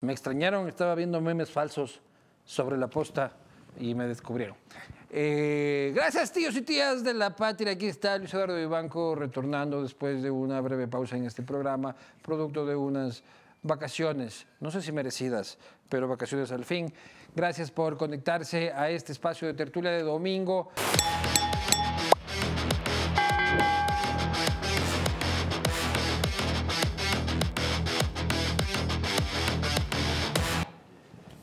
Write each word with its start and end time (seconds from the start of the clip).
Me 0.00 0.12
extrañaron, 0.12 0.68
estaba 0.68 0.94
viendo 0.94 1.20
memes 1.20 1.50
falsos 1.50 2.00
sobre 2.44 2.76
la 2.76 2.88
posta 2.88 3.32
y 3.80 3.94
me 3.94 4.06
descubrieron. 4.06 4.56
Eh, 5.10 5.92
gracias, 5.94 6.32
tíos 6.32 6.54
y 6.54 6.62
tías 6.62 7.02
de 7.02 7.14
la 7.14 7.34
patria. 7.34 7.72
Aquí 7.72 7.86
está 7.86 8.16
Luis 8.18 8.32
Eduardo 8.32 8.54
Vivanco 8.54 9.14
retornando 9.14 9.82
después 9.82 10.22
de 10.22 10.30
una 10.30 10.60
breve 10.60 10.86
pausa 10.86 11.16
en 11.16 11.24
este 11.24 11.42
programa, 11.42 11.96
producto 12.22 12.64
de 12.64 12.76
unas 12.76 13.22
vacaciones, 13.62 14.46
no 14.60 14.70
sé 14.70 14.82
si 14.82 14.92
merecidas, 14.92 15.58
pero 15.88 16.06
vacaciones 16.06 16.52
al 16.52 16.64
fin. 16.64 16.92
Gracias 17.34 17.70
por 17.70 17.96
conectarse 17.96 18.72
a 18.72 18.90
este 18.90 19.12
espacio 19.12 19.48
de 19.48 19.54
tertulia 19.54 19.90
de 19.90 20.02
domingo. 20.02 20.70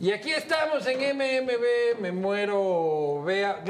Y 0.06 0.12
aquí 0.12 0.30
estamos 0.30 0.86
en 0.86 1.00
MMB, 1.18 2.00
me 2.00 2.12
muero, 2.12 3.24
vea. 3.24 3.64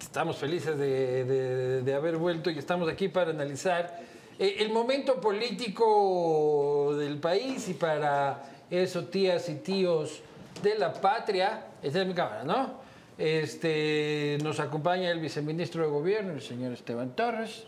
Estamos 0.00 0.36
felices 0.36 0.78
de, 0.78 1.24
de- 1.24 1.82
de 1.82 1.94
haber 1.94 2.16
vuelto 2.16 2.48
y 2.48 2.56
estamos 2.60 2.88
aquí 2.88 3.08
para 3.08 3.30
analizar 3.32 3.98
eh, 4.38 4.54
el 4.60 4.70
momento 4.70 5.20
político 5.20 6.94
del 6.96 7.18
país 7.18 7.68
y 7.68 7.74
para 7.74 8.40
eso, 8.70 9.06
tías 9.06 9.48
y 9.48 9.56
tíos 9.56 10.20
de 10.62 10.78
la 10.78 10.92
patria. 10.92 11.64
Esta 11.82 12.02
es 12.02 12.06
mi 12.06 12.14
cámara, 12.14 12.44
¿no? 12.44 12.74
Este, 13.18 14.38
nos 14.44 14.60
acompaña 14.60 15.10
el 15.10 15.18
viceministro 15.18 15.82
de 15.82 15.88
Gobierno, 15.88 16.34
el 16.34 16.40
señor 16.42 16.72
Esteban 16.72 17.16
Torres, 17.16 17.64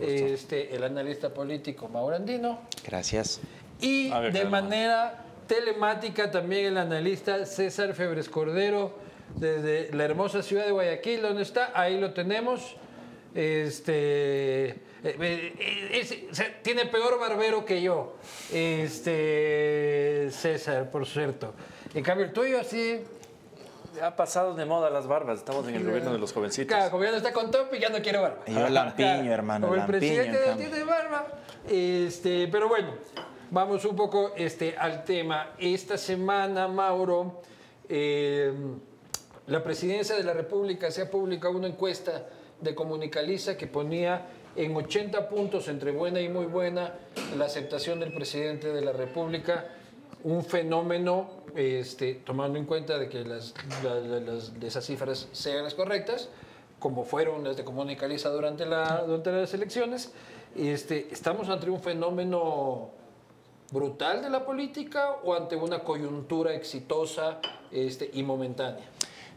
este, 0.00 0.74
el 0.74 0.82
analista 0.82 1.32
político 1.32 1.88
Mauro 1.88 2.16
Andino. 2.16 2.62
Gracias. 2.84 3.38
Y 3.80 4.10
ver, 4.10 4.32
de 4.32 4.44
manera 4.46 5.24
telemática 5.54 6.30
también 6.30 6.66
el 6.66 6.78
analista 6.78 7.44
César 7.44 7.92
Febres 7.94 8.28
Cordero 8.28 8.92
desde 9.34 9.92
la 9.92 10.04
hermosa 10.04 10.44
ciudad 10.44 10.64
de 10.64 10.70
Guayaquil, 10.70 11.22
¿dónde 11.22 11.42
está? 11.42 11.72
Ahí 11.74 11.98
lo 11.98 12.12
tenemos. 12.12 12.76
Este 13.34 14.68
eh, 14.68 14.76
eh, 15.02 15.90
es- 15.92 16.14
tiene 16.62 16.86
peor 16.86 17.18
barbero 17.18 17.64
que 17.64 17.82
yo. 17.82 18.14
Este 18.52 20.28
César, 20.30 20.88
por 20.88 21.04
cierto. 21.04 21.52
En 21.94 22.04
cambio 22.04 22.26
el 22.26 22.32
tuyo 22.32 22.60
así, 22.60 23.00
Ha 24.00 24.14
pasado 24.14 24.54
de 24.54 24.64
moda 24.64 24.88
las 24.88 25.08
barbas, 25.08 25.40
estamos 25.40 25.66
en 25.66 25.74
el 25.74 25.84
gobierno 25.84 26.12
de 26.12 26.18
los 26.20 26.32
jovencitos. 26.32 26.68
claro, 26.76 26.92
como 26.92 27.02
ya 27.02 27.10
no 27.10 27.16
está 27.16 27.32
con 27.32 27.50
top 27.50 27.74
y 27.74 27.80
ya 27.80 27.88
no 27.88 28.00
quiere 28.00 28.18
barba. 28.18 28.38
Y 28.46 28.54
yo 28.54 28.68
lampiño, 28.68 29.32
hermano, 29.32 29.66
Como 29.66 29.74
el 29.74 29.80
lampiño, 29.80 29.98
presidente 29.98 30.44
en 30.44 30.50
no 30.52 30.56
tiene 30.56 30.84
barba. 30.84 31.26
Este, 31.68 32.46
pero 32.52 32.68
bueno, 32.68 32.94
vamos 33.50 33.84
un 33.84 33.96
poco 33.96 34.32
este, 34.36 34.76
al 34.76 35.04
tema. 35.04 35.50
Esta 35.58 35.96
semana, 35.98 36.68
Mauro, 36.68 37.40
eh, 37.88 38.52
la 39.46 39.62
presidencia 39.62 40.14
de 40.16 40.24
la 40.24 40.32
República 40.32 40.90
se 40.90 41.02
ha 41.02 41.10
publicado 41.10 41.56
una 41.56 41.66
encuesta 41.68 42.26
de 42.60 42.74
Comunicaliza 42.74 43.56
que 43.56 43.66
ponía 43.66 44.26
en 44.56 44.74
80 44.76 45.28
puntos 45.28 45.68
entre 45.68 45.92
buena 45.92 46.20
y 46.20 46.28
muy 46.28 46.46
buena 46.46 46.94
la 47.38 47.46
aceptación 47.46 48.00
del 48.00 48.12
presidente 48.12 48.72
de 48.72 48.80
la 48.82 48.92
República, 48.92 49.66
un 50.24 50.44
fenómeno, 50.44 51.30
este, 51.56 52.14
tomando 52.14 52.58
en 52.58 52.66
cuenta 52.66 52.98
de 52.98 53.08
que 53.08 53.24
las, 53.24 53.54
la- 53.82 53.94
la- 53.94 54.20
las- 54.20 54.58
de 54.60 54.66
esas 54.66 54.84
cifras 54.84 55.28
sean 55.32 55.64
las 55.64 55.74
correctas, 55.74 56.28
como 56.78 57.04
fueron 57.04 57.44
las 57.44 57.56
de 57.56 57.64
Comunicaliza 57.64 58.28
durante, 58.30 58.66
la, 58.66 59.02
durante 59.06 59.32
las 59.32 59.52
elecciones, 59.54 60.12
este, 60.56 61.08
estamos 61.10 61.48
ante 61.48 61.70
un 61.70 61.80
fenómeno 61.80 62.90
brutal 63.70 64.22
de 64.22 64.30
la 64.30 64.44
política 64.44 65.10
o 65.24 65.34
ante 65.34 65.56
una 65.56 65.80
coyuntura 65.80 66.54
exitosa 66.54 67.40
este, 67.70 68.10
y 68.12 68.22
momentánea. 68.22 68.84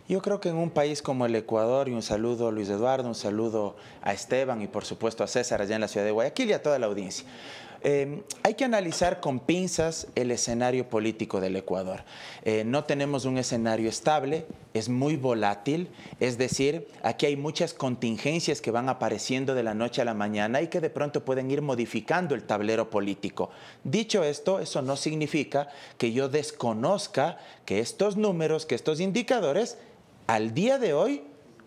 Yo 0.10 0.22
creo 0.22 0.42
que 0.42 0.50
en 0.50 0.58
un 0.58 0.70
país 0.70 1.02
como 1.02 1.26
el 1.26 1.36
Ecuador, 1.36 1.88
y 1.88 1.94
un 1.94 2.02
saludo 2.02 2.50
a 2.50 2.52
Luis 2.52 2.68
Eduardo, 2.70 3.08
un 3.08 3.16
saludo 3.16 3.76
a 4.02 4.12
Esteban 4.12 4.62
y 4.62 4.68
por 4.68 4.84
supuesto 4.84 5.24
a 5.24 5.28
César 5.28 5.62
allá 5.62 5.76
en 5.76 5.82
la 5.82 5.88
ciudad 5.88 6.06
de 6.06 6.12
Guayaquil 6.12 6.50
y 6.50 6.54
a 6.54 6.62
toda 6.62 6.78
la 6.78 6.88
audiencia. 6.88 7.26
Eh, 7.86 8.24
hay 8.44 8.54
que 8.54 8.64
analizar 8.64 9.20
con 9.20 9.42
pinzas 9.42 10.08
el 10.16 10.32
escenario 10.32 10.88
político 10.88 11.42
del 11.42 11.58
Ecuador. 11.58 12.06
Eh, 12.44 12.64
no 12.66 12.86
tenemos 12.86 13.26
un 13.26 13.38
escenario 13.38 13.90
estable, 13.90 14.46
es 14.74 14.88
muy 14.88 15.18
volátil, 15.18 15.90
es 16.22 16.38
decir, 16.38 16.88
aquí 17.04 17.26
hay 17.26 17.36
muchas 17.36 17.74
contingencias 17.74 18.62
que 18.62 18.72
van 18.72 18.88
apareciendo 18.88 19.54
de 19.54 19.64
la 19.64 19.74
noche 19.74 20.02
a 20.02 20.06
la 20.06 20.14
mañana 20.14 20.62
y 20.62 20.68
que 20.68 20.80
de 20.80 20.90
pronto 20.90 21.26
pueden 21.26 21.52
ir 21.52 21.62
modificando 21.62 22.36
el 22.36 22.44
tablero 22.44 22.90
político. 22.90 23.50
Dicho 23.84 24.24
esto, 24.24 24.62
eso 24.62 24.82
no 24.82 24.96
significa 24.96 25.68
que 25.98 26.14
yo 26.14 26.30
desconozca 26.30 27.38
que 27.66 27.80
estos 27.80 28.16
números, 28.16 28.66
que 28.66 28.76
estos 28.76 29.02
indicadores, 29.02 29.78
al 30.28 30.54
día 30.54 30.80
de 30.80 30.94
hoy 30.94 31.24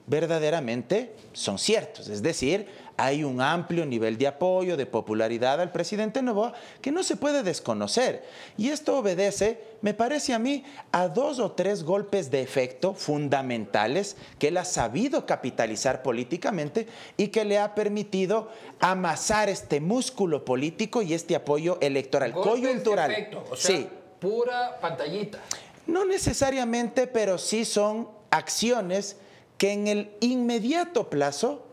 verdaderamente 0.07 1.13
son 1.33 1.59
ciertos. 1.59 2.09
Es 2.09 2.23
decir, 2.23 2.69
hay 2.97 3.25
un 3.25 3.41
amplio 3.41 3.85
nivel 3.85 4.17
de 4.19 4.27
apoyo, 4.27 4.77
de 4.77 4.87
popularidad 4.87 5.61
al 5.61 5.73
presidente 5.73 6.23
Novoa 6.23 6.55
que 6.81 6.93
no 6.93 7.03
se 7.03 7.17
puede 7.17 7.43
desconocer. 7.43 8.25
Y 8.57 8.69
esto 8.69 8.99
obedece, 8.99 9.61
me 9.83 9.95
parece 9.95 10.35
a 10.35 10.39
mí, 10.39 10.65
a 10.93 11.09
dos 11.09 11.39
o 11.39 11.53
tres 11.53 11.85
golpes 11.85 12.31
de 12.31 12.43
efecto 12.43 12.95
fundamentales 12.95 14.17
que 14.39 14.49
él 14.49 14.57
ha 14.57 14.65
sabido 14.65 15.27
capitalizar 15.27 16.03
políticamente 16.03 16.87
y 17.17 17.29
que 17.29 17.45
le 17.45 17.59
ha 17.59 17.75
permitido 17.75 18.51
amasar 18.81 19.49
este 19.49 19.81
músculo 19.81 20.45
político 20.45 21.03
y 21.03 21.15
este 21.15 21.37
apoyo 21.37 21.79
electoral 21.81 22.33
Golpes 22.33 22.53
de 22.53 22.61
coyuntural. 22.61 23.11
efecto, 23.11 23.45
o 23.51 23.57
sea, 23.57 23.77
sí. 23.77 23.89
pura 24.21 24.79
pantallita. 24.81 25.39
No 25.87 26.05
necesariamente, 26.05 27.07
pero 27.07 27.39
sí 27.39 27.65
son 27.65 28.09
acciones 28.31 29.17
que 29.59 29.73
en 29.73 29.87
el 29.87 30.11
inmediato 30.21 31.09
plazo 31.09 31.66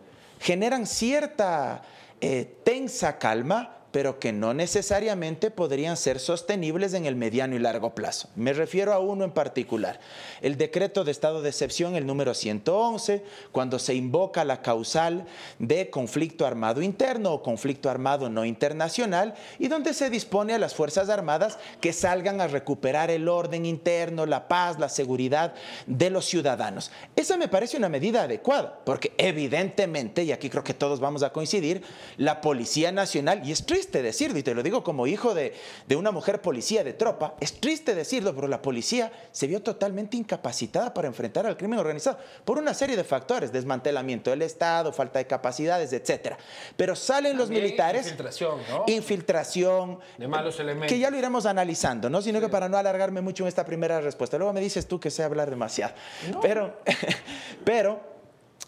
generan 0.44 0.86
cierta 0.86 1.82
eh, 2.20 2.60
tensa 2.66 3.18
calma, 3.18 3.78
pero 3.94 4.20
que 4.20 4.34
no 4.34 4.56
necesariamente 4.56 5.52
podrían 5.52 5.98
ser 5.98 6.20
sostenibles 6.20 6.96
en 6.96 7.06
el 7.06 7.16
mediano 7.16 7.56
y 7.56 7.60
largo 7.60 7.94
plazo. 7.94 8.28
Me 8.36 8.52
refiero 8.52 8.92
a 8.92 8.98
uno 8.98 9.24
en 9.24 9.32
particular, 9.32 10.00
el 10.42 10.58
decreto 10.58 11.04
de 11.04 11.12
estado 11.12 11.44
de 11.44 11.50
excepción, 11.50 11.96
el 11.96 12.08
número 12.08 12.34
111, 12.34 13.24
cuando 13.52 13.78
se 13.78 13.94
invoca 13.94 14.46
la 14.46 14.64
causal 14.64 15.28
de 15.60 15.92
conflicto 15.92 16.48
armado 16.48 16.82
interno 16.82 17.34
o 17.34 17.44
conflicto 17.44 17.88
armado 17.88 18.30
no 18.30 18.46
internacional 18.46 19.36
y 19.60 19.68
donde 19.68 19.94
se 19.94 20.10
dispone 20.10 20.56
a 20.56 20.60
las 20.60 20.74
Fuerzas 20.74 21.10
Armadas 21.10 21.60
que 21.80 21.94
salgan 21.94 22.42
a 22.42 22.48
recuperar 22.48 23.12
el 23.12 23.30
orden 23.30 23.64
interno, 23.64 24.26
la 24.26 24.48
paz, 24.48 24.80
la 24.80 24.90
seguridad 24.90 25.54
de 25.86 26.10
los 26.10 26.26
ciudadanos. 26.26 26.90
Esa 27.16 27.38
me 27.38 27.48
parece 27.48 27.78
una 27.78 27.90
medida 27.90 28.24
adecuada, 28.24 28.80
porque 28.86 29.14
evidentemente, 29.20 30.24
y 30.24 30.32
aquí 30.32 30.50
creo 30.50 30.64
que 30.64 30.74
todos 30.74 31.00
vamos 31.00 31.22
a 31.22 31.32
coincidir, 31.32 31.84
la 32.18 32.42
Policía 32.42 32.92
Nacional, 32.92 33.48
y 33.48 33.52
es 33.52 33.64
triste 33.84 34.02
decirlo, 34.02 34.40
y 34.40 34.44
te 34.44 34.54
lo 34.54 34.64
digo 34.64 34.84
como 34.84 35.08
hijo 35.08 35.34
de, 35.34 35.54
de 35.88 35.96
una 35.96 36.12
mujer 36.12 36.42
policía 36.42 36.84
de 36.84 36.94
tropa, 36.94 37.36
es 37.40 37.60
triste 37.60 37.96
decirlo, 37.96 38.34
pero 38.34 38.48
la 38.48 38.62
policía 38.62 39.12
se 39.32 39.46
vio 39.48 39.62
totalmente 39.62 40.16
incapacitada 40.16 40.94
para 40.94 41.08
enfrentar 41.08 41.46
al 41.46 41.58
crimen 41.58 41.80
organizado 41.80 42.18
por 42.46 42.58
una 42.58 42.74
serie 42.74 42.96
de 42.96 43.04
factores, 43.04 43.52
desmantelamiento 43.52 44.30
del 44.30 44.42
Estado, 44.42 44.94
falta 44.94 45.20
de 45.20 45.28
capacidades, 45.28 45.92
etcétera. 45.92 46.38
Pero 46.78 46.96
salen 46.96 47.38
los 47.38 47.50
militares 47.50 48.06
infiltración, 48.06 48.60
¿no? 48.70 48.86
infiltración, 48.88 50.00
De 50.18 50.28
malos 50.28 50.60
elementos. 50.60 50.90
que 50.90 51.00
ya 51.00 51.10
lo 51.10 51.18
iremos 51.18 51.46
analizando, 51.46 52.10
¿no? 52.10 52.22
Sino 52.22 52.40
que 52.40 52.50
para 52.50 52.70
no 52.70 52.78
alargarme 52.78 53.22
mucho 53.22 53.44
en 53.44 53.50
esta 53.50 53.66
primera 53.66 54.00
respuesta. 54.00 54.38
Luego 54.38 54.54
me 54.54 54.62
dices 54.62 54.88
tú 54.88 55.00
que 55.00 55.12
sé 55.12 55.24
hablar 55.24 55.50
demasiado. 55.50 55.94
Pero, 56.42 56.78
pero, 57.66 58.00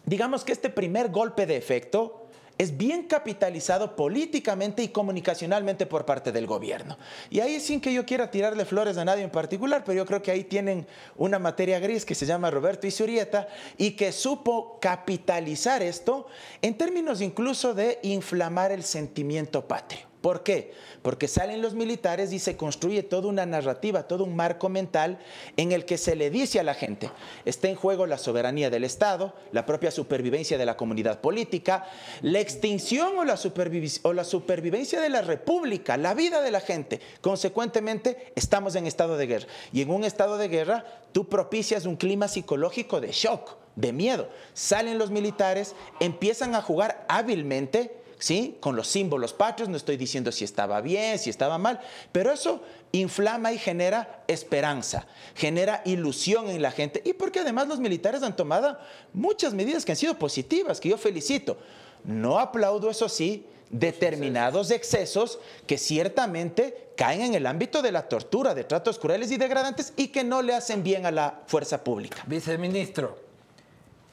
digamos 0.05 0.43
que 0.43 0.51
este 0.51 0.69
primer 0.69 1.09
golpe 1.09 1.45
de 1.45 1.55
efecto 1.55 2.24
es 2.57 2.77
bien 2.77 3.03
capitalizado 3.03 3.95
políticamente 3.95 4.83
y 4.83 4.89
comunicacionalmente 4.89 5.85
por 5.85 6.05
parte 6.05 6.31
del 6.31 6.47
gobierno. 6.47 6.97
Y 7.29 7.39
ahí 7.39 7.59
sin 7.59 7.81
que 7.81 7.93
yo 7.93 8.05
quiera 8.05 8.31
tirarle 8.31 8.65
flores 8.65 8.97
a 8.97 9.05
nadie 9.05 9.23
en 9.23 9.29
particular, 9.29 9.83
pero 9.85 9.97
yo 9.97 10.05
creo 10.05 10.21
que 10.21 10.31
ahí 10.31 10.43
tienen 10.43 10.87
una 11.17 11.39
materia 11.39 11.79
gris 11.79 12.05
que 12.05 12.15
se 12.15 12.25
llama 12.25 12.51
Roberto 12.51 12.87
Isurieta 12.87 13.47
y 13.77 13.91
que 13.91 14.11
supo 14.11 14.79
capitalizar 14.79 15.81
esto 15.81 16.27
en 16.61 16.77
términos 16.77 17.21
incluso 17.21 17.73
de 17.73 17.99
inflamar 18.03 18.71
el 18.71 18.83
sentimiento 18.83 19.67
patrio. 19.67 20.14
¿Por 20.25 20.41
qué? 20.41 20.73
Porque 21.03 21.27
salen 21.27 21.61
los 21.61 21.75
militares 21.75 22.33
y 22.33 22.39
se 22.39 22.57
construye 22.57 23.03
toda 23.03 23.27
una 23.27 23.45
narrativa, 23.45 24.07
todo 24.07 24.23
un 24.23 24.35
marco 24.35 24.69
mental 24.69 25.19
en 25.55 25.71
el 25.71 25.85
que 25.85 25.99
se 25.99 26.15
le 26.15 26.31
dice 26.31 26.59
a 26.59 26.63
la 26.63 26.73
gente, 26.73 27.11
está 27.45 27.67
en 27.67 27.75
juego 27.75 28.07
la 28.07 28.17
soberanía 28.17 28.71
del 28.71 28.85
Estado, 28.85 29.35
la 29.51 29.67
propia 29.67 29.91
supervivencia 29.91 30.57
de 30.57 30.65
la 30.65 30.77
comunidad 30.77 31.21
política, 31.21 31.85
la 32.23 32.39
extinción 32.39 33.19
o 33.19 33.23
la, 33.23 33.37
supervivencia 33.37 34.99
de 34.99 35.09
la 35.09 35.21
república, 35.21 35.95
la 35.95 36.15
vida 36.15 36.41
de 36.41 36.49
la 36.49 36.59
gente. 36.59 37.01
Consecuentemente, 37.21 38.33
estamos 38.35 38.73
en 38.73 38.87
estado 38.87 39.17
de 39.17 39.27
guerra. 39.27 39.47
Y 39.71 39.83
en 39.83 39.91
un 39.91 40.03
estado 40.03 40.39
de 40.39 40.47
guerra, 40.47 40.85
tú 41.11 41.29
propicias 41.29 41.85
un 41.85 41.97
clima 41.97 42.27
psicológico 42.27 42.99
de 42.99 43.11
shock, 43.11 43.57
de 43.75 43.93
miedo. 43.93 44.27
Salen 44.55 44.97
los 44.97 45.11
militares, 45.11 45.75
empiezan 45.99 46.55
a 46.55 46.63
jugar 46.63 47.05
hábilmente 47.09 48.04
¿sí? 48.19 48.57
Con 48.59 48.75
los 48.75 48.87
símbolos 48.87 49.33
patrios, 49.33 49.69
no 49.69 49.77
estoy 49.77 49.97
diciendo 49.97 50.31
si 50.31 50.43
estaba 50.43 50.81
bien, 50.81 51.19
si 51.19 51.29
estaba 51.29 51.57
mal, 51.57 51.79
pero 52.11 52.31
eso 52.31 52.61
inflama 52.91 53.51
y 53.51 53.57
genera 53.57 54.23
esperanza, 54.27 55.07
genera 55.35 55.81
ilusión 55.85 56.49
en 56.49 56.61
la 56.61 56.71
gente 56.71 57.01
y 57.05 57.13
porque 57.13 57.39
además 57.39 57.67
los 57.67 57.79
militares 57.79 58.23
han 58.23 58.35
tomado 58.35 58.77
muchas 59.13 59.53
medidas 59.53 59.85
que 59.85 59.91
han 59.91 59.97
sido 59.97 60.17
positivas, 60.17 60.79
que 60.79 60.89
yo 60.89 60.97
felicito. 60.97 61.57
No 62.03 62.39
aplaudo, 62.39 62.89
eso 62.89 63.09
sí, 63.09 63.45
determinados 63.69 64.71
excesos 64.71 65.39
que 65.67 65.77
ciertamente 65.77 66.91
caen 66.95 67.21
en 67.21 67.33
el 67.33 67.45
ámbito 67.45 67.81
de 67.81 67.91
la 67.91 68.07
tortura, 68.07 68.53
de 68.53 68.63
tratos 68.63 68.99
crueles 68.99 69.31
y 69.31 69.37
degradantes 69.37 69.93
y 69.97 70.09
que 70.09 70.23
no 70.23 70.41
le 70.41 70.53
hacen 70.53 70.83
bien 70.83 71.05
a 71.05 71.11
la 71.11 71.41
fuerza 71.47 71.83
pública. 71.83 72.23
Viceministro, 72.27 73.17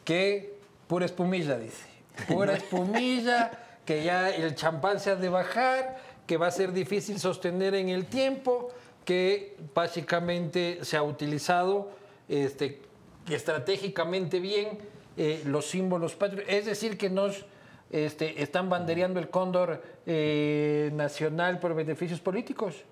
que 0.04 0.54
pura 0.88 1.06
espumilla, 1.06 1.58
dice. 1.58 1.84
Pura 2.26 2.54
espumilla, 2.56 3.50
que 3.84 4.04
ya 4.04 4.30
el 4.30 4.54
champán 4.54 5.00
se 5.00 5.10
ha 5.10 5.16
de 5.16 5.28
bajar, 5.28 5.98
que 6.26 6.36
va 6.36 6.46
a 6.46 6.50
ser 6.50 6.72
difícil 6.72 7.18
sostener 7.18 7.74
en 7.74 7.88
el 7.88 8.06
tiempo, 8.06 8.70
que 9.04 9.56
básicamente 9.74 10.78
se 10.82 10.96
ha 10.96 11.02
utilizado 11.02 11.90
este, 12.28 12.80
estratégicamente 13.28 14.40
bien 14.40 14.78
eh, 15.16 15.42
los 15.46 15.66
símbolos 15.66 16.14
patrios. 16.14 16.46
Es 16.48 16.66
decir, 16.66 16.96
que 16.96 17.10
nos 17.10 17.44
este, 17.90 18.42
están 18.42 18.70
bandereando 18.70 19.20
el 19.20 19.28
cóndor 19.28 19.82
eh, 20.06 20.90
nacional 20.94 21.58
por 21.58 21.74
beneficios 21.74 22.20
políticos. 22.20 22.84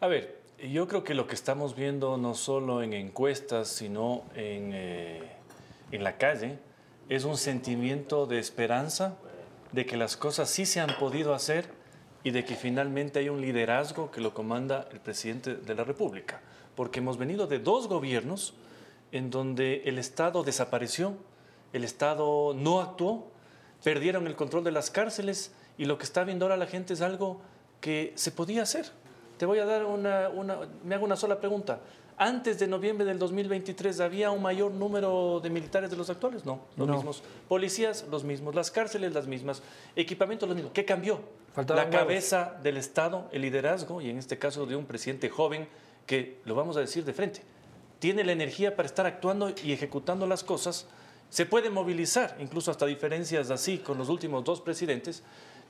A 0.00 0.06
ver, 0.06 0.38
yo 0.58 0.88
creo 0.88 1.04
que 1.04 1.14
lo 1.14 1.26
que 1.26 1.34
estamos 1.34 1.76
viendo 1.76 2.16
no 2.16 2.34
solo 2.34 2.82
en 2.82 2.94
encuestas, 2.94 3.68
sino 3.68 4.24
en, 4.34 4.72
eh, 4.74 5.22
en 5.92 6.02
la 6.02 6.16
calle, 6.16 6.58
es 7.08 7.24
un 7.24 7.36
sentimiento 7.36 8.26
de 8.26 8.38
esperanza 8.38 9.18
de 9.74 9.86
que 9.86 9.96
las 9.96 10.16
cosas 10.16 10.48
sí 10.48 10.66
se 10.66 10.80
han 10.80 10.96
podido 10.98 11.34
hacer 11.34 11.68
y 12.22 12.30
de 12.30 12.44
que 12.44 12.54
finalmente 12.54 13.18
hay 13.18 13.28
un 13.28 13.40
liderazgo 13.40 14.10
que 14.10 14.20
lo 14.20 14.32
comanda 14.32 14.88
el 14.92 15.00
presidente 15.00 15.56
de 15.56 15.74
la 15.74 15.84
República. 15.84 16.40
Porque 16.74 17.00
hemos 17.00 17.18
venido 17.18 17.46
de 17.46 17.58
dos 17.58 17.88
gobiernos 17.88 18.54
en 19.12 19.30
donde 19.30 19.82
el 19.84 19.98
Estado 19.98 20.42
desapareció, 20.42 21.14
el 21.72 21.84
Estado 21.84 22.54
no 22.54 22.80
actuó 22.80 23.34
perdieron 23.84 24.26
el 24.26 24.34
control 24.34 24.64
de 24.64 24.72
las 24.72 24.90
cárceles 24.90 25.52
y 25.76 25.84
lo 25.84 25.98
que 25.98 26.04
está 26.04 26.24
viendo 26.24 26.46
ahora 26.46 26.56
la 26.56 26.66
gente 26.66 26.94
es 26.94 27.02
algo 27.02 27.40
que 27.80 28.12
se 28.16 28.32
podía 28.32 28.62
hacer. 28.62 28.86
Te 29.36 29.46
voy 29.46 29.58
a 29.58 29.66
dar 29.66 29.84
una, 29.84 30.30
me 30.84 30.94
hago 30.94 31.04
una 31.04 31.16
sola 31.16 31.38
pregunta. 31.38 31.80
Antes 32.16 32.58
de 32.58 32.66
noviembre 32.66 33.04
del 33.04 33.18
2023, 33.18 34.00
¿había 34.00 34.30
un 34.30 34.40
mayor 34.40 34.70
número 34.72 35.40
de 35.42 35.50
militares 35.50 35.90
de 35.90 35.96
los 35.96 36.10
actuales? 36.10 36.44
No, 36.44 36.60
los 36.76 36.88
mismos. 36.88 37.22
Policías, 37.48 38.04
los 38.10 38.22
mismos. 38.22 38.54
Las 38.54 38.70
cárceles, 38.70 39.12
las 39.12 39.26
mismas. 39.26 39.62
Equipamiento, 39.96 40.46
los 40.46 40.54
mismos. 40.54 40.72
¿Qué 40.72 40.84
cambió? 40.84 41.20
la 41.68 41.88
cabeza 41.88 42.56
del 42.62 42.76
Estado, 42.76 43.28
el 43.30 43.42
liderazgo, 43.42 44.00
y 44.00 44.10
en 44.10 44.18
este 44.18 44.38
caso 44.38 44.66
de 44.66 44.74
un 44.74 44.86
presidente 44.86 45.28
joven 45.28 45.68
que, 46.04 46.40
lo 46.44 46.54
vamos 46.54 46.76
a 46.76 46.80
decir 46.80 47.04
de 47.04 47.12
frente, 47.12 47.42
tiene 48.00 48.24
la 48.24 48.32
energía 48.32 48.74
para 48.74 48.86
estar 48.86 49.06
actuando 49.06 49.54
y 49.62 49.72
ejecutando 49.72 50.26
las 50.26 50.42
cosas 50.42 50.86
se 51.30 51.46
puede 51.46 51.70
movilizar, 51.70 52.36
incluso 52.38 52.70
hasta 52.70 52.86
diferencias 52.86 53.50
así 53.50 53.78
con 53.78 53.98
los 53.98 54.08
últimos 54.08 54.44
dos 54.44 54.60
presidentes, 54.60 55.22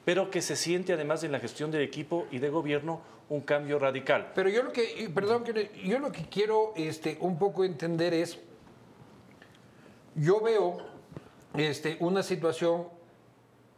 pero 0.05 0.31
que 0.31 0.43
se 0.43 0.57
siente 0.57 0.93
además 0.93 1.25
en 1.25 1.33
la 1.33 1.41
gestión 1.41 1.71
del 1.71 1.83
equipo 1.83 2.27
y 2.31 2.39
de 2.39 2.51
gobierno 2.51 3.01
un 3.29 3.41
cambio 3.41 3.79
radical. 3.79 4.33
Pero 4.35 4.51
yo 4.51 4.63
lo 4.63 4.73
que, 4.73 5.11
perdón, 5.15 5.45
yo 5.85 5.99
lo 5.99 6.13
que 6.13 6.29
quiero 6.29 6.73
este, 6.77 7.17
un 7.21 7.39
poco 7.39 7.65
entender 7.65 8.13
es, 8.13 8.39
yo 10.15 10.41
veo 10.41 10.79
este, 11.57 11.97
una 12.01 12.23
situación 12.23 12.89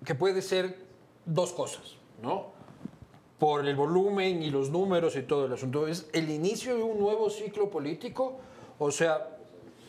que 0.04 0.14
puede 0.14 0.42
ser 0.42 0.76
dos 1.24 1.52
cosas, 1.52 1.96
¿no? 2.22 2.54
Por 3.38 3.66
el 3.66 3.76
volumen 3.76 4.42
y 4.42 4.50
los 4.50 4.70
números 4.70 5.16
y 5.16 5.22
todo 5.22 5.46
el 5.46 5.52
asunto. 5.52 5.86
Es 5.86 6.08
el 6.12 6.30
inicio 6.30 6.76
de 6.76 6.82
un 6.82 6.98
nuevo 6.98 7.30
ciclo 7.30 7.70
político, 7.70 8.38
o 8.78 8.90
sea, 8.90 9.36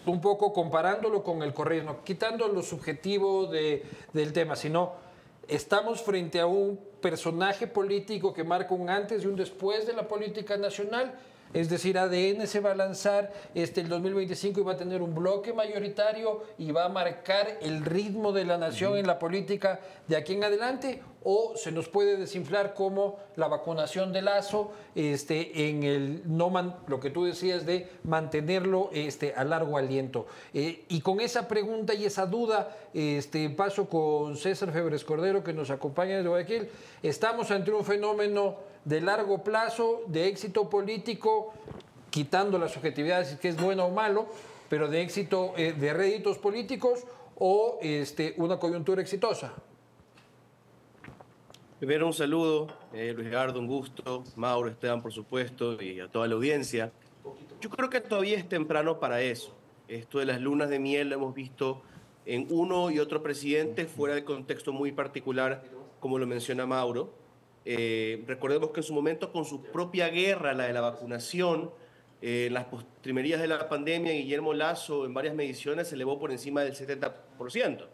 un 0.05 0.21
poco 0.21 0.53
comparándolo 0.53 1.23
con 1.23 1.41
el 1.41 1.53
correo, 1.53 2.03
quitando 2.03 2.47
lo 2.47 2.61
subjetivo 2.61 3.47
de, 3.47 3.83
del 4.13 4.33
tema, 4.33 4.55
sino 4.55 5.06
estamos 5.47 6.01
frente 6.01 6.39
a 6.39 6.45
un 6.45 6.79
personaje 7.01 7.67
político 7.67 8.33
que 8.33 8.43
marca 8.43 8.73
un 8.73 8.89
antes 8.89 9.23
y 9.23 9.27
un 9.27 9.35
después 9.35 9.85
de 9.87 9.93
la 9.93 10.07
política 10.07 10.57
nacional 10.57 11.13
es 11.53 11.69
decir, 11.69 11.97
ADN 11.97 12.47
se 12.47 12.59
va 12.59 12.71
a 12.71 12.75
lanzar 12.75 13.31
este, 13.55 13.81
el 13.81 13.89
2025 13.89 14.59
y 14.59 14.63
va 14.63 14.73
a 14.73 14.77
tener 14.77 15.01
un 15.01 15.15
bloque 15.15 15.53
mayoritario 15.53 16.43
y 16.57 16.71
va 16.71 16.85
a 16.85 16.89
marcar 16.89 17.57
el 17.61 17.85
ritmo 17.85 18.31
de 18.31 18.45
la 18.45 18.57
nación 18.57 18.97
en 18.97 19.07
la 19.07 19.19
política 19.19 19.79
de 20.07 20.15
aquí 20.15 20.33
en 20.33 20.43
adelante, 20.43 21.01
o 21.23 21.53
se 21.57 21.73
nos 21.73 21.89
puede 21.89 22.15
desinflar 22.15 22.73
como 22.73 23.19
la 23.35 23.49
vacunación 23.49 24.13
de 24.13 24.21
Lazo 24.21 24.71
este, 24.95 25.69
en 25.69 25.83
el 25.83 26.21
no 26.25 26.49
man, 26.49 26.77
lo 26.87 27.01
que 27.01 27.09
tú 27.09 27.25
decías 27.25 27.65
de 27.65 27.89
mantenerlo 28.03 28.89
este, 28.93 29.33
a 29.33 29.43
largo 29.43 29.77
aliento. 29.77 30.27
Eh, 30.53 30.85
y 30.87 31.01
con 31.01 31.19
esa 31.19 31.47
pregunta 31.49 31.93
y 31.93 32.05
esa 32.05 32.25
duda, 32.25 32.77
este, 32.93 33.49
paso 33.49 33.89
con 33.89 34.37
César 34.37 34.71
Febres 34.71 35.03
Cordero 35.03 35.43
que 35.43 35.51
nos 35.51 35.69
acompaña 35.69 36.15
desde 36.15 36.29
Guayaquil. 36.29 36.69
Estamos 37.03 37.51
ante 37.51 37.71
un 37.71 37.83
fenómeno 37.83 38.55
de 38.87 39.01
largo 39.01 39.43
plazo, 39.43 40.03
de 40.07 40.27
éxito 40.27 40.69
político, 40.69 41.53
quitando 42.09 42.57
las 42.57 42.71
subjetividades, 42.71 43.37
que 43.37 43.49
es 43.49 43.61
bueno 43.61 43.85
o 43.85 43.91
malo, 43.91 44.27
pero 44.69 44.87
de 44.87 45.01
éxito 45.01 45.53
eh, 45.57 45.73
de 45.73 45.93
réditos 45.93 46.37
políticos 46.37 47.03
o 47.35 47.79
este, 47.81 48.33
una 48.37 48.57
coyuntura 48.57 49.01
exitosa? 49.01 49.53
Primero 51.79 52.07
un 52.07 52.13
saludo, 52.13 52.67
eh, 52.93 53.11
Luis 53.13 53.27
Gerardo, 53.27 53.59
un 53.59 53.67
gusto, 53.67 54.23
Mauro, 54.37 54.69
Esteban, 54.69 55.01
por 55.01 55.11
supuesto, 55.11 55.81
y 55.81 55.99
a 55.99 56.07
toda 56.07 56.25
la 56.29 56.35
audiencia. 56.35 56.93
Yo 57.59 57.69
creo 57.69 57.89
que 57.89 57.99
todavía 57.99 58.37
es 58.37 58.47
temprano 58.47 59.01
para 59.01 59.21
eso. 59.21 59.53
Esto 59.89 60.19
de 60.19 60.25
las 60.25 60.39
lunas 60.39 60.69
de 60.69 60.79
miel 60.79 61.09
lo 61.09 61.15
hemos 61.15 61.35
visto 61.35 61.81
en 62.25 62.47
uno 62.49 62.89
y 62.89 62.99
otro 62.99 63.21
presidente 63.21 63.85
fuera 63.85 64.15
de 64.15 64.23
contexto 64.23 64.71
muy 64.71 64.93
particular, 64.93 65.65
como 65.99 66.17
lo 66.19 66.25
menciona 66.25 66.65
Mauro. 66.65 67.26
Eh, 67.69 68.23
recordemos 68.25 68.71
que 68.71 68.79
en 68.79 68.83
su 68.85 68.93
momento, 68.93 69.29
con 69.33 69.43
su 69.43 69.61
propia 69.61 70.07
guerra, 70.07 70.53
la 70.53 70.67
de 70.67 70.73
la 70.73 70.79
vacunación, 70.79 71.69
eh, 72.21 72.47
las 72.49 72.63
postrimerías 72.63 73.41
de 73.41 73.47
la 73.49 73.67
pandemia, 73.67 74.13
Guillermo 74.13 74.53
Lazo 74.53 75.05
en 75.05 75.13
varias 75.13 75.35
mediciones 75.35 75.89
se 75.89 75.95
elevó 75.95 76.17
por 76.17 76.31
encima 76.31 76.61
del 76.63 76.75
70%. 76.75 77.89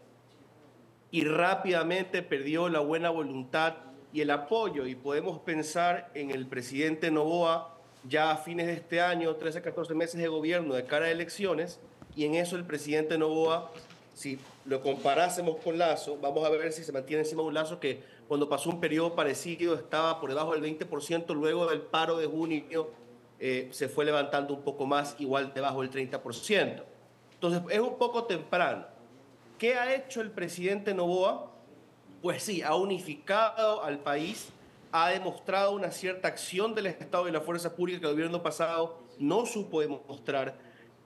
Y 1.10 1.24
rápidamente 1.26 2.22
perdió 2.22 2.70
la 2.70 2.82
buena 2.82 3.10
voluntad 3.10 3.78
y 4.14 4.22
el 4.22 4.30
apoyo. 4.30 4.86
Y 4.86 4.94
podemos 4.94 5.40
pensar 5.40 6.12
en 6.14 6.30
el 6.30 6.46
presidente 6.46 7.10
Novoa 7.10 7.76
ya 8.08 8.30
a 8.30 8.38
fines 8.38 8.68
de 8.68 8.74
este 8.74 9.02
año, 9.02 9.36
13, 9.38 9.64
14 9.64 9.96
meses 9.96 10.22
de 10.22 10.28
gobierno 10.28 10.76
de 10.76 10.86
cara 10.86 11.08
a 11.08 11.10
elecciones. 11.10 11.80
Y 12.16 12.26
en 12.26 12.36
eso 12.36 12.58
el 12.58 12.64
presidente 12.64 13.18
Novoa, 13.18 13.72
si 14.14 14.38
lo 14.66 14.84
comparásemos 14.84 15.58
con 15.64 15.80
Lazo, 15.80 16.20
vamos 16.22 16.46
a 16.46 16.50
ver 16.50 16.72
si 16.74 16.84
se 16.84 16.92
mantiene 16.92 17.24
encima 17.24 17.42
de 17.42 17.48
un 17.48 17.56
Lazo 17.56 17.80
que 17.80 18.13
cuando 18.34 18.50
pasó 18.50 18.72
un 18.72 18.80
periodo 18.80 19.14
parecido 19.14 19.76
estaba 19.76 20.20
por 20.20 20.28
debajo 20.28 20.54
del 20.58 20.64
20%, 20.64 21.36
luego 21.36 21.68
del 21.68 21.82
paro 21.82 22.18
de 22.18 22.26
junio 22.26 22.90
eh, 23.40 23.70
se 23.72 23.88
fue 23.88 24.06
levantando 24.06 24.56
un 24.56 24.64
poco 24.64 24.88
más, 24.88 25.16
igual 25.20 25.54
debajo 25.54 25.84
del 25.84 25.92
30%. 25.92 26.84
Entonces 27.36 27.62
es 27.70 27.80
un 27.80 27.96
poco 28.00 28.24
temprano. 28.24 28.88
¿Qué 29.60 29.76
ha 29.76 29.94
hecho 29.94 30.20
el 30.20 30.32
presidente 30.32 30.96
Novoa? 30.96 31.52
Pues 32.24 32.42
sí, 32.42 32.64
ha 32.64 32.74
unificado 32.74 33.84
al 33.84 34.00
país, 34.00 34.50
ha 34.92 35.10
demostrado 35.10 35.74
una 35.74 35.92
cierta 35.92 36.28
acción 36.28 36.74
del 36.74 36.88
Estado 36.88 37.28
y 37.28 37.32
la 37.32 37.42
fuerza 37.42 37.76
pública 37.76 38.00
que 38.00 38.08
el 38.08 38.14
gobierno 38.14 38.42
pasado 38.42 38.98
no 39.20 39.46
supo 39.46 39.82
demostrar. 39.82 40.58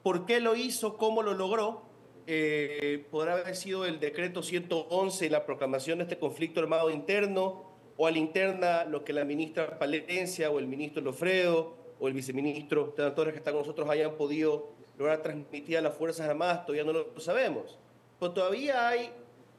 ¿Por 0.01 0.25
qué 0.25 0.39
lo 0.39 0.55
hizo? 0.55 0.96
¿Cómo 0.96 1.24
lo 1.24 1.34
logró? 1.34 1.87
Eh, 2.29 3.05
podrá 3.10 3.34
haber 3.34 3.55
sido 3.55 3.86
el 3.86 4.01
decreto 4.01 4.43
111 4.43 5.25
y 5.25 5.29
la 5.29 5.46
proclamación 5.46 6.00
de 6.00 6.03
este 6.03 6.19
conflicto 6.19 6.60
armado 6.60 6.89
interno, 6.89 7.63
o 7.96 8.05
a 8.05 8.12
la 8.12 8.17
interna 8.17 8.84
lo 8.84 9.05
que 9.05 9.13
la 9.13 9.24
ministra 9.24 9.79
Palencia 9.79 10.51
o 10.51 10.60
el 10.60 10.67
ministro 10.67 11.01
Lofredo 11.01 11.75
o 12.00 12.07
el 12.07 12.13
viceministro 12.13 12.93
de 12.96 13.31
que 13.31 13.38
están 13.38 13.53
con 13.53 13.62
nosotros 13.62 13.89
hayan 13.89 14.15
podido 14.15 14.69
lograr 14.98 15.22
transmitir 15.24 15.77
a 15.77 15.81
las 15.81 15.96
Fuerzas 15.96 16.27
Armadas, 16.27 16.65
todavía 16.65 16.84
no 16.84 16.93
lo 16.93 17.19
sabemos. 17.19 17.79
Pero 18.19 18.34
todavía 18.34 18.88
hay 18.88 19.10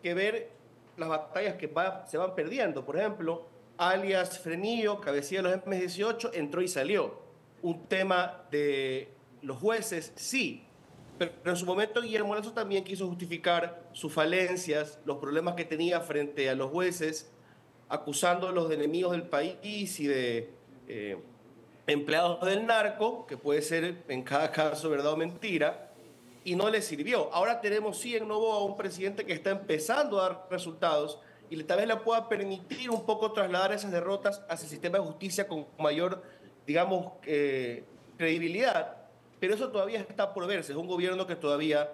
que 0.02 0.14
ver 0.14 0.50
las 0.96 1.08
batallas 1.08 1.56
que 1.56 1.70
se 2.06 2.18
van 2.18 2.34
perdiendo. 2.34 2.84
Por 2.84 2.98
ejemplo, 2.98 3.46
alias 3.76 4.38
Frenillo, 4.38 5.00
cabecilla 5.00 5.42
de 5.42 5.50
los 5.50 5.64
M18, 5.64 6.30
entró 6.34 6.62
y 6.62 6.68
salió. 6.68 7.26
Un 7.62 7.86
tema 7.86 8.44
de 8.50 9.08
los 9.42 9.58
jueces, 9.58 10.12
sí, 10.14 10.67
pero, 11.18 11.32
en 11.44 11.56
su 11.56 11.66
momento 11.66 12.00
Guillermo 12.00 12.34
Lazo 12.34 12.52
también 12.52 12.84
quiso 12.84 13.06
justificar 13.08 13.82
sus 13.92 14.12
falencias, 14.12 14.98
los 15.04 15.18
problemas 15.18 15.54
que 15.54 15.64
tenía 15.64 16.00
frente 16.00 16.48
a 16.48 16.54
los 16.54 16.70
jueces, 16.70 17.30
acusándolos 17.88 18.68
de 18.68 18.76
enemigos 18.76 19.12
del 19.12 19.22
país 19.22 19.98
y 19.98 20.06
de 20.06 20.50
eh, 20.86 21.18
empleados 21.86 22.44
del 22.44 22.66
narco, 22.66 23.26
que 23.26 23.36
puede 23.36 23.62
ser 23.62 24.04
en 24.08 24.22
cada 24.22 24.52
caso 24.52 24.90
verdad 24.90 25.12
o 25.12 25.16
mentira, 25.16 25.92
y 26.44 26.54
no 26.54 26.70
le 26.70 26.80
sirvió. 26.80 27.32
Ahora 27.32 27.60
tenemos 27.60 27.98
sí 27.98 28.16
en 28.16 28.28
nuevo 28.28 28.52
a 28.52 28.64
un 28.64 28.76
presidente 28.76 29.26
que 29.26 29.32
está 29.32 29.50
empezando 29.50 30.20
a 30.20 30.28
dar 30.28 30.46
resultados 30.50 31.18
y 31.50 31.62
tal 31.64 31.78
vez 31.78 31.88
le 31.88 31.96
pueda 31.96 32.28
permitir 32.28 32.90
un 32.90 33.04
poco 33.04 33.32
trasladar 33.32 33.72
esas 33.72 33.90
derrotas 33.90 34.42
hacia 34.48 34.64
el 34.64 34.70
sistema 34.70 34.98
de 34.98 35.04
justicia 35.04 35.48
con 35.48 35.66
mayor, 35.78 36.22
digamos, 36.66 37.12
eh, 37.24 37.84
credibilidad. 38.16 38.97
Pero 39.40 39.54
eso 39.54 39.70
todavía 39.70 40.00
está 40.00 40.34
por 40.34 40.46
verse. 40.46 40.72
Es 40.72 40.78
un 40.78 40.86
gobierno 40.86 41.26
que 41.26 41.36
todavía 41.36 41.90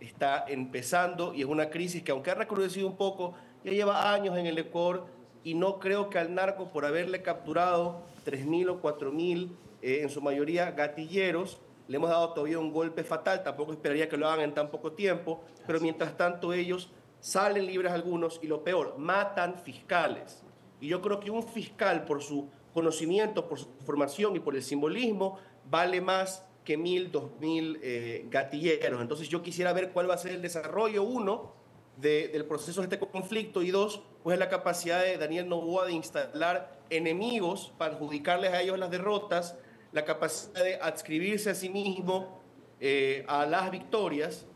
está 0.00 0.44
empezando 0.48 1.32
y 1.32 1.42
es 1.42 1.46
una 1.46 1.70
crisis 1.70 2.02
que 2.02 2.12
aunque 2.12 2.30
ha 2.30 2.34
recrudecido 2.34 2.86
un 2.86 2.96
poco, 2.96 3.34
ya 3.64 3.72
lleva 3.72 4.12
años 4.12 4.36
en 4.36 4.46
el 4.46 4.58
Ecuador 4.58 5.06
y 5.44 5.54
no 5.54 5.78
creo 5.78 6.10
que 6.10 6.18
al 6.18 6.34
narco 6.34 6.68
por 6.68 6.84
haberle 6.84 7.22
capturado 7.22 8.02
3.000 8.26 8.70
o 8.70 8.82
4.000, 8.82 9.50
eh, 9.82 10.00
en 10.02 10.10
su 10.10 10.20
mayoría 10.20 10.70
gatilleros, 10.72 11.60
le 11.88 11.96
hemos 11.96 12.10
dado 12.10 12.32
todavía 12.32 12.58
un 12.58 12.72
golpe 12.72 13.02
fatal, 13.04 13.42
tampoco 13.42 13.72
esperaría 13.72 14.08
que 14.08 14.16
lo 14.16 14.28
hagan 14.28 14.44
en 14.44 14.54
tan 14.54 14.70
poco 14.70 14.92
tiempo, 14.92 15.42
pero 15.66 15.80
mientras 15.80 16.16
tanto 16.16 16.52
ellos 16.52 16.90
salen 17.20 17.66
libres 17.66 17.92
algunos 17.92 18.40
y 18.42 18.46
lo 18.46 18.62
peor, 18.62 18.96
matan 18.98 19.56
fiscales. 19.58 20.42
Y 20.80 20.88
yo 20.88 21.00
creo 21.00 21.20
que 21.20 21.30
un 21.30 21.42
fiscal 21.42 22.04
por 22.04 22.22
su 22.22 22.48
conocimiento, 22.72 23.48
por 23.48 23.58
su 23.58 23.68
formación 23.84 24.34
y 24.36 24.40
por 24.40 24.56
el 24.56 24.62
simbolismo, 24.62 25.38
vale 25.68 26.00
más 26.00 26.44
que 26.64 26.76
mil, 26.76 27.10
dos 27.10 27.30
mil 27.40 27.78
eh, 27.82 28.26
gatilleros. 28.30 29.00
Entonces 29.00 29.28
yo 29.28 29.42
quisiera 29.42 29.72
ver 29.72 29.90
cuál 29.90 30.08
va 30.08 30.14
a 30.14 30.18
ser 30.18 30.32
el 30.32 30.42
desarrollo, 30.42 31.02
uno, 31.02 31.54
del 31.96 32.44
proceso 32.46 32.80
de 32.80 32.86
este 32.86 32.98
conflicto 32.98 33.62
y 33.62 33.70
dos, 33.70 34.02
pues 34.22 34.38
la 34.38 34.48
capacidad 34.48 35.02
de 35.02 35.18
Daniel 35.18 35.48
Novoa 35.48 35.86
de 35.86 35.92
instalar 35.92 36.80
enemigos 36.90 37.72
para 37.78 37.94
adjudicarles 37.94 38.52
a 38.52 38.62
ellos 38.62 38.78
las 38.78 38.90
derrotas, 38.90 39.56
la 39.92 40.04
capacidad 40.04 40.64
de 40.64 40.76
adscribirse 40.76 41.50
a 41.50 41.54
sí 41.54 41.68
mismo 41.68 42.40
eh, 42.80 43.24
a 43.28 43.46
las 43.46 43.70
victorias 43.70 44.46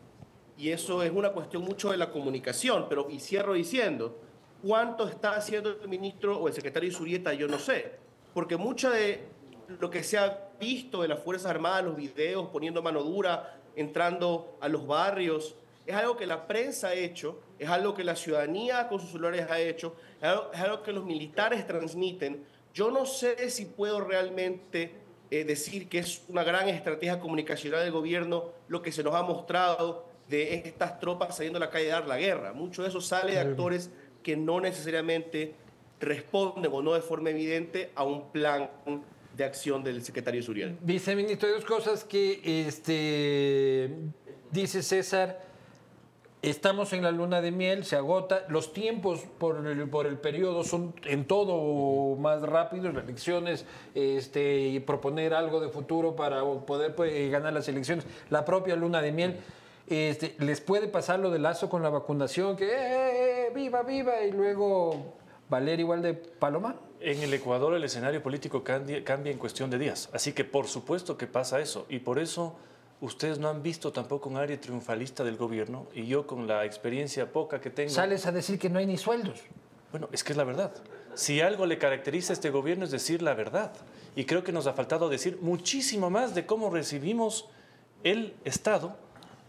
y 0.57 0.71
eso 0.71 1.03
es 1.03 1.11
una 1.11 1.31
cuestión 1.31 1.63
mucho 1.63 1.91
de 1.91 1.97
la 1.97 2.11
comunicación, 2.11 2.87
pero 2.89 3.07
y 3.09 3.19
cierro 3.19 3.53
diciendo, 3.53 4.19
¿cuánto 4.63 5.07
está 5.07 5.35
haciendo 5.35 5.69
el 5.69 5.87
ministro 5.87 6.39
o 6.39 6.47
el 6.47 6.53
secretario 6.53 6.91
Surieta? 6.91 7.33
Yo 7.33 7.47
no 7.47 7.59
sé, 7.59 7.93
porque 8.33 8.57
mucha 8.57 8.89
de 8.89 9.23
lo 9.79 9.91
que 9.91 10.03
se 10.03 10.17
ha 10.17 10.46
visto 10.59 11.01
de 11.01 11.07
las 11.07 11.19
Fuerzas 11.19 11.51
Armadas, 11.51 11.85
los 11.85 11.95
videos 11.95 12.49
poniendo 12.49 12.81
mano 12.81 13.03
dura, 13.03 13.59
entrando 13.75 14.57
a 14.59 14.67
los 14.67 14.85
barrios, 14.87 15.55
es 15.85 15.95
algo 15.95 16.17
que 16.17 16.25
la 16.25 16.47
prensa 16.47 16.89
ha 16.89 16.93
hecho, 16.93 17.39
es 17.57 17.69
algo 17.69 17.93
que 17.93 18.03
la 18.03 18.15
ciudadanía 18.15 18.89
con 18.89 18.99
sus 18.99 19.11
celulares 19.11 19.49
ha 19.49 19.59
hecho, 19.59 19.95
es 20.21 20.59
algo, 20.59 20.83
que 20.83 20.91
los 20.91 21.05
militares 21.05 21.65
transmiten. 21.65 22.43
Yo 22.73 22.91
no 22.91 23.05
sé 23.05 23.49
si 23.49 23.65
puedo 23.65 24.01
realmente 24.01 24.91
eh, 25.31 25.45
decir 25.45 25.87
que 25.87 25.99
es 25.99 26.23
una 26.27 26.43
gran 26.43 26.67
estrategia 26.67 27.19
comunicacional 27.19 27.81
del 27.81 27.91
gobierno 27.91 28.51
lo 28.67 28.81
que 28.81 28.91
se 28.91 29.01
nos 29.03 29.15
ha 29.15 29.23
mostrado 29.23 30.05
de 30.27 30.55
estas 30.55 30.99
tropas 30.99 31.37
saliendo 31.37 31.57
a 31.57 31.61
la 31.61 31.69
calle 31.69 31.91
a 31.91 31.99
dar 31.99 32.07
la 32.07 32.17
guerra. 32.17 32.51
Mucho 32.51 32.83
de 32.83 32.89
eso 32.89 32.99
sale 32.99 33.33
de 33.33 33.39
actores 33.39 33.89
que 34.23 34.35
no 34.35 34.59
necesariamente 34.59 35.55
responden 35.99 36.71
o 36.71 36.81
no 36.81 36.93
de 36.93 37.01
forma 37.01 37.29
evidente 37.29 37.91
a 37.95 38.03
un 38.03 38.29
plan 38.31 38.69
de 39.37 39.45
acción 39.45 39.83
del 39.83 40.03
secretario 40.03 40.41
Suriel. 40.41 40.77
Viceministro, 40.81 41.49
dos 41.49 41.63
cosas 41.63 42.03
que 42.03 42.67
este, 42.67 43.95
dice 44.51 44.81
César. 44.81 45.45
Estamos 46.41 46.93
en 46.93 47.01
la 47.03 47.11
luna 47.11 47.41
de 47.41 47.51
miel, 47.51 47.83
se 47.83 47.95
agota. 47.95 48.45
Los 48.49 48.71
tiempos 48.71 49.21
por 49.37 49.65
el, 49.65 49.89
por 49.89 50.05
el 50.05 50.17
periodo 50.17 50.63
son 50.63 50.93
en 51.05 51.25
todo 51.25 52.15
más 52.15 52.41
rápidos. 52.41 52.93
Las 52.93 53.03
elecciones, 53.03 53.65
este, 53.95 54.59
y 54.59 54.79
proponer 54.79 55.33
algo 55.33 55.59
de 55.59 55.69
futuro 55.69 56.15
para 56.15 56.43
poder 56.43 56.95
pues, 56.95 57.31
ganar 57.31 57.53
las 57.53 57.67
elecciones. 57.67 58.05
La 58.29 58.45
propia 58.45 58.75
luna 58.75 59.01
de 59.01 59.11
miel. 59.11 59.39
Este, 59.87 60.35
les 60.39 60.59
puede 60.59 60.87
pasar 60.87 61.19
lo 61.19 61.31
de 61.31 61.39
lazo 61.39 61.69
con 61.69 61.81
la 61.81 61.89
vacunación, 61.89 62.57
que 62.57 62.65
eh, 62.65 62.75
eh, 62.75 63.47
eh, 63.47 63.51
viva, 63.55 63.83
viva, 63.83 64.21
y 64.21 64.31
luego 64.31 65.15
valer 65.49 65.79
igual 65.79 66.01
de 66.01 66.13
paloma. 66.13 66.75
En 66.99 67.21
el 67.21 67.33
Ecuador 67.33 67.73
el 67.73 67.83
escenario 67.83 68.23
político 68.23 68.63
cambia, 68.63 69.03
cambia 69.03 69.31
en 69.31 69.37
cuestión 69.37 69.69
de 69.69 69.77
días, 69.77 70.09
así 70.13 70.33
que 70.33 70.43
por 70.43 70.67
supuesto 70.67 71.17
que 71.17 71.27
pasa 71.27 71.59
eso, 71.59 71.85
y 71.89 71.99
por 71.99 72.17
eso 72.17 72.55
ustedes 73.01 73.37
no 73.37 73.49
han 73.49 73.61
visto 73.61 73.91
tampoco 73.91 74.29
un 74.29 74.37
área 74.37 74.59
triunfalista 74.59 75.23
del 75.23 75.37
gobierno, 75.37 75.87
y 75.93 76.07
yo 76.07 76.25
con 76.25 76.47
la 76.47 76.65
experiencia 76.65 77.31
poca 77.31 77.61
que 77.61 77.69
tengo... 77.69 77.91
Sales 77.91 78.25
a 78.25 78.31
decir 78.31 78.57
que 78.57 78.69
no 78.69 78.79
hay 78.79 78.87
ni 78.87 78.97
sueldos. 78.97 79.41
Bueno, 79.91 80.09
es 80.11 80.23
que 80.23 80.33
es 80.33 80.37
la 80.37 80.43
verdad. 80.43 80.73
Si 81.13 81.41
algo 81.41 81.65
le 81.65 81.77
caracteriza 81.77 82.33
a 82.33 82.35
este 82.35 82.49
gobierno 82.49 82.85
es 82.85 82.91
decir 82.91 83.21
la 83.21 83.33
verdad. 83.33 83.71
Y 84.15 84.25
creo 84.25 84.43
que 84.43 84.51
nos 84.51 84.67
ha 84.67 84.73
faltado 84.73 85.09
decir 85.09 85.39
muchísimo 85.41 86.09
más 86.09 86.35
de 86.35 86.45
cómo 86.45 86.69
recibimos 86.69 87.47
el 88.03 88.35
Estado 88.43 88.97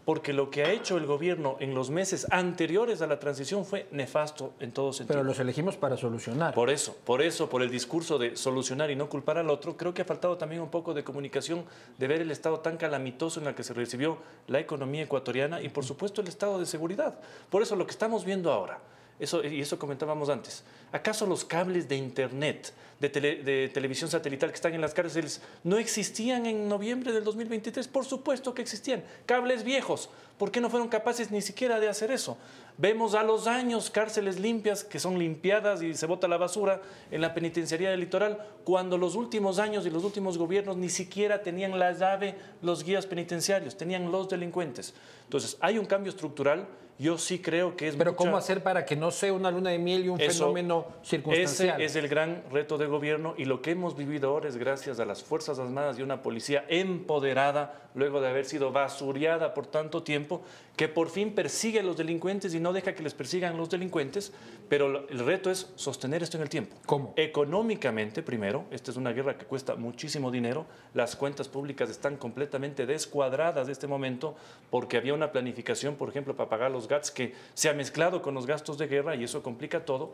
porque 0.09 0.33
lo 0.33 0.49
que 0.49 0.63
ha 0.63 0.71
hecho 0.71 0.97
el 0.97 1.05
gobierno 1.05 1.55
en 1.59 1.75
los 1.75 1.91
meses 1.91 2.25
anteriores 2.31 3.03
a 3.03 3.05
la 3.05 3.19
transición 3.19 3.63
fue 3.63 3.85
nefasto 3.91 4.53
en 4.59 4.71
todo 4.71 4.91
sentido. 4.91 5.19
Pero 5.19 5.23
los 5.23 5.37
elegimos 5.37 5.77
para 5.77 5.97
solucionar. 5.97 6.55
Por 6.55 6.71
eso, 6.71 6.97
por 7.05 7.21
eso, 7.21 7.47
por 7.47 7.61
el 7.61 7.69
discurso 7.69 8.17
de 8.17 8.35
solucionar 8.35 8.89
y 8.89 8.95
no 8.95 9.07
culpar 9.07 9.37
al 9.37 9.51
otro, 9.51 9.77
creo 9.77 9.93
que 9.93 10.01
ha 10.01 10.05
faltado 10.05 10.35
también 10.35 10.63
un 10.63 10.69
poco 10.69 10.95
de 10.95 11.03
comunicación, 11.03 11.63
de 11.99 12.07
ver 12.07 12.21
el 12.21 12.31
estado 12.31 12.61
tan 12.61 12.77
calamitoso 12.77 13.39
en 13.39 13.45
el 13.45 13.53
que 13.53 13.61
se 13.61 13.75
recibió 13.75 14.17
la 14.47 14.59
economía 14.59 15.03
ecuatoriana 15.03 15.61
y 15.61 15.69
por 15.69 15.85
supuesto 15.85 16.21
el 16.21 16.27
estado 16.27 16.57
de 16.57 16.65
seguridad. 16.65 17.19
Por 17.51 17.61
eso 17.61 17.75
lo 17.75 17.85
que 17.85 17.91
estamos 17.91 18.25
viendo 18.25 18.51
ahora, 18.51 18.79
y 19.19 19.61
eso 19.61 19.77
comentábamos 19.77 20.29
antes, 20.29 20.63
¿acaso 20.93 21.25
los 21.25 21.43
cables 21.43 21.89
de 21.89 21.97
Internet, 21.97 22.73
de, 22.99 23.09
de, 23.09 23.69
televisión 23.73 24.09
satelital 24.09 24.49
que 24.49 24.55
están 24.55 24.73
en 24.73 24.81
las 24.81 24.93
cárceles 24.93 25.41
no 25.63 25.77
existían 25.77 26.45
en 26.45 26.69
noviembre 26.69 27.11
del 27.11 27.23
2023? 27.25 27.87
Por 27.89 28.05
supuesto 28.05 28.53
que 28.53 28.61
existían. 28.61 29.03
Cables 29.25 29.63
viejos. 29.63 30.09
¿Por 30.37 30.51
qué 30.51 30.61
no 30.61 30.69
fueron 30.69 30.87
capaces 30.87 31.31
ni 31.31 31.41
siquiera 31.41 31.81
de 31.81 31.89
hacer 31.89 32.11
eso? 32.11 32.37
Vemos 32.77 33.13
a 33.13 33.23
los 33.23 33.45
años 33.45 33.89
cárceles 33.89 34.39
limpias 34.39 34.85
que 34.85 34.99
son 34.99 35.19
limpiadas 35.19 35.81
y 35.81 35.93
se 35.93 36.05
bota 36.05 36.29
la 36.29 36.37
basura 36.37 36.81
en 37.11 37.19
la 37.19 37.33
penitenciaría 37.33 37.89
del 37.89 37.99
litoral, 37.99 38.45
cuando 38.63 38.97
los 38.97 39.15
últimos 39.15 39.59
años 39.59 39.85
y 39.85 39.89
los 39.89 40.05
últimos 40.05 40.37
gobiernos 40.37 40.77
ni 40.77 40.87
siquiera 40.87 41.41
tenían 41.41 41.77
la 41.77 41.91
llave 41.91 42.35
los 42.61 42.85
guías 42.85 43.05
penitenciarios, 43.05 43.75
tenían 43.75 44.09
los 44.13 44.29
delincuentes. 44.29 44.93
Entonces, 45.25 45.57
hay 45.59 45.77
un 45.77 45.85
cambio 45.85 46.09
estructural 46.09 46.69
yo 46.99 47.17
sí 47.17 47.39
creo 47.39 47.77
que 47.77 47.87
es 47.87 47.95
Pero 47.95 48.17
¿cómo 48.17 48.35
hacer 48.35 48.61
para 48.61 48.85
que 48.85 48.97
no 48.97 49.09
sea 49.09 49.31
una 49.31 49.49
luna 49.49 49.69
de 49.69 49.79
miel 49.79 50.05
y 50.05 50.09
un 50.09 50.19
fenómeno 50.19 50.85
circunstancial? 51.01 51.81
Ese 51.81 51.85
es 51.85 51.95
el 51.95 52.09
gran 52.09 52.43
reto 52.51 52.77
del 52.77 52.89
gobierno 52.89 53.35
y 53.37 53.45
lo 53.45 53.61
que 53.61 53.71
hemos 53.71 53.95
vivido 53.95 54.29
ahora 54.29 54.49
es 54.49 54.57
gracias 54.57 54.99
a 54.99 55.05
las 55.05 55.23
Fuerzas 55.23 55.59
Armadas 55.59 55.97
y 55.97 56.01
una 56.01 56.21
policía 56.21 56.65
empoderada 56.67 57.89
luego 57.95 58.19
de 58.19 58.27
haber 58.27 58.43
sido 58.43 58.73
basureada 58.73 59.53
por 59.53 59.65
tanto 59.65 60.03
tiempo, 60.03 60.41
que 60.79 60.87
por 60.87 61.09
fin 61.09 61.33
persigue 61.33 61.81
a 61.81 61.83
los 61.83 61.97
delincuentes 61.97 62.53
y 62.53 62.59
no 62.61 62.71
deja 62.71 62.95
que 62.95 63.03
les 63.03 63.13
persigan 63.13 63.57
los 63.57 63.69
delincuentes, 63.69 64.31
pero 64.69 65.09
el 65.09 65.19
reto 65.19 65.51
es 65.51 65.73
sostener 65.75 66.23
esto 66.23 66.37
en 66.37 66.43
el 66.43 66.47
tiempo. 66.47 66.73
¿Cómo? 66.85 67.13
Económicamente, 67.17 68.23
primero, 68.23 68.63
esta 68.71 68.89
es 68.89 68.95
una 68.95 69.11
guerra 69.11 69.37
que 69.37 69.43
cuesta 69.43 69.75
muchísimo 69.75 70.31
dinero, 70.31 70.67
las 70.93 71.17
cuentas 71.17 71.49
públicas 71.49 71.89
están 71.89 72.15
completamente 72.15 72.85
descuadradas 72.85 73.67
en 73.67 73.73
este 73.73 73.87
momento 73.87 74.37
porque 74.69 74.95
había 74.95 75.13
una 75.13 75.33
planificación, 75.33 75.95
por 75.95 76.07
ejemplo, 76.07 76.33
para 76.37 76.49
pagar 76.49 76.71
los 76.71 76.87
GATS 76.87 77.11
que 77.11 77.33
se 77.55 77.67
ha 77.67 77.73
mezclado 77.73 78.21
con 78.21 78.33
los 78.33 78.45
gastos 78.45 78.77
de 78.77 78.87
guerra 78.87 79.17
y 79.17 79.25
eso 79.25 79.43
complica 79.43 79.83
todo, 79.83 80.13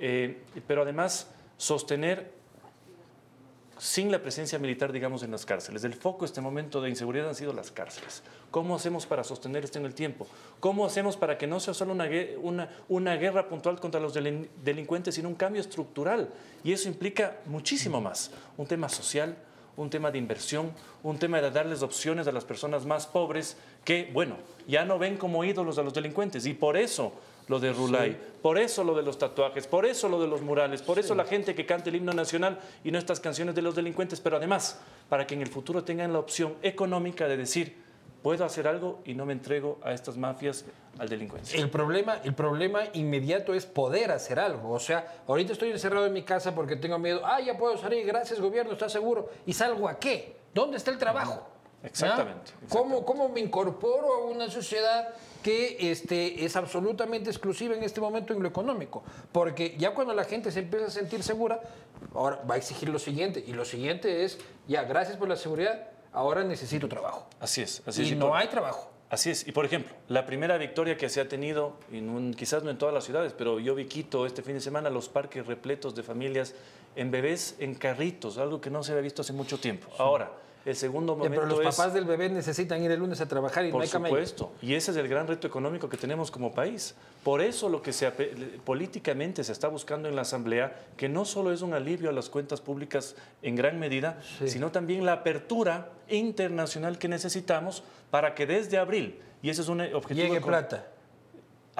eh, 0.00 0.38
pero 0.66 0.82
además 0.82 1.30
sostener 1.56 2.32
sin 3.80 4.12
la 4.12 4.20
presencia 4.20 4.58
militar, 4.58 4.92
digamos, 4.92 5.22
en 5.22 5.30
las 5.30 5.46
cárceles. 5.46 5.82
El 5.84 5.94
foco 5.94 6.26
este 6.26 6.42
momento 6.42 6.82
de 6.82 6.90
inseguridad 6.90 7.30
han 7.30 7.34
sido 7.34 7.54
las 7.54 7.70
cárceles. 7.70 8.22
¿Cómo 8.50 8.76
hacemos 8.76 9.06
para 9.06 9.24
sostener 9.24 9.64
esto 9.64 9.78
en 9.78 9.86
el 9.86 9.94
tiempo? 9.94 10.26
¿Cómo 10.60 10.84
hacemos 10.84 11.16
para 11.16 11.38
que 11.38 11.46
no 11.46 11.60
sea 11.60 11.72
solo 11.72 11.94
una, 11.94 12.68
una, 12.90 13.16
guerra 13.16 13.48
puntual 13.48 13.80
contra 13.80 13.98
los 13.98 14.12
delincuentes, 14.12 15.14
sino 15.14 15.30
un 15.30 15.34
cambio 15.34 15.62
estructural? 15.62 16.28
Y 16.62 16.72
eso 16.72 16.88
implica 16.88 17.38
muchísimo 17.46 18.02
más. 18.02 18.32
Un 18.58 18.66
tema 18.66 18.90
social, 18.90 19.34
un 19.78 19.88
tema 19.88 20.10
de 20.10 20.18
inversión, 20.18 20.72
un 21.02 21.18
tema 21.18 21.40
de 21.40 21.50
darles 21.50 21.82
opciones 21.82 22.26
a 22.26 22.32
las 22.32 22.44
personas 22.44 22.84
más 22.84 23.06
pobres 23.06 23.56
que, 23.82 24.10
bueno, 24.12 24.36
ya 24.68 24.84
no 24.84 24.98
ven 24.98 25.16
como 25.16 25.42
ídolos 25.42 25.78
a 25.78 25.82
los 25.82 25.94
delincuentes. 25.94 26.44
Y 26.44 26.52
por 26.52 26.76
eso 26.76 27.14
lo 27.50 27.58
de 27.58 27.72
Rulay, 27.72 28.16
por 28.40 28.58
eso 28.58 28.84
lo 28.84 28.94
de 28.94 29.02
los 29.02 29.18
tatuajes, 29.18 29.66
por 29.66 29.84
eso 29.84 30.08
lo 30.08 30.20
de 30.20 30.28
los 30.28 30.40
murales, 30.40 30.82
por 30.82 31.00
eso 31.00 31.16
la 31.16 31.24
gente 31.24 31.52
que 31.52 31.66
canta 31.66 31.90
el 31.90 31.96
himno 31.96 32.12
nacional 32.12 32.60
y 32.84 32.92
no 32.92 32.98
estas 32.98 33.18
canciones 33.18 33.56
de 33.56 33.60
los 33.60 33.74
delincuentes, 33.74 34.20
pero 34.20 34.36
además 34.36 34.80
para 35.08 35.26
que 35.26 35.34
en 35.34 35.42
el 35.42 35.48
futuro 35.48 35.82
tengan 35.82 36.12
la 36.12 36.20
opción 36.20 36.54
económica 36.62 37.26
de 37.26 37.36
decir, 37.36 37.74
puedo 38.22 38.44
hacer 38.44 38.68
algo 38.68 39.00
y 39.04 39.14
no 39.14 39.26
me 39.26 39.32
entrego 39.32 39.80
a 39.82 39.92
estas 39.92 40.16
mafias, 40.16 40.64
al 40.96 41.08
delincuencia. 41.08 41.58
El 41.58 41.70
problema, 41.70 42.20
el 42.22 42.34
problema 42.34 42.82
inmediato 42.92 43.52
es 43.52 43.66
poder 43.66 44.12
hacer 44.12 44.38
algo. 44.38 44.70
O 44.70 44.78
sea, 44.78 45.22
ahorita 45.26 45.52
estoy 45.52 45.72
encerrado 45.72 46.06
en 46.06 46.12
mi 46.12 46.22
casa 46.22 46.54
porque 46.54 46.76
tengo 46.76 47.00
miedo. 47.00 47.22
Ah, 47.24 47.40
ya 47.40 47.58
puedo 47.58 47.76
salir, 47.78 48.06
gracias 48.06 48.40
gobierno, 48.40 48.74
¿está 48.74 48.88
seguro? 48.88 49.28
¿Y 49.44 49.54
salgo 49.54 49.88
a 49.88 49.98
qué? 49.98 50.36
¿Dónde 50.54 50.76
está 50.76 50.92
el 50.92 50.98
trabajo? 50.98 51.48
Exactamente. 51.82 52.52
¿Cómo, 52.68 53.04
¿Cómo, 53.04 53.28
me 53.28 53.40
incorporo 53.40 54.14
a 54.14 54.24
una 54.26 54.50
sociedad 54.50 55.14
que 55.42 55.90
este, 55.90 56.44
es 56.44 56.56
absolutamente 56.56 57.30
exclusiva 57.30 57.74
en 57.74 57.82
este 57.82 58.00
momento 58.00 58.34
en 58.34 58.42
lo 58.42 58.48
económico? 58.48 59.02
Porque 59.32 59.76
ya 59.78 59.94
cuando 59.94 60.12
la 60.12 60.24
gente 60.24 60.50
se 60.52 60.60
empieza 60.60 60.86
a 60.86 60.90
sentir 60.90 61.22
segura, 61.22 61.60
ahora 62.14 62.42
va 62.48 62.54
a 62.54 62.58
exigir 62.58 62.88
lo 62.88 62.98
siguiente. 62.98 63.42
Y 63.46 63.52
lo 63.52 63.64
siguiente 63.64 64.24
es, 64.24 64.38
ya, 64.68 64.82
gracias 64.84 65.16
por 65.16 65.28
la 65.28 65.36
seguridad, 65.36 65.88
ahora 66.12 66.44
necesito 66.44 66.88
trabajo. 66.88 67.26
Así 67.40 67.62
es. 67.62 67.82
Así 67.86 68.02
y 68.02 68.12
es. 68.12 68.16
no 68.16 68.34
hay 68.34 68.48
trabajo. 68.48 68.90
Así 69.08 69.30
es. 69.30 69.46
Y 69.48 69.52
por 69.52 69.64
ejemplo, 69.64 69.92
la 70.08 70.24
primera 70.24 70.56
victoria 70.56 70.96
que 70.96 71.08
se 71.08 71.20
ha 71.20 71.28
tenido, 71.28 71.76
en 71.90 72.32
quizás 72.34 72.62
no 72.62 72.70
en 72.70 72.78
todas 72.78 72.94
las 72.94 73.04
ciudades, 73.04 73.32
pero 73.36 73.58
yo 73.58 73.74
vi 73.74 73.86
Quito 73.86 74.24
este 74.24 74.42
fin 74.42 74.54
de 74.54 74.60
semana, 74.60 74.88
los 74.88 75.08
parques 75.08 75.46
repletos 75.46 75.96
de 75.96 76.04
familias 76.04 76.54
en 76.94 77.10
bebés 77.10 77.56
en 77.58 77.74
carritos, 77.74 78.38
algo 78.38 78.60
que 78.60 78.70
no 78.70 78.84
se 78.84 78.92
había 78.92 79.02
visto 79.02 79.22
hace 79.22 79.32
mucho 79.32 79.58
tiempo. 79.58 79.88
Ahora, 79.98 80.30
el 80.70 80.76
segundo 80.76 81.16
momento 81.16 81.40
pero 81.40 81.46
los 81.46 81.76
papás 81.76 81.92
del 81.92 82.04
bebé 82.04 82.28
necesitan 82.28 82.82
ir 82.82 82.90
el 82.90 82.98
lunes 82.98 83.20
a 83.20 83.26
trabajar 83.26 83.64
y 83.64 83.72
no 83.72 83.80
hay. 83.80 83.88
Por 83.88 84.02
supuesto. 84.02 84.52
Y 84.62 84.74
ese 84.74 84.90
es 84.90 84.96
el 84.96 85.08
gran 85.08 85.26
reto 85.26 85.46
económico 85.46 85.88
que 85.88 85.96
tenemos 85.96 86.30
como 86.30 86.52
país. 86.52 86.94
Por 87.22 87.42
eso 87.42 87.68
lo 87.68 87.82
que 87.82 87.92
se, 87.92 88.10
políticamente 88.64 89.44
se 89.44 89.52
está 89.52 89.68
buscando 89.68 90.08
en 90.08 90.16
la 90.16 90.22
Asamblea, 90.22 90.86
que 90.96 91.08
no 91.08 91.24
solo 91.24 91.52
es 91.52 91.62
un 91.62 91.74
alivio 91.74 92.10
a 92.10 92.12
las 92.12 92.30
cuentas 92.30 92.60
públicas 92.60 93.16
en 93.42 93.56
gran 93.56 93.78
medida, 93.78 94.20
sino 94.46 94.72
también 94.72 95.04
la 95.04 95.12
apertura 95.12 95.90
internacional 96.08 96.98
que 96.98 97.08
necesitamos 97.08 97.82
para 98.10 98.34
que 98.34 98.46
desde 98.46 98.78
abril, 98.78 99.20
y 99.42 99.50
ese 99.50 99.62
es 99.62 99.68
un 99.68 99.80
objetivo... 99.80 100.28
Llegue 100.28 100.40
plata 100.40 100.86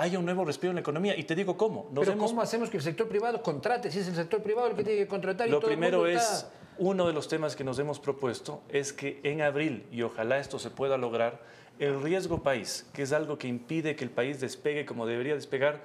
haya 0.00 0.18
un 0.18 0.24
nuevo 0.24 0.44
respiro 0.44 0.70
en 0.70 0.76
la 0.76 0.80
economía. 0.80 1.16
Y 1.16 1.24
te 1.24 1.34
digo 1.34 1.56
cómo. 1.56 1.90
Pero 1.94 2.16
¿cómo 2.16 2.40
hacemos 2.40 2.70
que 2.70 2.78
el 2.78 2.82
sector 2.82 3.08
privado 3.08 3.42
contrate? 3.42 3.90
Si 3.90 3.98
es 3.98 4.08
el 4.08 4.14
sector 4.14 4.42
privado 4.42 4.68
el 4.68 4.76
que 4.76 4.84
tiene 4.84 5.00
que 5.00 5.06
contratar. 5.06 5.48
Lo 5.48 5.60
primero 5.60 6.06
es 6.06 6.46
uno 6.78 7.06
de 7.06 7.12
los 7.12 7.28
temas 7.28 7.56
que 7.56 7.64
nos 7.64 7.78
hemos 7.78 8.00
propuesto 8.00 8.62
es 8.70 8.92
que 8.92 9.20
en 9.22 9.42
abril, 9.42 9.86
y 9.92 10.02
ojalá 10.02 10.38
esto 10.38 10.58
se 10.58 10.70
pueda 10.70 10.96
lograr, 10.96 11.42
el 11.78 12.02
riesgo 12.02 12.42
país, 12.42 12.86
que 12.92 13.02
es 13.02 13.12
algo 13.12 13.38
que 13.38 13.48
impide 13.48 13.96
que 13.96 14.04
el 14.04 14.10
país 14.10 14.40
despegue 14.40 14.86
como 14.86 15.06
debería 15.06 15.34
despegar, 15.34 15.84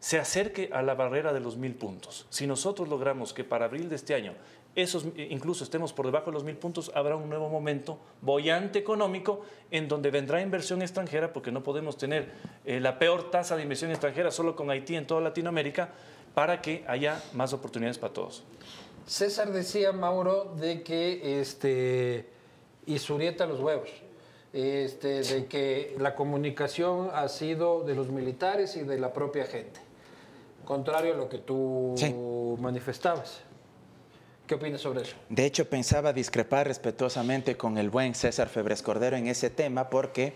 se 0.00 0.18
acerque 0.18 0.68
a 0.72 0.82
la 0.82 0.94
barrera 0.94 1.32
de 1.32 1.40
los 1.40 1.56
mil 1.56 1.74
puntos. 1.74 2.26
Si 2.28 2.46
nosotros 2.46 2.88
logramos 2.88 3.32
que 3.32 3.42
para 3.42 3.64
abril 3.64 3.88
de 3.88 3.96
este 3.96 4.14
año 4.14 4.34
esos 4.76 5.06
incluso 5.16 5.64
estemos 5.64 5.92
por 5.92 6.06
debajo 6.06 6.26
de 6.26 6.32
los 6.32 6.44
mil 6.44 6.56
puntos, 6.56 6.90
habrá 6.94 7.16
un 7.16 7.28
nuevo 7.28 7.48
momento 7.48 7.98
bollante 8.20 8.78
económico 8.78 9.42
en 9.70 9.88
donde 9.88 10.10
vendrá 10.10 10.40
inversión 10.40 10.82
extranjera, 10.82 11.32
porque 11.32 11.52
no 11.52 11.62
podemos 11.62 11.96
tener 11.96 12.32
eh, 12.64 12.80
la 12.80 12.98
peor 12.98 13.30
tasa 13.30 13.56
de 13.56 13.62
inversión 13.62 13.90
extranjera 13.90 14.30
solo 14.30 14.56
con 14.56 14.70
Haití 14.70 14.96
en 14.96 15.06
toda 15.06 15.20
Latinoamérica, 15.20 15.90
para 16.34 16.60
que 16.60 16.84
haya 16.88 17.22
más 17.32 17.52
oportunidades 17.52 17.98
para 17.98 18.12
todos. 18.12 18.42
César 19.06 19.52
decía, 19.52 19.92
Mauro, 19.92 20.54
de 20.58 20.82
que 20.82 21.40
este, 21.40 22.28
Isurieta 22.86 23.46
los 23.46 23.60
huevos, 23.60 23.90
este, 24.52 25.22
de 25.22 25.46
que 25.46 25.94
la 25.98 26.14
comunicación 26.14 27.10
ha 27.12 27.28
sido 27.28 27.84
de 27.84 27.94
los 27.94 28.08
militares 28.08 28.76
y 28.76 28.82
de 28.82 28.98
la 28.98 29.12
propia 29.12 29.44
gente, 29.44 29.80
contrario 30.64 31.14
a 31.14 31.16
lo 31.16 31.28
que 31.28 31.38
tú 31.38 31.94
manifestabas. 32.60 33.42
¿Qué 34.54 34.58
opinas 34.58 34.82
sobre 34.82 35.02
eso? 35.02 35.16
De 35.30 35.46
hecho, 35.46 35.68
pensaba 35.68 36.12
discrepar 36.12 36.68
respetuosamente 36.68 37.56
con 37.56 37.76
el 37.76 37.90
buen 37.90 38.14
César 38.14 38.48
Febres 38.48 38.82
Cordero 38.82 39.16
en 39.16 39.26
ese 39.26 39.50
tema 39.50 39.90
porque 39.90 40.34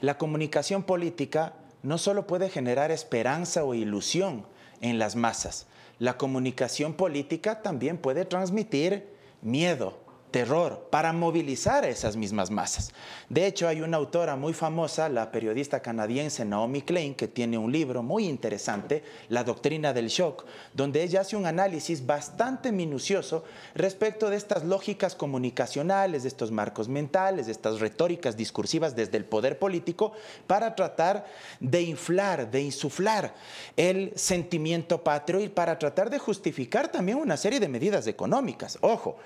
la 0.00 0.18
comunicación 0.18 0.84
política 0.84 1.54
no 1.82 1.98
solo 1.98 2.28
puede 2.28 2.48
generar 2.48 2.92
esperanza 2.92 3.64
o 3.64 3.74
ilusión 3.74 4.46
en 4.82 5.00
las 5.00 5.16
masas, 5.16 5.66
la 5.98 6.16
comunicación 6.16 6.94
política 6.94 7.60
también 7.60 7.98
puede 7.98 8.24
transmitir 8.24 9.08
miedo, 9.42 9.98
terror 10.36 10.88
para 10.90 11.14
movilizar 11.14 11.84
a 11.84 11.88
esas 11.88 12.14
mismas 12.14 12.50
masas. 12.50 12.92
De 13.30 13.46
hecho, 13.46 13.68
hay 13.68 13.80
una 13.80 13.96
autora 13.96 14.36
muy 14.36 14.52
famosa, 14.52 15.08
la 15.08 15.32
periodista 15.32 15.80
canadiense 15.80 16.44
Naomi 16.44 16.82
Klein, 16.82 17.14
que 17.14 17.26
tiene 17.26 17.56
un 17.56 17.72
libro 17.72 18.02
muy 18.02 18.28
interesante, 18.28 19.02
La 19.30 19.44
Doctrina 19.44 19.94
del 19.94 20.08
Shock, 20.08 20.44
donde 20.74 21.02
ella 21.02 21.22
hace 21.22 21.36
un 21.36 21.46
análisis 21.46 22.04
bastante 22.04 22.70
minucioso 22.70 23.44
respecto 23.74 24.28
de 24.28 24.36
estas 24.36 24.62
lógicas 24.62 25.14
comunicacionales, 25.14 26.24
de 26.24 26.28
estos 26.28 26.50
marcos 26.50 26.86
mentales, 26.86 27.46
de 27.46 27.52
estas 27.52 27.80
retóricas 27.80 28.36
discursivas 28.36 28.94
desde 28.94 29.16
el 29.16 29.24
poder 29.24 29.58
político, 29.58 30.12
para 30.46 30.74
tratar 30.74 31.24
de 31.60 31.80
inflar, 31.80 32.50
de 32.50 32.60
insuflar 32.60 33.34
el 33.78 34.12
sentimiento 34.16 35.02
patrio 35.02 35.40
y 35.40 35.48
para 35.48 35.78
tratar 35.78 36.10
de 36.10 36.18
justificar 36.18 36.88
también 36.88 37.16
una 37.16 37.38
serie 37.38 37.58
de 37.58 37.68
medidas 37.68 38.06
económicas. 38.06 38.76
Ojo, 38.82 39.16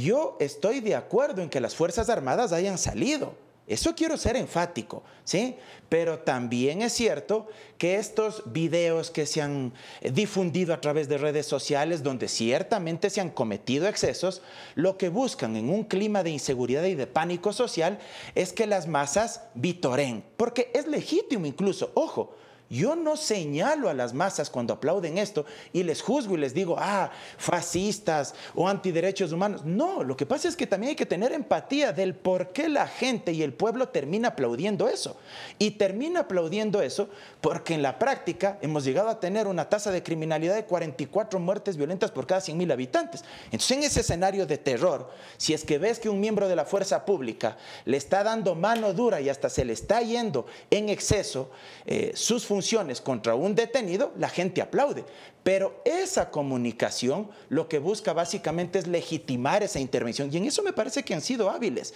yo 0.00 0.36
estoy 0.40 0.80
de 0.80 0.94
acuerdo 0.94 1.42
en 1.42 1.50
que 1.50 1.60
las 1.60 1.74
Fuerzas 1.74 2.08
Armadas 2.08 2.52
hayan 2.52 2.78
salido. 2.78 3.34
Eso 3.66 3.94
quiero 3.94 4.16
ser 4.16 4.36
enfático, 4.36 5.04
¿sí? 5.22 5.56
Pero 5.88 6.18
también 6.18 6.82
es 6.82 6.92
cierto 6.92 7.46
que 7.78 7.96
estos 7.96 8.42
videos 8.46 9.10
que 9.10 9.24
se 9.24 9.40
han 9.40 9.72
difundido 10.02 10.74
a 10.74 10.80
través 10.80 11.08
de 11.08 11.16
redes 11.16 11.46
sociales, 11.46 12.02
donde 12.02 12.26
ciertamente 12.26 13.08
se 13.08 13.20
han 13.20 13.30
cometido 13.30 13.86
excesos, 13.86 14.42
lo 14.74 14.98
que 14.98 15.10
buscan 15.10 15.54
en 15.54 15.70
un 15.70 15.84
clima 15.84 16.24
de 16.24 16.30
inseguridad 16.30 16.84
y 16.84 16.96
de 16.96 17.06
pánico 17.06 17.52
social 17.52 18.00
es 18.34 18.52
que 18.52 18.66
las 18.66 18.88
masas 18.88 19.42
vitoren, 19.54 20.24
porque 20.36 20.70
es 20.74 20.88
legítimo 20.88 21.46
incluso, 21.46 21.92
ojo, 21.94 22.34
yo 22.72 22.96
no 22.96 23.18
señalo 23.18 23.90
a 23.90 23.94
las 23.94 24.14
masas 24.14 24.48
cuando 24.48 24.72
aplauden 24.72 25.18
esto 25.18 25.44
y 25.74 25.82
les 25.82 26.00
juzgo 26.00 26.36
y 26.36 26.40
les 26.40 26.54
digo, 26.54 26.76
ah, 26.78 27.10
fascistas 27.36 28.34
o 28.54 28.66
antiderechos 28.66 29.30
humanos. 29.30 29.62
No, 29.66 30.02
lo 30.02 30.16
que 30.16 30.24
pasa 30.24 30.48
es 30.48 30.56
que 30.56 30.66
también 30.66 30.90
hay 30.90 30.96
que 30.96 31.04
tener 31.04 31.32
empatía 31.32 31.92
del 31.92 32.14
por 32.14 32.48
qué 32.54 32.70
la 32.70 32.86
gente 32.86 33.32
y 33.32 33.42
el 33.42 33.52
pueblo 33.52 33.90
termina 33.90 34.28
aplaudiendo 34.28 34.88
eso. 34.88 35.18
Y 35.58 35.72
termina 35.72 36.20
aplaudiendo 36.20 36.80
eso 36.80 37.10
porque 37.42 37.74
en 37.74 37.82
la 37.82 37.98
práctica 37.98 38.56
hemos 38.62 38.84
llegado 38.84 39.10
a 39.10 39.20
tener 39.20 39.48
una 39.48 39.68
tasa 39.68 39.90
de 39.90 40.02
criminalidad 40.02 40.54
de 40.54 40.64
44 40.64 41.38
muertes 41.40 41.76
violentas 41.76 42.10
por 42.10 42.26
cada 42.26 42.40
100 42.40 42.56
mil 42.56 42.72
habitantes. 42.72 43.22
Entonces, 43.46 43.70
en 43.76 43.82
ese 43.82 44.00
escenario 44.00 44.46
de 44.46 44.56
terror, 44.56 45.10
si 45.36 45.52
es 45.52 45.62
que 45.64 45.76
ves 45.76 45.98
que 45.98 46.08
un 46.08 46.20
miembro 46.20 46.48
de 46.48 46.56
la 46.56 46.64
fuerza 46.64 47.04
pública 47.04 47.58
le 47.84 47.98
está 47.98 48.24
dando 48.24 48.54
mano 48.54 48.94
dura 48.94 49.20
y 49.20 49.28
hasta 49.28 49.50
se 49.50 49.66
le 49.66 49.74
está 49.74 50.00
yendo 50.00 50.46
en 50.70 50.88
exceso 50.88 51.50
eh, 51.84 52.12
sus 52.14 52.46
funciones, 52.46 52.61
contra 53.02 53.34
un 53.34 53.54
detenido, 53.54 54.12
la 54.18 54.28
gente 54.28 54.62
aplaude. 54.62 55.04
Pero 55.42 55.80
esa 55.84 56.30
comunicación 56.30 57.28
lo 57.48 57.68
que 57.68 57.78
busca 57.78 58.12
básicamente 58.12 58.78
es 58.78 58.86
legitimar 58.86 59.62
esa 59.62 59.80
intervención 59.80 60.30
y 60.32 60.36
en 60.36 60.44
eso 60.44 60.62
me 60.62 60.72
parece 60.72 61.02
que 61.02 61.14
han 61.14 61.20
sido 61.20 61.50
hábiles 61.50 61.94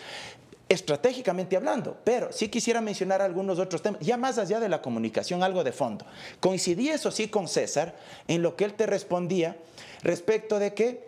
estratégicamente 0.68 1.56
hablando, 1.56 1.96
pero 2.02 2.32
sí 2.32 2.48
quisiera 2.48 2.80
mencionar 2.80 3.22
algunos 3.22 3.60
otros 3.60 3.82
temas, 3.82 4.00
ya 4.00 4.16
más 4.16 4.36
allá 4.36 4.58
de 4.58 4.68
la 4.68 4.82
comunicación, 4.82 5.44
algo 5.44 5.62
de 5.62 5.70
fondo. 5.70 6.04
Coincidí 6.40 6.88
eso 6.88 7.12
sí 7.12 7.28
con 7.28 7.46
César 7.46 7.94
en 8.26 8.42
lo 8.42 8.56
que 8.56 8.64
él 8.64 8.74
te 8.74 8.86
respondía 8.86 9.56
respecto 10.02 10.58
de 10.58 10.74
que 10.74 11.05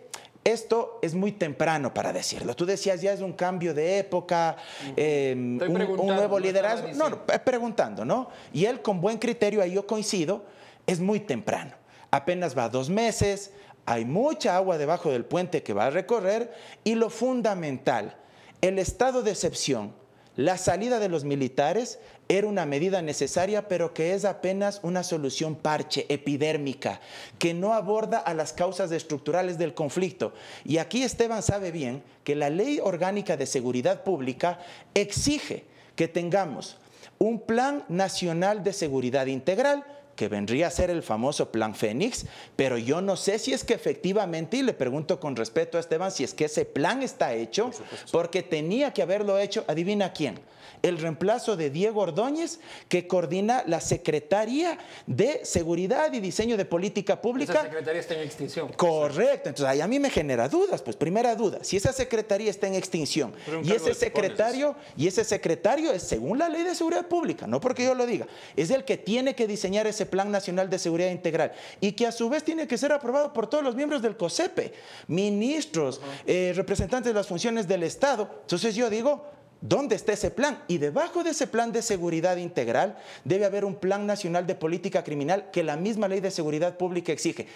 esto 0.51 0.99
es 1.01 1.13
muy 1.15 1.31
temprano 1.31 1.93
para 1.93 2.13
decirlo. 2.13 2.55
Tú 2.55 2.65
decías, 2.65 3.01
ya 3.01 3.13
es 3.13 3.21
un 3.21 3.33
cambio 3.33 3.73
de 3.73 3.99
época, 3.99 4.57
em, 4.95 5.59
un, 5.61 6.07
nuevo 6.07 6.39
liderazgo. 6.39 6.89
No, 6.93 7.09
no, 7.09 7.25
preguntando, 7.25 8.05
¿no? 8.05 8.29
Y 8.53 8.65
él 8.65 8.81
con 8.81 9.01
buen 9.01 9.17
criterio, 9.17 9.61
ahí 9.61 9.73
yo 9.73 9.85
coincido, 9.85 10.43
es 10.85 10.99
muy 10.99 11.19
temprano. 11.19 11.71
Apenas 12.11 12.57
va 12.57 12.69
dos 12.69 12.89
meses, 12.89 13.51
hay 13.85 14.05
mucha 14.05 14.55
agua 14.55 14.77
debajo 14.77 15.11
del 15.11 15.25
puente 15.25 15.63
que 15.63 15.73
va 15.73 15.85
a 15.85 15.89
recorrer 15.89 16.53
y 16.83 16.95
lo 16.95 17.09
fundamental, 17.09 18.15
el 18.61 18.79
estado 18.79 19.21
de 19.21 19.31
excepción 19.31 19.93
la 20.39 20.57
salida 20.57 20.99
de 20.99 21.09
los 21.09 21.25
militares 21.25 21.99
era 22.31 22.47
una 22.47 22.67
medida 22.67 23.01
necesaria, 23.01 23.67
pero 23.67 23.91
que 23.91 24.13
es 24.13 24.23
apenas 24.23 24.79
una 24.83 25.03
solución 25.03 25.55
parche, 25.55 26.05
epidérmica, 26.09 27.01
que 27.39 27.55
no 27.55 27.73
aborda 27.73 28.19
a 28.19 28.35
las 28.35 28.53
causas 28.53 28.91
estructurales 28.91 29.57
del 29.57 29.73
conflicto. 29.73 30.31
Y 30.63 30.77
aquí 30.77 31.01
Esteban 31.01 31.41
sabe 31.41 31.71
bien 31.71 32.03
que 32.23 32.35
la 32.35 32.51
Ley 32.51 32.79
Orgánica 32.83 33.35
de 33.35 33.47
Seguridad 33.47 34.03
Pública 34.03 34.59
exige 34.93 35.65
que 35.95 36.07
tengamos 36.07 36.77
un 37.17 37.41
Plan 37.41 37.83
Nacional 37.89 38.63
de 38.63 38.73
Seguridad 38.73 39.25
Integral, 39.25 39.83
que 40.15 40.27
vendría 40.27 40.67
a 40.67 40.71
ser 40.71 40.91
el 40.91 41.01
famoso 41.01 41.51
Plan 41.51 41.73
Fénix, 41.73 42.25
pero 42.55 42.77
yo 42.77 43.01
no 43.01 43.15
sé 43.15 43.39
si 43.39 43.53
es 43.53 43.63
que 43.63 43.73
efectivamente, 43.73 44.57
y 44.57 44.61
le 44.61 44.73
pregunto 44.73 45.19
con 45.19 45.35
respeto 45.35 45.77
a 45.77 45.79
Esteban, 45.79 46.11
si 46.11 46.23
es 46.23 46.35
que 46.35 46.45
ese 46.45 46.65
plan 46.65 47.01
está 47.01 47.33
hecho, 47.33 47.71
porque 48.11 48.43
tenía 48.43 48.93
que 48.93 49.01
haberlo 49.01 49.39
hecho, 49.39 49.63
adivina 49.67 50.13
quién, 50.13 50.35
el 50.81 50.97
reemplazo 50.97 51.55
de 51.55 51.69
Diego 51.69 52.01
Ordóñez, 52.01 52.59
que 52.87 53.07
coordina 53.07 53.63
la 53.65 53.81
Secretaría 53.81 54.77
de 55.07 55.41
Seguridad 55.43 56.11
y 56.13 56.19
Diseño 56.19 56.57
de 56.57 56.65
Política 56.65 57.21
Pública. 57.21 57.53
Esa 57.53 57.63
secretaría 57.63 58.01
está 58.01 58.13
en 58.15 58.21
extinción. 58.21 58.69
Correcto, 58.73 59.49
entonces 59.49 59.65
ahí 59.65 59.81
a 59.81 59.87
mí 59.87 59.99
me 59.99 60.09
genera 60.09 60.47
dudas, 60.47 60.81
pues 60.81 60.95
primera 60.95 61.35
duda, 61.35 61.59
si 61.63 61.77
esa 61.77 61.93
secretaría 61.93 62.49
está 62.49 62.67
en 62.67 62.75
extinción 62.75 63.33
y 63.63 63.71
ese 63.71 63.93
secretario 63.93 64.75
y 64.95 65.07
ese 65.07 65.23
secretario 65.23 65.91
es 65.91 66.03
según 66.03 66.37
la 66.37 66.49
Ley 66.49 66.63
de 66.63 66.75
Seguridad 66.75 67.07
Pública, 67.07 67.47
no 67.47 67.59
porque 67.59 67.83
yo 67.83 67.95
lo 67.95 68.05
diga, 68.05 68.27
es 68.55 68.69
el 68.69 68.83
que 68.83 68.97
tiene 68.97 69.35
que 69.35 69.47
diseñar 69.47 69.87
ese 69.87 70.05
Plan 70.05 70.31
Nacional 70.31 70.69
de 70.69 70.79
Seguridad 70.79 71.11
Integral 71.11 71.51
y 71.79 71.93
que 71.93 72.07
a 72.07 72.11
su 72.11 72.29
vez 72.29 72.43
tiene 72.43 72.67
que 72.67 72.77
ser 72.77 72.91
aprobado 72.91 73.33
por 73.33 73.47
todos 73.47 73.63
los 73.63 73.75
miembros 73.75 74.01
del 74.01 74.17
COSEPE, 74.17 74.73
ministros, 75.07 76.01
eh, 76.25 76.53
representantes 76.55 77.09
de 77.09 77.13
las 77.13 77.27
funciones 77.27 77.67
del 77.67 77.83
Estado. 77.83 78.29
Entonces 78.41 78.75
yo 78.75 78.89
digo, 78.89 79.25
¿Dónde 79.61 79.95
está 79.95 80.13
ese 80.13 80.31
plan? 80.31 80.63
Y 80.67 80.77
debajo 80.77 81.23
de 81.23 81.31
ese 81.31 81.45
plan 81.45 81.71
de 81.71 81.81
seguridad 81.81 82.37
integral 82.37 82.97
debe 83.25 83.45
haber 83.45 83.65
un 83.65 83.75
plan 83.75 84.05
nacional 84.05 84.47
de 84.47 84.55
política 84.55 85.03
criminal 85.03 85.49
que 85.51 85.63
la 85.63 85.75
misma 85.75 86.07
ley 86.07 86.21
de 86.21 86.31
seguridad 86.31 86.77
pública 86.77 87.11
exige. 87.11 87.47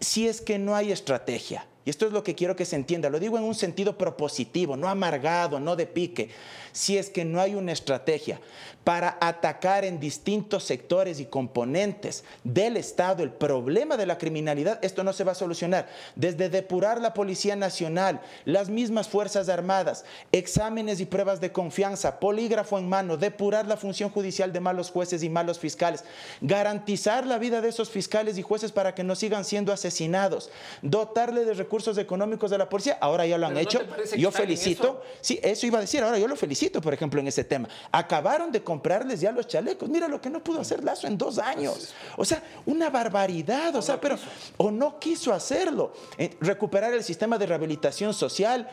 Si 0.00 0.26
es 0.26 0.40
que 0.40 0.58
no 0.58 0.74
hay 0.74 0.90
estrategia 0.90 1.66
y 1.84 1.90
esto 1.90 2.06
es 2.06 2.12
lo 2.12 2.22
que 2.22 2.34
quiero 2.34 2.54
que 2.54 2.64
se 2.64 2.76
entienda, 2.76 3.10
lo 3.10 3.18
digo 3.18 3.36
en 3.36 3.44
un 3.44 3.54
sentido 3.54 3.98
propositivo, 3.98 4.76
no 4.76 4.88
amargado, 4.88 5.58
no 5.58 5.74
de 5.74 5.86
pique, 5.86 6.30
si 6.72 6.96
es 6.96 7.10
que 7.10 7.24
no 7.24 7.40
hay 7.40 7.54
una 7.54 7.72
estrategia 7.72 8.40
para 8.84 9.18
atacar 9.20 9.84
en 9.84 10.00
distintos 10.00 10.64
sectores 10.64 11.20
y 11.20 11.26
componentes 11.26 12.24
del 12.44 12.76
Estado 12.76 13.22
el 13.22 13.30
problema 13.30 13.96
de 13.96 14.06
la 14.06 14.18
criminalidad, 14.18 14.78
esto 14.82 15.04
no 15.04 15.12
se 15.12 15.24
va 15.24 15.32
a 15.32 15.36
solucionar. 15.36 15.88
Desde 16.16 16.48
depurar 16.48 17.00
la 17.00 17.14
Policía 17.14 17.54
Nacional, 17.56 18.20
las 18.44 18.68
mismas 18.70 19.08
Fuerzas 19.08 19.48
Armadas, 19.48 20.04
exámenes 20.32 21.00
y 21.00 21.06
pruebas 21.06 21.40
de 21.40 21.52
confianza, 21.52 22.18
polígrafo 22.18 22.78
en 22.78 22.88
mano, 22.88 23.16
depurar 23.16 23.66
la 23.66 23.76
función 23.76 24.10
judicial 24.10 24.52
de 24.52 24.60
malos 24.60 24.90
jueces 24.90 25.22
y 25.22 25.28
malos 25.28 25.58
fiscales, 25.58 26.04
garantizar 26.40 27.26
la 27.26 27.38
vida 27.38 27.60
de 27.60 27.68
esos 27.68 27.90
fiscales 27.90 28.38
y 28.38 28.42
jueces 28.42 28.72
para 28.72 28.94
que 28.94 29.04
no 29.04 29.14
sigan 29.14 29.44
siendo 29.44 29.72
asesinados, 29.72 30.50
dotarle 30.80 31.44
de 31.44 31.54
recursos 31.54 31.71
económicos 31.98 32.52
a 32.52 32.58
la 32.58 32.68
policía. 32.68 32.98
Ahora 33.00 33.24
ya 33.26 33.38
lo 33.38 33.46
han 33.46 33.54
¿Pero 33.54 33.86
no 33.86 34.02
hecho. 34.02 34.16
yo 34.16 34.30
felicito. 34.30 35.02
Sí, 35.20 35.40
eso 35.42 35.66
iba 35.66 35.78
a 35.78 35.80
decir. 35.80 36.02
Ahora 36.02 36.18
yo 36.18 36.28
lo 36.28 36.36
felicito, 36.36 36.80
por 36.80 36.92
ejemplo, 36.92 37.20
en 37.20 37.28
ese 37.28 37.44
tema. 37.44 37.68
Acabaron 37.90 38.52
de 38.52 38.62
comprarles 38.62 39.20
ya 39.20 39.32
los 39.32 39.46
chalecos. 39.46 39.88
Mira 39.88 40.08
lo 40.08 40.20
que 40.20 40.28
no 40.28 40.44
pudo 40.44 40.60
hacer 40.60 40.84
Lazo 40.84 41.06
en 41.06 41.16
dos 41.16 41.38
años. 41.38 41.94
O 42.16 42.24
sea, 42.24 42.42
una 42.66 42.90
barbaridad. 42.90 43.74
O 43.76 43.82
sea, 43.82 44.00
pero 44.00 44.16
o 44.58 44.70
no 44.70 44.98
quiso 44.98 45.32
hacerlo. 45.32 45.92
Eh, 46.18 46.36
recuperar 46.40 46.92
el 46.92 47.02
sistema 47.02 47.38
de 47.38 47.46
rehabilitación 47.46 48.12
social, 48.12 48.68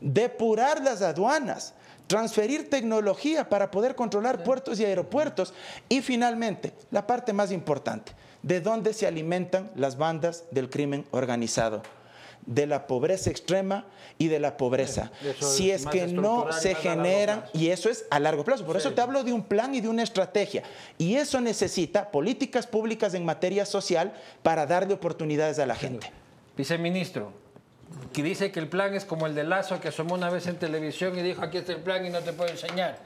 depurar 0.00 0.82
las 0.82 1.00
aduanas. 1.02 1.74
Transferir 2.06 2.68
tecnología 2.68 3.48
para 3.48 3.70
poder 3.70 3.94
controlar 3.94 4.44
puertos 4.44 4.78
y 4.78 4.84
aeropuertos. 4.84 5.54
Y 5.88 6.02
finalmente, 6.02 6.74
la 6.90 7.06
parte 7.06 7.32
más 7.32 7.50
importante, 7.50 8.12
de 8.42 8.60
dónde 8.60 8.92
se 8.92 9.06
alimentan 9.06 9.70
las 9.74 9.96
bandas 9.96 10.44
del 10.50 10.68
crimen 10.68 11.06
organizado 11.12 11.82
de 12.46 12.66
la 12.66 12.86
pobreza 12.86 13.30
extrema 13.30 13.86
y 14.18 14.28
de 14.28 14.40
la 14.40 14.56
pobreza. 14.56 15.10
Si 15.40 15.70
es 15.70 15.86
que 15.86 16.06
no 16.06 16.52
se 16.52 16.74
generan, 16.74 17.44
y 17.52 17.68
eso 17.68 17.88
es 17.88 18.04
a 18.10 18.18
largo 18.18 18.44
plazo, 18.44 18.64
por 18.64 18.76
eso 18.76 18.92
te 18.92 19.00
hablo 19.00 19.24
de 19.24 19.32
un 19.32 19.42
plan 19.42 19.74
y 19.74 19.80
de 19.80 19.88
una 19.88 20.02
estrategia. 20.02 20.62
Y 20.98 21.16
eso 21.16 21.40
necesita 21.40 22.10
políticas 22.10 22.66
públicas 22.66 23.14
en 23.14 23.24
materia 23.24 23.64
social 23.66 24.12
para 24.42 24.66
darle 24.66 24.94
oportunidades 24.94 25.58
a 25.58 25.66
la 25.66 25.74
gente. 25.74 26.10
Viceministro, 26.56 27.32
que 28.12 28.22
dice 28.22 28.52
que 28.52 28.60
el 28.60 28.68
plan 28.68 28.94
es 28.94 29.04
como 29.04 29.26
el 29.26 29.34
de 29.34 29.44
Lazo, 29.44 29.80
que 29.80 29.88
asomó 29.88 30.14
una 30.14 30.30
vez 30.30 30.46
en 30.46 30.56
televisión 30.56 31.18
y 31.18 31.22
dijo, 31.22 31.42
aquí 31.42 31.58
está 31.58 31.72
el 31.72 31.80
plan 31.80 32.04
y 32.04 32.10
no 32.10 32.20
te 32.20 32.32
puedo 32.32 32.50
enseñar. 32.50 32.98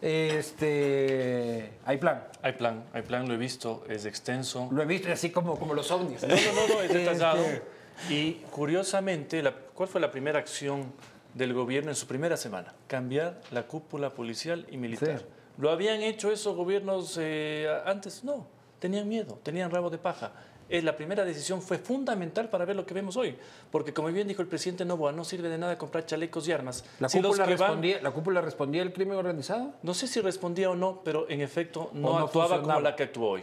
Este, 0.00 1.72
hay 1.84 1.96
plan. 1.98 2.24
Hay 2.42 2.52
plan, 2.52 2.84
hay 2.92 3.02
plan, 3.02 3.26
lo 3.26 3.34
he 3.34 3.36
visto, 3.36 3.84
es 3.88 4.04
extenso. 4.04 4.68
Lo 4.70 4.82
he 4.82 4.86
visto 4.86 5.10
así 5.10 5.30
como, 5.30 5.58
como 5.58 5.74
los 5.74 5.90
ovnis. 5.90 6.22
No, 6.22 6.28
no, 6.28 6.34
no, 6.34 6.74
no, 6.74 6.82
es 6.82 6.92
detallado. 6.92 7.42
Este, 7.42 7.77
Y 8.10 8.34
curiosamente, 8.50 9.42
la- 9.42 9.54
¿cuál 9.54 9.88
fue 9.88 10.00
la 10.00 10.10
primera 10.10 10.38
acción 10.38 10.92
del 11.34 11.52
gobierno 11.54 11.90
en 11.90 11.96
su 11.96 12.06
primera 12.06 12.36
semana? 12.36 12.74
Cambiar 12.86 13.40
la 13.50 13.66
cúpula 13.66 14.10
policial 14.10 14.66
y 14.70 14.76
militar. 14.76 15.18
Sí. 15.20 15.24
¿Lo 15.58 15.70
habían 15.70 16.02
hecho 16.02 16.30
esos 16.30 16.54
gobiernos 16.56 17.16
eh, 17.20 17.68
antes? 17.84 18.22
No, 18.24 18.46
tenían 18.78 19.08
miedo, 19.08 19.38
tenían 19.42 19.70
rabo 19.70 19.90
de 19.90 19.98
paja. 19.98 20.32
Eh, 20.70 20.82
la 20.82 20.94
primera 20.94 21.24
decisión 21.24 21.62
fue 21.62 21.78
fundamental 21.78 22.50
para 22.50 22.66
ver 22.66 22.76
lo 22.76 22.84
que 22.84 22.92
vemos 22.92 23.16
hoy, 23.16 23.34
porque 23.70 23.94
como 23.94 24.08
bien 24.08 24.28
dijo 24.28 24.42
el 24.42 24.48
presidente 24.48 24.84
Novoa, 24.84 25.12
no 25.12 25.24
sirve 25.24 25.48
de 25.48 25.56
nada 25.56 25.78
comprar 25.78 26.04
chalecos 26.04 26.46
y 26.46 26.52
armas. 26.52 26.84
¿La, 27.00 27.08
Si 27.08 27.20
cúpula 27.22 27.44
van- 27.44 27.48
respondía, 27.50 28.02
¿La 28.02 28.10
cúpula 28.10 28.40
respondía 28.42 28.82
al 28.82 28.92
crimen 28.92 29.16
organizado? 29.16 29.72
no 29.82 29.94
sé 29.94 30.06
si 30.06 30.20
respondía 30.20 30.68
o 30.70 30.76
no, 30.76 31.00
pero 31.02 31.26
en 31.30 31.40
efecto 31.40 31.90
no, 31.94 32.12
no 32.12 32.18
actuaba 32.18 32.60
como 32.62 32.80
la 32.80 32.94
que 32.94 33.04
actuó 33.04 33.30
hoy. 33.30 33.42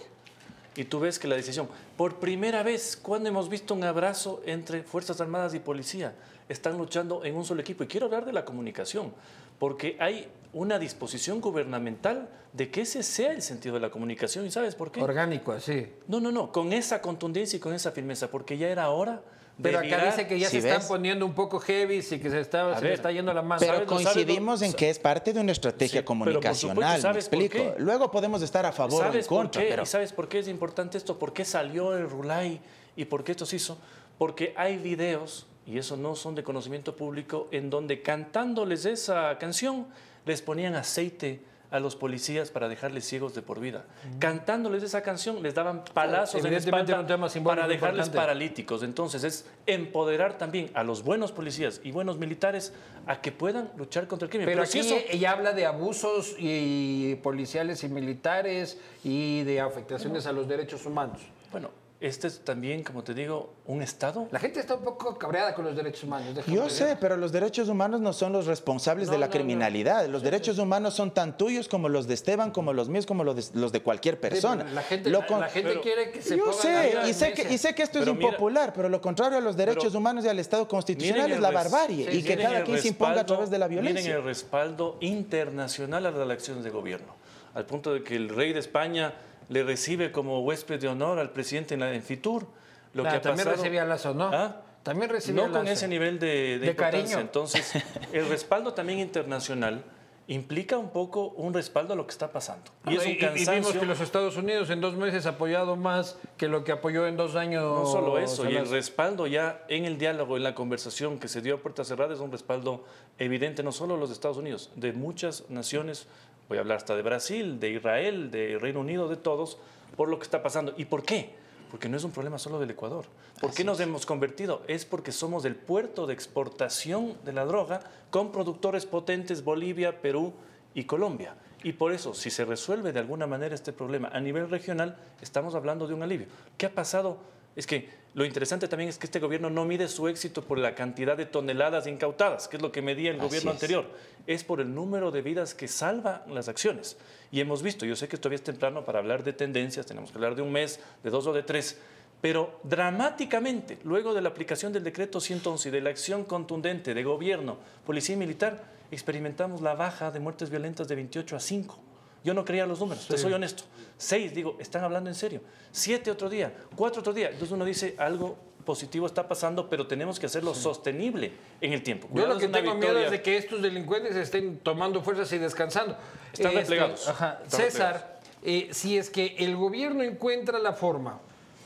Y 0.75 0.85
tú 0.85 0.99
ves 0.99 1.19
que 1.19 1.27
la 1.27 1.35
decisión, 1.35 1.69
por 1.95 2.19
primera 2.19 2.61
vez, 2.61 2.97
cuando 3.01 3.29
hemos 3.29 3.47
visto 3.47 3.73
un 3.73 3.83
abrazo 3.83 4.41
entre 4.45 4.83
Fuerzas 4.83 5.21
Armadas 5.21 5.53
y 5.53 5.59
Policía, 5.59 6.13
están 6.49 6.77
luchando 6.77 7.23
en 7.23 7.35
un 7.35 7.45
solo 7.45 7.61
equipo. 7.61 7.83
Y 7.83 7.87
quiero 7.87 8.07
hablar 8.07 8.25
de 8.25 8.33
la 8.33 8.43
comunicación, 8.43 9.13
porque 9.57 9.95
hay 9.99 10.27
una 10.53 10.77
disposición 10.77 11.39
gubernamental 11.39 12.29
de 12.53 12.69
que 12.69 12.81
ese 12.81 13.03
sea 13.03 13.31
el 13.31 13.41
sentido 13.41 13.75
de 13.75 13.81
la 13.81 13.89
comunicación. 13.89 14.45
¿Y 14.45 14.51
sabes 14.51 14.75
por 14.75 14.91
qué? 14.91 15.01
Orgánico, 15.01 15.53
así. 15.53 15.87
No, 16.07 16.19
no, 16.19 16.31
no, 16.31 16.51
con 16.51 16.73
esa 16.73 17.01
contundencia 17.01 17.57
y 17.57 17.59
con 17.59 17.73
esa 17.73 17.91
firmeza, 17.91 18.29
porque 18.29 18.57
ya 18.57 18.67
era 18.67 18.89
hora 18.89 19.21
Pero 19.61 19.79
acá 19.79 20.05
dice 20.05 20.27
que 20.27 20.37
ya 20.37 20.49
se 20.49 20.57
están 20.57 20.81
poniendo 20.87 21.25
un 21.25 21.33
poco 21.33 21.59
heavy 21.59 21.95
y 21.99 22.19
que 22.19 22.29
se, 22.29 22.39
está, 22.41 22.75
se 22.75 22.81
le 22.81 22.89
ver, 22.89 22.93
está 22.93 23.11
yendo 23.11 23.33
la 23.33 23.41
mano. 23.41 23.59
Pero 23.59 23.73
¿Sabes- 23.73 23.87
sabes 23.89 24.05
coincidimos 24.13 24.61
en 24.61 24.73
que 24.73 24.89
es 24.89 24.99
parte 24.99 25.31
de 25.31 25.39
una 25.39 25.53
estrategia 25.53 26.01
Sí, 26.01 26.05
pero 26.05 26.19
por 26.19 26.27
supuesto, 26.27 26.67
comunicacional, 26.67 26.95
me 26.97 27.01
¿sabes 27.01 27.29
por 27.29 27.39
explico. 27.41 27.73
qué? 27.75 27.81
Luego 27.81 28.11
podemos 28.11 28.41
estar 28.41 28.65
a 28.65 28.71
favor 28.73 29.01
o 29.03 29.05
en 29.05 29.11
¿Sabes 29.13 29.27
por 29.27 29.37
contra, 29.37 29.61
qué? 29.61 29.69
pero 29.69 29.83
¿Y 29.83 29.85
sabes 29.85 30.11
por 30.11 30.27
qué 30.27 30.39
es 30.39 30.47
importante 30.49 30.97
esto? 30.97 31.17
¿Por 31.17 31.31
qué 31.31 31.45
salió 31.45 31.95
el 31.95 32.09
Rulay 32.09 32.59
y 32.97 33.05
por 33.05 33.23
qué 33.23 33.31
esto 33.31 33.45
se 33.45 33.55
hizo? 33.55 33.77
Porque 34.17 34.53
hay 34.57 34.77
videos, 34.77 35.45
y 35.65 35.77
eso 35.77 35.95
no 35.95 36.15
son 36.15 36.35
de 36.35 36.43
conocimiento 36.43 36.95
público, 36.97 37.47
en 37.51 37.69
donde 37.69 38.01
cantándoles 38.01 38.85
esa 38.85 39.37
canción 39.37 39.87
les 40.25 40.41
ponían 40.41 40.75
aceite 40.75 41.41
a 41.71 41.79
los 41.79 41.95
policías 41.95 42.51
para 42.51 42.67
dejarles 42.69 43.05
ciegos 43.05 43.33
de 43.35 43.41
por 43.41 43.59
vida. 43.59 43.85
Cantándoles 44.19 44.83
esa 44.83 45.01
canción 45.01 45.41
les 45.43 45.53
daban 45.53 45.83
palazos 45.93 46.43
en 46.45 46.53
espalda 46.53 46.99
un 46.99 47.07
tema 47.07 47.27
para 47.43 47.67
dejarles 47.67 48.07
importante. 48.07 48.15
paralíticos. 48.17 48.83
Entonces 48.83 49.23
es 49.23 49.45
empoderar 49.65 50.37
también 50.37 50.69
a 50.73 50.83
los 50.83 51.03
buenos 51.03 51.31
policías 51.31 51.81
y 51.83 51.91
buenos 51.91 52.17
militares 52.17 52.73
a 53.07 53.21
que 53.21 53.31
puedan 53.31 53.69
luchar 53.77 54.07
contra 54.07 54.25
el 54.25 54.29
crimen. 54.29 54.45
Pero 54.47 54.65
si 54.65 54.79
aquí 54.79 54.87
eso- 54.87 54.97
ella 55.09 55.31
habla 55.31 55.53
de 55.53 55.65
abusos 55.65 56.35
y 56.39 57.15
policiales 57.23 57.83
y 57.83 57.89
militares 57.89 58.79
y 59.03 59.43
de 59.43 59.61
afectaciones 59.61 60.25
a 60.27 60.31
los 60.31 60.47
derechos 60.47 60.85
humanos. 60.85 61.19
Bueno, 61.51 61.69
este 62.05 62.27
es 62.27 62.39
también, 62.41 62.83
como 62.83 63.03
te 63.03 63.13
digo, 63.13 63.53
un 63.65 63.81
Estado 63.81 64.27
La 64.31 64.39
gente 64.39 64.59
está 64.59 64.75
un 64.75 64.83
poco 64.83 65.17
cabreada 65.17 65.55
con 65.55 65.65
los 65.65 65.75
derechos 65.75 66.03
humanos. 66.03 66.45
Yo 66.45 66.69
sé, 66.69 66.95
pero 66.99 67.17
los 67.17 67.31
derechos 67.31 67.67
humanos 67.67 67.99
no 68.01 68.13
son 68.13 68.31
los 68.33 68.45
responsables 68.45 69.09
de 69.09 69.17
la 69.17 69.25
no, 69.27 69.31
criminalidad. 69.31 70.05
Los 70.07 70.21
derechos 70.21 70.59
humanos 70.59 70.93
son 70.93 71.11
tan 71.13 71.37
tuyos 71.37 71.67
como 71.67 71.89
los 71.89 72.07
de 72.07 72.13
Esteban, 72.13 72.51
como 72.51 72.73
los 72.73 72.89
míos, 72.89 73.05
como 73.05 73.23
los 73.23 73.35
de, 73.35 73.59
los 73.59 73.71
de 73.71 73.81
cualquier 73.81 74.19
persona. 74.19 74.63
la 74.65 74.81
gente, 74.83 75.09
Lo 75.09 75.21
la, 75.21 75.25
con- 75.27 75.39
la 75.39 75.49
gente 75.49 75.69
pero- 75.69 75.81
quiere 75.81 76.11
que 76.11 76.21
se 76.21 76.37
Yo 76.37 76.53
sé, 76.53 76.93
y 77.07 77.13
sé, 77.13 77.33
que, 77.33 77.53
y 77.53 77.57
sé 77.57 77.73
que 77.73 77.83
esto 77.83 77.99
Pero 77.99 78.11
es 78.11 78.17
mira- 78.17 78.29
impopular, 78.29 78.71
pero 78.73 78.87
lo 78.89 79.01
contrario 79.01 79.37
a 79.37 79.41
los 79.41 79.57
derechos 79.57 79.85
Pero- 79.85 79.97
humanos 79.99 80.25
y 80.25 80.27
al 80.27 80.39
Estado 80.39 80.67
constitucional 80.67 81.23
Miren 81.23 81.35
es 81.37 81.41
la 81.41 81.49
res- 81.49 81.71
barbarie 81.71 82.11
sí, 82.11 82.17
y 82.19 82.23
que 82.23 82.35
Miren 82.35 82.51
cada 82.51 82.63
quien 82.65 82.79
se 82.79 82.87
imponga 82.89 83.21
a 83.21 83.25
través 83.25 83.49
de 83.49 83.57
la 83.57 83.67
Miren 83.67 83.83
violencia. 83.85 84.15
el 84.15 84.23
respaldo 84.23 84.97
internacional 85.01 86.05
a 86.05 86.11
las 86.11 86.29
acciones 86.29 86.63
de 86.63 86.69
gobierno, 86.69 87.15
al 87.53 87.65
punto 87.65 87.93
de 87.93 88.03
que 88.03 88.15
el 88.15 88.29
rey 88.29 88.53
de 88.53 88.59
España 88.59 89.13
le 89.49 89.63
recibe 89.63 90.11
como 90.11 90.39
huésped 90.41 90.79
de 90.79 90.87
honor 90.87 91.19
al 91.19 91.31
presidente 91.31 91.73
en, 91.75 91.79
la, 91.81 91.93
en 91.93 92.01
Fitur. 92.03 92.47
Lo 92.93 93.03
Nah, 93.03 93.11
que 93.11 93.15
ha 93.17 93.21
también 93.21 93.45
pasado- 93.45 93.61
recibía 93.63 93.85
Lazo, 93.85 94.13
¿no? 94.13 94.29
¿Ah? 94.33 94.61
También 94.83 95.09
recibía 95.09 95.47
No 95.47 95.51
con 95.51 95.67
ese 95.67 95.87
nivel 95.87 96.19
de, 96.19 96.27
de 96.27 96.59
De 96.59 96.67
importancia. 96.67 97.01
cariño. 97.01 97.19
Entonces, 97.19 97.73
el 98.13 98.27
respaldo 98.29 98.73
también 98.73 98.99
internacional 98.99 99.83
implica 100.27 100.77
un 100.79 100.89
poco 100.89 101.27
un 101.29 101.53
respaldo 101.53 101.93
a 101.93 101.95
lo 101.95 102.07
que 102.07 102.11
está 102.11 102.31
pasando. 102.31 102.71
Y 102.87 102.95
es 102.95 103.03
un 103.05 103.09
y- 103.09 103.11
y 103.13 103.17
cansancio. 103.19 103.53
vimos 103.53 103.73
que 103.73 103.85
los 103.85 103.99
Estados 103.99 104.37
Unidos 104.37 104.69
en 104.71 104.81
dos 104.81 104.95
meses 104.95 105.25
ha 105.27 105.29
apoyado 105.31 105.75
más 105.75 106.17
que 106.37 106.47
lo 106.47 106.63
que 106.63 106.71
apoyó 106.71 107.05
en 107.05 107.15
dos 107.17 107.35
años. 107.35 107.63
No 107.63 107.85
solo 107.85 108.17
eso, 108.17 108.49
y 108.49 108.55
el 108.55 108.67
respaldo 108.69 109.27
ya 109.27 109.63
en 109.67 109.85
el 109.85 109.97
diálogo, 109.99 110.37
en 110.37 110.43
la 110.43 110.55
conversación 110.55 111.19
que 111.19 111.27
se 111.27 111.41
dio 111.41 111.55
a 111.55 111.57
puertas 111.59 111.87
cerradas 111.87 112.15
es 112.17 112.21
un 112.23 112.31
respaldo 112.31 112.85
evidente 113.19 113.61
no 113.61 113.71
solo 113.71 113.95
de 113.95 113.99
los 113.99 114.09
Estados 114.11 114.37
Unidos, 114.37 114.71
de 114.75 114.93
muchas 114.93 115.47
naciones, 115.49 116.07
voy 116.49 116.57
a 116.57 116.61
hablar 116.61 116.77
hasta 116.77 116.95
de 116.95 117.01
Brasil, 117.01 117.59
de 117.59 117.71
Israel, 117.71 118.31
de 118.31 118.57
Reino 118.59 118.79
Unido, 118.81 119.07
de 119.07 119.17
todos, 119.17 119.57
por 119.95 120.09
lo 120.09 120.17
que 120.17 120.23
está 120.23 120.43
pasando. 120.43 120.73
¿Y 120.77 120.85
por 120.85 121.03
qué? 121.03 121.31
Porque 121.71 121.89
no 121.89 121.97
es 121.97 122.03
un 122.03 122.11
problema 122.11 122.37
solo 122.37 122.59
del 122.59 122.71
Ecuador. 122.71 123.05
¿Por 123.41 123.53
qué 123.53 123.63
nos 123.63 123.79
hemos 123.79 124.05
convertido? 124.05 124.61
Es 124.67 124.85
porque 124.85 125.11
somos 125.11 125.45
el 125.45 125.55
puerto 125.55 126.07
de 126.07 126.13
exportación 126.13 127.17
de 127.25 127.33
la 127.33 127.45
droga 127.45 127.81
con 128.09 128.31
productores 128.31 128.85
potentes 128.85 129.43
Bolivia, 129.43 130.01
Perú 130.01 130.33
y 130.73 130.85
Colombia. 130.85 131.35
Y 131.63 131.73
por 131.73 131.91
eso, 131.91 132.13
si 132.13 132.29
se 132.29 132.45
resuelve 132.45 132.93
de 132.93 132.99
alguna 132.99 133.25
manera 133.25 133.55
este 133.55 133.73
problema 133.73 134.09
a 134.09 134.19
nivel 134.19 134.49
regional, 134.49 134.97
estamos 135.21 135.55
hablando 135.55 135.87
de 135.87 135.95
un 135.95 136.03
alivio. 136.03 136.27
¿Qué 136.57 136.67
ha 136.67 136.71
pasado? 136.71 137.17
Es 137.55 137.65
que 137.65 137.89
lo 138.15 138.23
interesante 138.23 138.69
también 138.69 138.89
es 138.89 138.97
que 138.97 139.07
este 139.07 139.19
gobierno 139.19 139.49
no 139.49 139.65
mide 139.65 139.89
su 139.89 140.07
éxito 140.07 140.41
por 140.41 140.57
la 140.57 140.73
cantidad 140.73 141.17
de 141.17 141.25
toneladas 141.25 141.85
incautadas, 141.85 142.47
que 142.47 142.55
es 142.55 142.61
lo 142.63 142.71
que 142.71 142.81
medía 142.81 143.11
el 143.11 143.17
Así 143.17 143.25
gobierno 143.25 143.51
es. 143.51 143.55
anterior. 143.55 143.85
Es 144.25 144.45
por 144.45 144.61
el 144.61 144.73
número 144.73 145.11
de 145.11 145.21
vidas 145.21 145.53
que 145.53 145.67
salva 145.67 146.25
las 146.29 146.47
acciones. 146.47 146.95
Y 147.29 147.41
hemos 147.41 147.61
visto, 147.61 147.85
yo 147.85 147.97
sé 147.97 148.07
que 148.07 148.15
todavía 148.15 148.37
es 148.37 148.43
temprano 148.43 148.85
para 148.85 148.99
hablar 148.99 149.25
de 149.25 149.33
tendencias, 149.33 149.85
tenemos 149.85 150.11
que 150.11 150.17
hablar 150.17 150.35
de 150.35 150.41
un 150.43 150.53
mes, 150.53 150.79
de 151.03 151.09
dos 151.09 151.27
o 151.27 151.33
de 151.33 151.43
tres, 151.43 151.77
pero 152.21 152.57
dramáticamente, 152.63 153.79
luego 153.83 154.13
de 154.13 154.21
la 154.21 154.29
aplicación 154.29 154.71
del 154.71 154.85
decreto 154.85 155.19
111 155.19 155.67
y 155.67 155.71
de 155.73 155.81
la 155.81 155.89
acción 155.89 156.23
contundente 156.23 156.93
de 156.93 157.03
gobierno, 157.03 157.57
policía 157.85 158.15
y 158.15 158.17
militar, 158.17 158.63
experimentamos 158.91 159.59
la 159.59 159.75
baja 159.75 160.11
de 160.11 160.21
muertes 160.21 160.49
violentas 160.49 160.87
de 160.87 160.95
28 160.95 161.35
a 161.35 161.39
5. 161.41 161.79
Yo 162.25 162.33
no 162.33 162.43
creía 162.43 162.65
los 162.65 162.79
números, 162.79 163.07
te 163.07 163.19
soy 163.19 163.33
honesto. 163.33 163.63
Seis, 163.99 164.33
digo, 164.33 164.57
están 164.59 164.83
hablando 164.83 165.11
en 165.11 165.15
serio. 165.15 165.41
Siete 165.71 166.09
otro 166.09 166.27
día, 166.27 166.51
cuatro 166.75 167.01
otro 167.01 167.13
día. 167.13 167.27
Entonces 167.27 167.51
uno 167.51 167.63
dice, 167.63 167.95
algo 167.99 168.35
positivo 168.65 169.05
está 169.05 169.27
pasando, 169.27 169.69
pero 169.69 169.85
tenemos 169.85 170.19
que 170.19 170.25
hacerlo 170.25 170.55
sostenible 170.55 171.33
en 171.61 171.73
el 171.73 171.83
tiempo. 171.83 172.09
Yo 172.11 172.25
lo 172.25 172.39
que 172.39 172.47
tengo 172.47 172.73
miedo 172.73 172.97
es 172.97 173.11
de 173.11 173.21
que 173.21 173.37
estos 173.37 173.61
delincuentes 173.61 174.15
estén 174.15 174.57
tomando 174.57 175.03
fuerzas 175.03 175.31
y 175.33 175.37
descansando. 175.37 175.95
Están 176.33 176.55
replegados. 176.55 177.07
ajá. 177.07 177.41
Están 177.43 177.61
César, 177.61 178.19
eh, 178.41 178.69
si 178.71 178.97
es 178.97 179.11
que 179.11 179.35
el 179.37 179.55
gobierno 179.55 180.01
encuentra 180.01 180.57
la 180.57 180.73
forma 180.73 181.19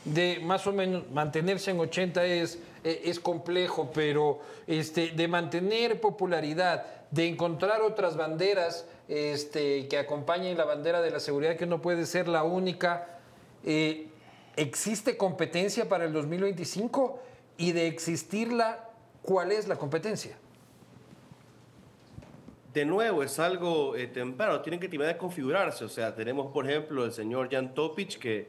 de 0.04 0.40
más 0.42 0.66
o 0.66 0.72
menos 0.72 1.10
mantenerse 1.10 1.70
en 1.70 1.80
80 1.80 2.24
es, 2.26 2.58
eh, 2.84 3.02
es 3.06 3.18
complejo, 3.18 3.90
pero 3.94 4.40
este, 4.66 5.08
de 5.08 5.26
mantener 5.26 6.02
popularidad, 6.02 6.84
de 7.10 7.26
encontrar 7.26 7.82
otras 7.82 8.16
banderas 8.16 8.86
este, 9.08 9.88
que 9.88 9.98
acompañen 9.98 10.56
la 10.56 10.64
bandera 10.64 11.00
de 11.00 11.10
la 11.10 11.20
seguridad, 11.20 11.56
que 11.56 11.66
no 11.66 11.82
puede 11.82 12.06
ser 12.06 12.28
la 12.28 12.44
única. 12.44 13.18
Eh, 13.64 14.08
¿Existe 14.56 15.16
competencia 15.16 15.88
para 15.88 16.04
el 16.04 16.12
2025? 16.12 17.20
Y 17.56 17.72
de 17.72 17.86
existirla, 17.86 18.88
¿cuál 19.22 19.52
es 19.52 19.68
la 19.68 19.76
competencia? 19.76 20.36
de 22.72 22.84
nuevo, 22.84 23.22
es 23.22 23.38
algo 23.38 23.96
eh, 23.96 24.06
temprano, 24.06 24.60
tienen 24.60 24.78
que 24.78 24.88
terminar 24.88 25.14
de 25.14 25.18
configurarse. 25.18 25.84
O 25.84 25.88
sea, 25.88 26.14
tenemos, 26.14 26.52
por 26.52 26.68
ejemplo, 26.68 27.04
el 27.04 27.12
señor 27.12 27.50
Jan 27.50 27.74
Topic, 27.74 28.18
que 28.18 28.48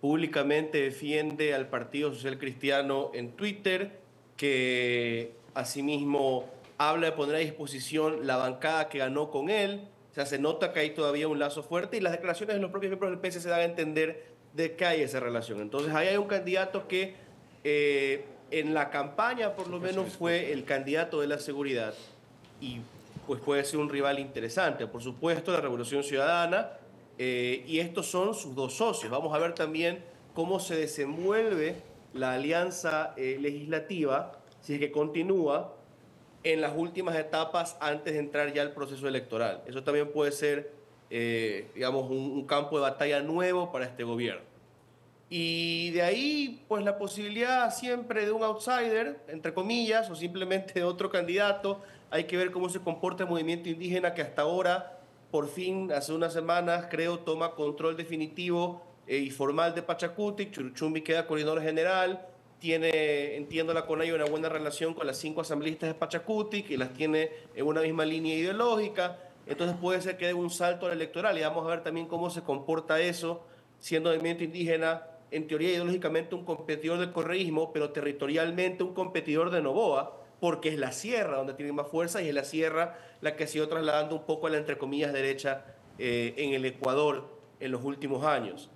públicamente 0.00 0.82
defiende 0.82 1.54
al 1.54 1.68
Partido 1.68 2.12
Social 2.14 2.38
Cristiano 2.38 3.10
en 3.14 3.32
Twitter, 3.32 3.98
que 4.36 5.32
asimismo 5.54 6.44
habla 6.78 7.06
de 7.06 7.12
poner 7.12 7.36
a 7.36 7.38
disposición 7.38 8.26
la 8.26 8.36
bancada 8.36 8.88
que 8.88 8.98
ganó 8.98 9.30
con 9.30 9.50
él. 9.50 9.88
O 10.10 10.14
sea, 10.14 10.26
se 10.26 10.38
nota 10.38 10.72
que 10.72 10.80
hay 10.80 10.90
todavía 10.90 11.28
un 11.28 11.38
lazo 11.38 11.62
fuerte 11.62 11.96
y 11.98 12.00
las 12.00 12.12
declaraciones 12.12 12.56
de 12.56 12.62
los 12.62 12.70
propios 12.70 12.90
miembros 12.90 13.10
del 13.10 13.20
PS 13.20 13.42
se 13.42 13.48
dan 13.48 13.60
a 13.60 13.64
entender 13.64 14.26
de 14.54 14.74
que 14.74 14.86
hay 14.86 15.02
esa 15.02 15.20
relación. 15.20 15.60
Entonces, 15.60 15.94
ahí 15.94 16.08
hay 16.08 16.16
un 16.16 16.26
candidato 16.26 16.88
que 16.88 17.14
eh, 17.64 18.24
en 18.50 18.74
la 18.74 18.90
campaña, 18.90 19.54
por 19.54 19.68
lo 19.68 19.78
menos, 19.78 20.14
fue 20.14 20.52
el 20.52 20.64
candidato 20.64 21.20
de 21.20 21.26
la 21.26 21.38
seguridad 21.38 21.94
y 22.60 22.80
pues 23.26 23.40
puede 23.40 23.64
ser 23.64 23.80
un 23.80 23.90
rival 23.90 24.18
interesante. 24.18 24.86
Por 24.86 25.02
supuesto, 25.02 25.52
la 25.52 25.60
Revolución 25.60 26.02
Ciudadana, 26.02 26.70
eh, 27.18 27.64
y 27.66 27.80
estos 27.80 28.06
son 28.06 28.34
sus 28.34 28.54
dos 28.54 28.74
socios. 28.74 29.10
Vamos 29.10 29.34
a 29.34 29.38
ver 29.38 29.54
también 29.54 30.02
cómo 30.34 30.60
se 30.60 30.76
desenvuelve 30.76 31.76
la 32.14 32.34
alianza 32.34 33.14
eh, 33.16 33.38
legislativa, 33.40 34.38
si 34.60 34.74
es 34.74 34.80
que 34.80 34.90
continúa, 34.90 35.75
en 36.52 36.60
las 36.60 36.76
últimas 36.76 37.16
etapas 37.16 37.76
antes 37.80 38.12
de 38.12 38.20
entrar 38.20 38.52
ya 38.52 38.62
al 38.62 38.72
proceso 38.72 39.08
electoral. 39.08 39.62
Eso 39.66 39.82
también 39.82 40.12
puede 40.12 40.30
ser, 40.30 40.70
eh, 41.10 41.68
digamos, 41.74 42.08
un, 42.08 42.30
un 42.30 42.46
campo 42.46 42.76
de 42.76 42.82
batalla 42.82 43.20
nuevo 43.20 43.72
para 43.72 43.86
este 43.86 44.04
gobierno. 44.04 44.42
Y 45.28 45.90
de 45.90 46.02
ahí, 46.02 46.64
pues 46.68 46.84
la 46.84 46.98
posibilidad 46.98 47.74
siempre 47.74 48.24
de 48.24 48.30
un 48.30 48.44
outsider, 48.44 49.18
entre 49.26 49.52
comillas, 49.52 50.08
o 50.08 50.14
simplemente 50.14 50.74
de 50.74 50.84
otro 50.84 51.10
candidato, 51.10 51.80
hay 52.10 52.24
que 52.24 52.36
ver 52.36 52.52
cómo 52.52 52.68
se 52.68 52.78
comporta 52.78 53.24
el 53.24 53.28
movimiento 53.28 53.68
indígena 53.68 54.14
que 54.14 54.22
hasta 54.22 54.42
ahora, 54.42 55.00
por 55.32 55.48
fin, 55.48 55.90
hace 55.90 56.12
unas 56.12 56.32
semanas, 56.32 56.86
creo, 56.88 57.18
toma 57.18 57.56
control 57.56 57.96
definitivo 57.96 58.84
eh, 59.08 59.18
y 59.18 59.30
formal 59.30 59.74
de 59.74 59.82
Pachacuti. 59.82 60.52
Churuchumbi 60.52 61.02
queda 61.02 61.26
coordinador 61.26 61.60
general. 61.60 62.24
Tiene, 62.66 63.36
entiendo 63.36 63.72
la 63.72 63.86
CONAI, 63.86 64.10
una 64.10 64.24
buena 64.24 64.48
relación 64.48 64.92
con 64.92 65.06
las 65.06 65.18
cinco 65.18 65.40
asambleístas 65.40 65.88
de 65.88 65.94
Pachacuti, 65.94 66.64
que 66.64 66.76
las 66.76 66.92
tiene 66.92 67.30
en 67.54 67.64
una 67.64 67.80
misma 67.80 68.04
línea 68.04 68.34
ideológica. 68.34 69.20
Entonces 69.46 69.76
puede 69.80 70.00
ser 70.00 70.16
que 70.16 70.26
dé 70.26 70.34
un 70.34 70.50
salto 70.50 70.86
al 70.86 70.92
electoral 70.94 71.38
y 71.38 71.42
vamos 71.42 71.64
a 71.64 71.68
ver 71.68 71.84
también 71.84 72.08
cómo 72.08 72.28
se 72.28 72.42
comporta 72.42 72.98
eso, 72.98 73.46
siendo 73.78 74.10
movimiento 74.10 74.42
indígena, 74.42 75.06
en 75.30 75.46
teoría 75.46 75.70
ideológicamente 75.70 76.34
un 76.34 76.44
competidor 76.44 76.98
del 76.98 77.12
correísmo, 77.12 77.72
pero 77.72 77.90
territorialmente 77.90 78.82
un 78.82 78.94
competidor 78.94 79.50
de 79.50 79.62
Novoa 79.62 80.20
porque 80.40 80.70
es 80.70 80.76
la 80.76 80.90
sierra 80.90 81.36
donde 81.36 81.54
tiene 81.54 81.70
más 81.70 81.86
fuerza 81.86 82.20
y 82.20 82.26
es 82.26 82.34
la 82.34 82.42
sierra 82.42 82.98
la 83.20 83.36
que 83.36 83.44
ha 83.44 83.46
sido 83.46 83.68
trasladando 83.68 84.16
un 84.16 84.24
poco 84.24 84.48
a 84.48 84.50
la 84.50 84.58
entre 84.58 84.76
comillas 84.76 85.12
derecha 85.12 85.66
eh, 86.00 86.34
en 86.36 86.52
el 86.52 86.64
Ecuador 86.64 87.28
en 87.60 87.70
los 87.70 87.84
últimos 87.84 88.24
años. 88.24 88.70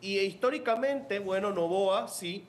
Y 0.00 0.18
históricamente, 0.20 1.18
bueno, 1.18 1.50
Novoa 1.50 2.08
sí 2.08 2.46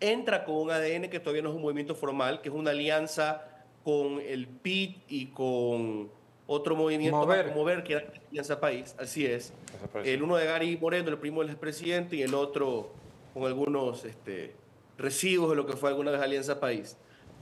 entra 0.00 0.44
con 0.44 0.56
un 0.56 0.70
ADN 0.70 1.08
que 1.08 1.20
todavía 1.20 1.42
no 1.42 1.50
es 1.50 1.54
un 1.54 1.62
movimiento 1.62 1.94
formal, 1.94 2.40
que 2.40 2.48
es 2.48 2.54
una 2.54 2.70
alianza 2.70 3.44
con 3.84 4.20
el 4.20 4.46
PIT 4.46 5.04
y 5.08 5.26
con 5.26 6.10
otro 6.46 6.74
movimiento 6.74 7.16
Mover, 7.16 7.54
Mover 7.54 7.84
que 7.84 7.92
era 7.94 8.04
la 8.06 8.20
Alianza 8.28 8.60
País, 8.60 8.94
así 8.98 9.24
es. 9.24 9.52
El 10.04 10.22
uno 10.22 10.36
de 10.36 10.46
Gary 10.46 10.76
Moreno, 10.76 11.08
el 11.08 11.18
primo 11.18 11.42
del 11.42 11.50
expresidente, 11.50 12.16
y 12.16 12.22
el 12.22 12.34
otro 12.34 12.90
con 13.32 13.44
algunos 13.44 14.04
este, 14.04 14.54
residuos 14.98 15.50
de 15.50 15.56
lo 15.56 15.66
que 15.66 15.74
fue 15.74 15.90
alguna 15.90 16.10
vez 16.10 16.20
Alianza 16.20 16.58
País 16.58 16.96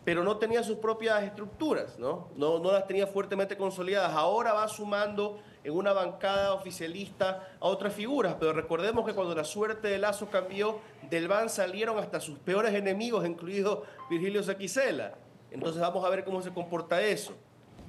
pero 0.08 0.24
no 0.24 0.38
tenía 0.38 0.62
sus 0.62 0.78
propias 0.78 1.22
estructuras, 1.22 1.98
¿no? 1.98 2.28
¿no? 2.34 2.58
No 2.60 2.72
las 2.72 2.86
tenía 2.86 3.06
fuertemente 3.06 3.58
consolidadas. 3.58 4.12
Ahora 4.12 4.54
va 4.54 4.66
sumando 4.66 5.38
en 5.62 5.74
una 5.74 5.92
bancada 5.92 6.54
oficialista 6.54 7.46
a 7.60 7.66
otras 7.66 7.92
figuras, 7.92 8.36
pero 8.40 8.54
recordemos 8.54 9.04
que 9.04 9.12
cuando 9.12 9.34
la 9.34 9.44
suerte 9.44 9.88
de 9.88 9.98
Lazo 9.98 10.30
cambió, 10.30 10.80
del 11.10 11.28
BAN 11.28 11.48
salieron 11.48 11.98
hasta 11.98 12.20
sus 12.20 12.38
peores 12.38 12.74
enemigos, 12.74 13.26
incluido 13.26 13.84
Virgilio 14.10 14.42
Saquicela. 14.42 15.14
Entonces 15.50 15.80
vamos 15.80 16.04
a 16.04 16.10
ver 16.10 16.24
cómo 16.24 16.42
se 16.42 16.50
comporta 16.50 17.00
eso. 17.00 17.34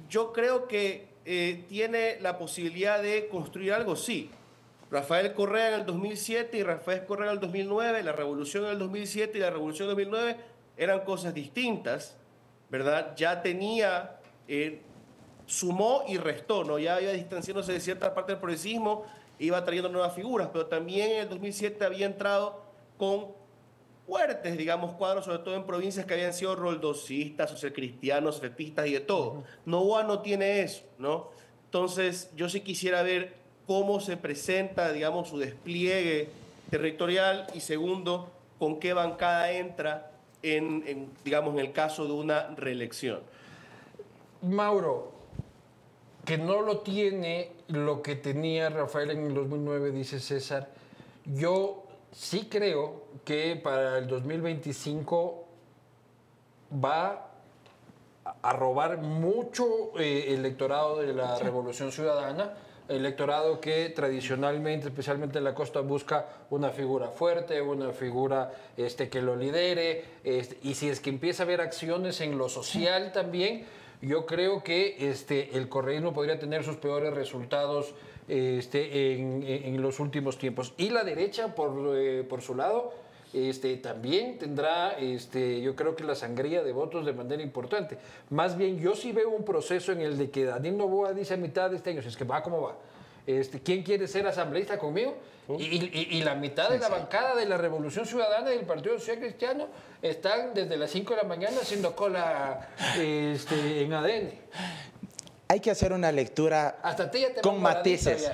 Yo 0.08 0.32
creo 0.32 0.66
que 0.66 1.08
eh, 1.24 1.64
tiene 1.68 2.18
la 2.20 2.38
posibilidad 2.38 3.02
de 3.02 3.28
construir 3.28 3.72
algo, 3.72 3.96
sí. 3.96 4.30
Rafael 4.90 5.34
Correa 5.34 5.68
en 5.68 5.74
el 5.80 5.86
2007 5.86 6.58
y 6.58 6.62
Rafael 6.62 7.04
Correa 7.04 7.28
en 7.28 7.34
el 7.34 7.40
2009, 7.40 8.02
la 8.02 8.12
revolución 8.12 8.64
en 8.64 8.70
el 8.70 8.78
2007 8.78 9.38
y 9.38 9.40
la 9.40 9.50
revolución 9.50 9.88
en 9.88 9.90
el 9.90 10.04
2009 10.04 10.36
eran 10.76 11.00
cosas 11.04 11.32
distintas, 11.32 12.16
¿verdad? 12.70 13.14
Ya 13.14 13.42
tenía, 13.42 14.18
eh, 14.48 14.80
sumó 15.46 16.02
y 16.08 16.16
restó, 16.16 16.64
¿no? 16.64 16.78
Ya 16.78 17.00
iba 17.00 17.12
distanciándose 17.12 17.72
de 17.72 17.80
cierta 17.80 18.14
parte 18.14 18.32
del 18.32 18.40
progresismo, 18.40 19.04
iba 19.38 19.64
trayendo 19.64 19.90
nuevas 19.90 20.14
figuras, 20.14 20.48
pero 20.52 20.66
también 20.66 21.10
en 21.10 21.20
el 21.20 21.28
2007 21.28 21.84
había 21.84 22.06
entrado 22.06 22.69
con 23.00 23.28
fuertes, 24.06 24.58
digamos, 24.58 24.92
cuadros, 24.92 25.24
sobre 25.24 25.38
todo 25.38 25.54
en 25.54 25.64
provincias 25.64 26.04
que 26.04 26.12
habían 26.12 26.34
sido 26.34 26.54
roldosistas, 26.54 27.48
socialcristianos, 27.48 28.40
fetistas 28.40 28.86
y 28.88 28.92
de 28.92 29.00
todo. 29.00 29.42
Novoa 29.64 30.02
no 30.02 30.20
tiene 30.20 30.60
eso, 30.60 30.82
¿no? 30.98 31.30
Entonces, 31.64 32.30
yo 32.36 32.50
sí 32.50 32.60
quisiera 32.60 33.02
ver 33.02 33.36
cómo 33.66 34.00
se 34.00 34.18
presenta, 34.18 34.92
digamos, 34.92 35.28
su 35.30 35.38
despliegue 35.38 36.28
territorial 36.68 37.46
y 37.54 37.60
segundo, 37.60 38.30
con 38.58 38.78
qué 38.78 38.92
bancada 38.92 39.50
entra 39.50 40.10
en, 40.42 41.08
digamos, 41.24 41.54
en 41.54 41.60
el 41.60 41.72
caso 41.72 42.04
de 42.04 42.12
una 42.12 42.48
reelección. 42.54 43.20
Mauro, 44.42 45.12
que 46.26 46.36
no 46.36 46.60
lo 46.60 46.80
tiene 46.80 47.52
lo 47.68 48.02
que 48.02 48.14
tenía 48.14 48.68
Rafael 48.68 49.10
en 49.12 49.24
el 49.24 49.34
2009, 49.34 49.90
dice 49.90 50.20
César, 50.20 50.68
yo 51.24 51.86
sí 52.12 52.48
creo 52.50 53.04
que 53.24 53.56
para 53.56 53.98
el 53.98 54.06
2025 54.06 55.44
va 56.84 57.26
a 58.42 58.52
robar 58.52 58.98
mucho 58.98 59.98
eh, 59.98 60.34
electorado 60.34 61.00
de 61.00 61.12
la 61.12 61.38
Revolución 61.38 61.92
Ciudadana 61.92 62.54
electorado 62.90 63.60
que 63.60 63.88
tradicionalmente, 63.90 64.88
especialmente 64.88 65.38
en 65.38 65.44
la 65.44 65.54
costa, 65.54 65.80
busca 65.80 66.26
una 66.50 66.70
figura 66.70 67.08
fuerte, 67.08 67.62
una 67.62 67.92
figura 67.92 68.52
este, 68.76 69.08
que 69.08 69.22
lo 69.22 69.36
lidere, 69.36 70.04
este, 70.24 70.58
y 70.62 70.74
si 70.74 70.88
es 70.88 71.00
que 71.00 71.10
empieza 71.10 71.44
a 71.44 71.46
haber 71.46 71.60
acciones 71.60 72.20
en 72.20 72.36
lo 72.36 72.48
social 72.48 73.12
también, 73.12 73.64
yo 74.02 74.26
creo 74.26 74.62
que 74.62 75.10
este, 75.10 75.56
el 75.56 75.68
correísmo 75.68 76.12
podría 76.12 76.38
tener 76.38 76.64
sus 76.64 76.76
peores 76.76 77.12
resultados 77.12 77.94
este, 78.28 79.14
en, 79.14 79.42
en 79.42 79.82
los 79.82 80.00
últimos 80.00 80.38
tiempos. 80.38 80.74
Y 80.76 80.90
la 80.90 81.04
derecha, 81.04 81.54
por, 81.54 81.96
eh, 81.96 82.24
por 82.28 82.42
su 82.42 82.54
lado, 82.54 82.92
este, 83.32 83.76
también 83.76 84.38
tendrá, 84.38 84.98
este, 84.98 85.60
yo 85.60 85.76
creo 85.76 85.94
que 85.94 86.04
la 86.04 86.14
sangría 86.14 86.62
de 86.62 86.72
votos 86.72 87.06
de 87.06 87.12
manera 87.12 87.42
importante. 87.42 87.96
Más 88.30 88.56
bien, 88.56 88.78
yo 88.78 88.96
sí 88.96 89.12
veo 89.12 89.30
un 89.30 89.44
proceso 89.44 89.92
en 89.92 90.00
el 90.00 90.18
de 90.18 90.30
que 90.30 90.44
Daniel 90.44 90.76
Novoa 90.78 91.12
dice 91.12 91.34
a 91.34 91.36
mitad 91.36 91.70
de 91.70 91.76
este 91.76 91.90
año, 91.90 92.02
si 92.02 92.08
es 92.08 92.16
que 92.16 92.24
va 92.24 92.42
como 92.42 92.62
va, 92.62 92.76
este, 93.26 93.60
¿quién 93.60 93.82
quiere 93.82 94.08
ser 94.08 94.26
asambleísta 94.26 94.78
conmigo? 94.78 95.16
Y, 95.58 96.16
y, 96.16 96.22
la 96.22 96.36
mitad 96.36 96.70
de 96.70 96.78
la 96.78 96.88
bancada 96.88 97.34
de 97.34 97.44
la 97.44 97.56
Revolución 97.56 98.06
Ciudadana 98.06 98.52
y 98.52 98.56
del 98.56 98.66
Partido 98.66 98.96
Social 99.00 99.18
Cristiano 99.18 99.66
están 100.00 100.54
desde 100.54 100.76
las 100.76 100.90
5 100.92 101.14
de 101.14 101.22
la 101.22 101.28
mañana 101.28 101.56
haciendo 101.60 101.96
cola 101.96 102.68
este, 102.96 103.82
en 103.82 103.92
ADN. 103.92 104.30
Hay 105.48 105.58
que 105.58 105.72
hacer 105.72 105.92
una 105.92 106.12
lectura 106.12 106.78
con 107.42 107.60
matices. 107.60 108.30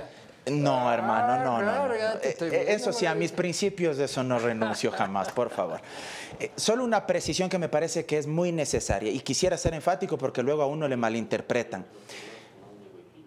No, 0.47 0.93
hermano, 0.93 1.43
no, 1.43 1.63
no. 1.63 1.95
Eh, 1.95 2.67
eso 2.69 2.93
sí, 2.93 3.05
a 3.05 3.15
mis 3.15 3.33
principios 3.33 3.97
de 3.97 4.05
eso 4.05 4.23
no 4.23 4.39
renuncio 4.39 4.93
jamás, 4.93 5.33
por 5.33 5.51
favor. 5.51 5.81
Eh, 6.39 6.51
solo 6.55 6.85
una 6.85 7.07
precisión 7.07 7.49
que 7.49 7.57
me 7.57 7.71
parece 7.71 8.05
que 8.05 8.19
es 8.19 8.27
muy 8.27 8.53
necesaria 8.53 9.11
y 9.11 9.21
quisiera 9.21 9.57
ser 9.57 9.73
enfático 9.73 10.19
porque 10.19 10.43
luego 10.43 10.61
a 10.61 10.67
uno 10.67 10.87
le 10.87 10.95
malinterpretan. 10.95 11.87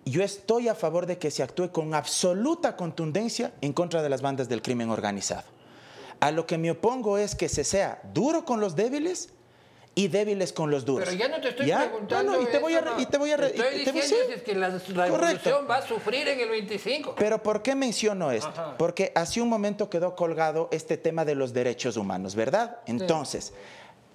Yo 0.09 0.23
estoy 0.23 0.67
a 0.67 0.75
favor 0.75 1.05
de 1.05 1.17
que 1.17 1.29
se 1.31 1.43
actúe 1.43 1.71
con 1.71 1.93
absoluta 1.93 2.75
contundencia 2.75 3.53
en 3.61 3.73
contra 3.73 4.01
de 4.01 4.09
las 4.09 4.21
bandas 4.21 4.47
del 4.49 4.61
crimen 4.61 4.89
organizado. 4.89 5.43
A 6.19 6.31
lo 6.31 6.45
que 6.45 6.57
me 6.57 6.71
opongo 6.71 7.17
es 7.17 7.35
que 7.35 7.47
se 7.49 7.63
sea 7.63 8.01
duro 8.13 8.43
con 8.45 8.59
los 8.59 8.75
débiles 8.75 9.29
y 9.95 10.07
débiles 10.07 10.53
con 10.53 10.69
los 10.71 10.85
duros. 10.85 11.07
Pero 11.09 11.17
ya 11.19 11.27
no 11.27 11.41
te 11.41 11.49
estoy 11.49 11.65
¿Ya? 11.67 11.79
preguntando. 11.89 12.31
No, 12.33 12.37
no, 12.37 12.43
y 12.43 12.51
te 12.51 12.59
voy 12.59 12.73
a, 12.73 12.79
eso, 12.79 12.95
re- 12.95 13.01
y 13.01 13.05
te 13.05 13.17
voy 13.17 13.31
a, 13.31 13.37
Te 13.37 13.45
estoy 13.47 13.81
y 13.81 13.83
te 13.85 13.91
voy- 13.91 14.01
diciendo 14.01 14.25
sí. 14.27 14.33
es 14.35 14.43
que 14.43 14.55
la 14.55 14.69
revolución 14.69 15.67
va 15.69 15.77
a 15.77 15.81
sufrir 15.87 16.27
en 16.27 16.39
el 16.39 16.49
25. 16.49 17.15
Pero 17.17 17.41
¿por 17.43 17.61
qué 17.61 17.75
menciono 17.75 18.31
esto? 18.31 18.47
Ajá. 18.49 18.75
Porque 18.77 19.11
hace 19.15 19.41
un 19.41 19.49
momento 19.49 19.89
quedó 19.89 20.15
colgado 20.15 20.69
este 20.71 20.97
tema 20.97 21.25
de 21.25 21.35
los 21.35 21.53
derechos 21.53 21.97
humanos, 21.97 22.35
¿verdad? 22.35 22.77
Entonces, 22.85 23.53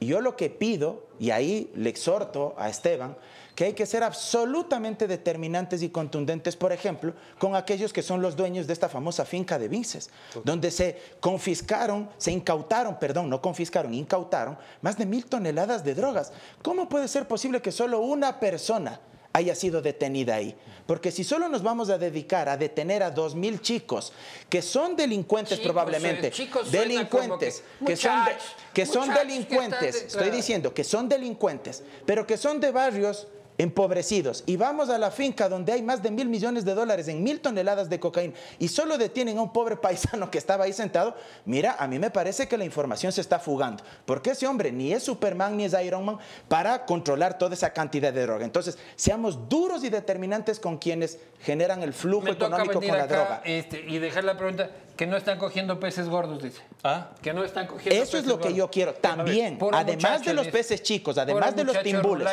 yo 0.00 0.20
lo 0.20 0.36
que 0.36 0.48
pido, 0.50 1.06
y 1.18 1.30
ahí 1.30 1.70
le 1.74 1.90
exhorto 1.90 2.54
a 2.58 2.68
Esteban, 2.68 3.16
que 3.54 3.64
hay 3.64 3.72
que 3.72 3.86
ser 3.86 4.02
absolutamente 4.02 5.06
determinantes 5.06 5.82
y 5.82 5.88
contundentes, 5.90 6.56
por 6.56 6.72
ejemplo, 6.72 7.12
con 7.38 7.54
aquellos 7.54 7.92
que 7.92 8.02
son 8.02 8.20
los 8.20 8.36
dueños 8.36 8.66
de 8.66 8.72
esta 8.72 8.88
famosa 8.88 9.24
finca 9.24 9.58
de 9.58 9.68
Vinces, 9.68 10.10
donde 10.44 10.70
se 10.70 11.00
confiscaron, 11.20 12.10
se 12.18 12.32
incautaron, 12.32 12.98
perdón, 12.98 13.30
no 13.30 13.40
confiscaron, 13.40 13.94
incautaron 13.94 14.58
más 14.82 14.98
de 14.98 15.06
mil 15.06 15.24
toneladas 15.26 15.84
de 15.84 15.94
drogas. 15.94 16.32
¿Cómo 16.62 16.88
puede 16.88 17.06
ser 17.08 17.28
posible 17.28 17.62
que 17.62 17.70
solo 17.72 18.00
una 18.00 18.40
persona 18.40 19.00
haya 19.36 19.56
sido 19.56 19.82
detenida 19.82 20.36
ahí. 20.36 20.56
Porque 20.86 21.10
si 21.10 21.24
solo 21.24 21.48
nos 21.48 21.60
vamos 21.64 21.90
a 21.90 21.98
dedicar 21.98 22.48
a 22.48 22.56
detener 22.56 23.02
a 23.02 23.10
dos 23.10 23.34
mil 23.34 23.60
chicos 23.60 24.12
que 24.48 24.62
son 24.62 24.94
delincuentes 24.94 25.58
Chicos, 25.58 25.72
probablemente, 25.72 26.28
eh, 26.28 26.30
chicos 26.30 26.68
suena 26.68 26.84
delincuentes, 26.84 27.64
como 27.80 27.88
que, 27.88 27.94
que, 27.94 27.96
son, 28.00 28.24
de- 28.26 28.32
que 28.72 28.86
son 28.86 29.08
que 29.08 29.18
delincuentes, 29.18 30.02
estoy 30.04 30.30
diciendo 30.30 30.72
que 30.72 30.84
son 30.84 31.08
delincuentes, 31.08 31.82
pero 32.06 32.24
que 32.28 32.36
son 32.36 32.60
de 32.60 32.70
barrios 32.70 33.26
empobrecidos 33.58 34.42
y 34.46 34.56
vamos 34.56 34.88
a 34.90 34.98
la 34.98 35.10
finca 35.10 35.48
donde 35.48 35.72
hay 35.72 35.82
más 35.82 36.02
de 36.02 36.10
mil 36.10 36.28
millones 36.28 36.64
de 36.64 36.74
dólares 36.74 37.08
en 37.08 37.22
mil 37.22 37.40
toneladas 37.40 37.88
de 37.88 38.00
cocaína 38.00 38.34
y 38.58 38.68
solo 38.68 38.98
detienen 38.98 39.38
a 39.38 39.42
un 39.42 39.52
pobre 39.52 39.76
paisano 39.84 40.30
que 40.30 40.38
estaba 40.38 40.64
ahí 40.64 40.72
sentado, 40.72 41.14
mira, 41.44 41.76
a 41.78 41.86
mí 41.86 41.98
me 41.98 42.10
parece 42.10 42.48
que 42.48 42.58
la 42.58 42.64
información 42.64 43.12
se 43.12 43.20
está 43.20 43.38
fugando, 43.38 43.84
porque 44.06 44.30
ese 44.30 44.46
hombre 44.46 44.72
ni 44.72 44.92
es 44.92 45.02
Superman 45.02 45.56
ni 45.56 45.64
es 45.64 45.76
Iron 45.84 46.04
Man 46.04 46.18
para 46.48 46.84
controlar 46.84 47.38
toda 47.38 47.54
esa 47.54 47.72
cantidad 47.72 48.12
de 48.12 48.22
droga. 48.22 48.44
Entonces, 48.44 48.78
seamos 48.96 49.48
duros 49.48 49.84
y 49.84 49.90
determinantes 49.90 50.58
con 50.58 50.78
quienes 50.78 51.18
generan 51.40 51.82
el 51.82 51.92
flujo 51.92 52.24
Me 52.24 52.34
toca 52.34 52.46
económico 52.46 52.80
venir 52.80 52.90
con 52.90 52.98
la 52.98 53.04
acá 53.04 53.14
droga. 53.14 53.42
este, 53.44 53.80
y 53.80 53.98
dejar 53.98 54.24
la 54.24 54.36
pregunta 54.36 54.70
que 54.96 55.06
no 55.06 55.16
están 55.16 55.38
cogiendo 55.38 55.80
peces 55.80 56.08
gordos, 56.08 56.42
dice. 56.42 56.62
Ah, 56.82 57.10
Que 57.20 57.32
no 57.32 57.42
están 57.44 57.66
cogiendo 57.66 58.02
Eso 58.02 58.16
es 58.16 58.26
lo 58.26 58.36
que 58.36 58.44
gordos. 58.44 58.58
yo 58.58 58.70
quiero. 58.70 58.94
También, 58.94 59.58
además 59.72 59.96
muchacho, 60.12 60.24
de 60.30 60.34
los 60.34 60.48
peces 60.48 60.82
chicos, 60.82 61.18
además 61.18 61.56
de 61.56 61.64
los 61.64 61.82
timbules. 61.82 62.28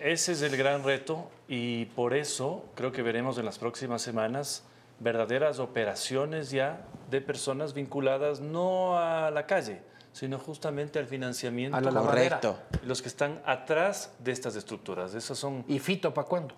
Ese 0.00 0.32
es 0.32 0.42
el 0.42 0.56
gran 0.56 0.84
reto 0.84 1.28
y 1.48 1.86
por 1.86 2.14
eso 2.14 2.64
creo 2.74 2.92
que 2.92 3.02
veremos 3.02 3.38
en 3.38 3.44
las 3.44 3.58
próximas 3.58 4.02
semanas 4.02 4.62
verdaderas 5.00 5.58
operaciones 5.58 6.50
ya 6.50 6.80
de 7.10 7.20
personas 7.20 7.72
vinculadas 7.72 8.40
no 8.40 8.98
a 8.98 9.30
la 9.30 9.46
calle, 9.46 9.80
sino 10.12 10.38
justamente 10.38 10.98
al 10.98 11.06
financiamiento. 11.06 11.76
A 11.76 11.80
la. 11.80 12.00
Correcto. 12.00 12.58
Los 12.84 13.02
que 13.02 13.08
están 13.08 13.40
atrás 13.46 14.12
de 14.18 14.32
estas 14.32 14.56
estructuras. 14.56 15.14
Esas 15.14 15.38
son, 15.38 15.64
¿Y 15.68 15.78
Fito 15.78 16.12
para 16.12 16.26
cuándo? 16.28 16.54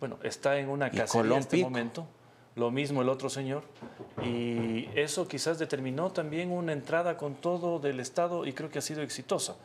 bueno, 0.00 0.18
está 0.22 0.58
en 0.58 0.68
una 0.68 0.90
Colón 0.90 1.32
en 1.32 1.38
este 1.38 1.56
Pico. 1.56 1.70
momento. 1.70 2.06
Lo 2.56 2.70
mismo 2.70 3.02
el 3.02 3.08
otro 3.08 3.28
señor. 3.28 3.62
Y 4.22 4.88
eso 4.94 5.28
quizás 5.28 5.58
determinó 5.58 6.10
también 6.10 6.50
una 6.50 6.72
entrada 6.72 7.16
con 7.16 7.34
todo 7.34 7.78
del 7.78 8.00
Estado 8.00 8.46
y 8.46 8.52
creo 8.52 8.70
que 8.70 8.78
ha 8.78 8.82
sido 8.82 9.02
exitosa. 9.02 9.56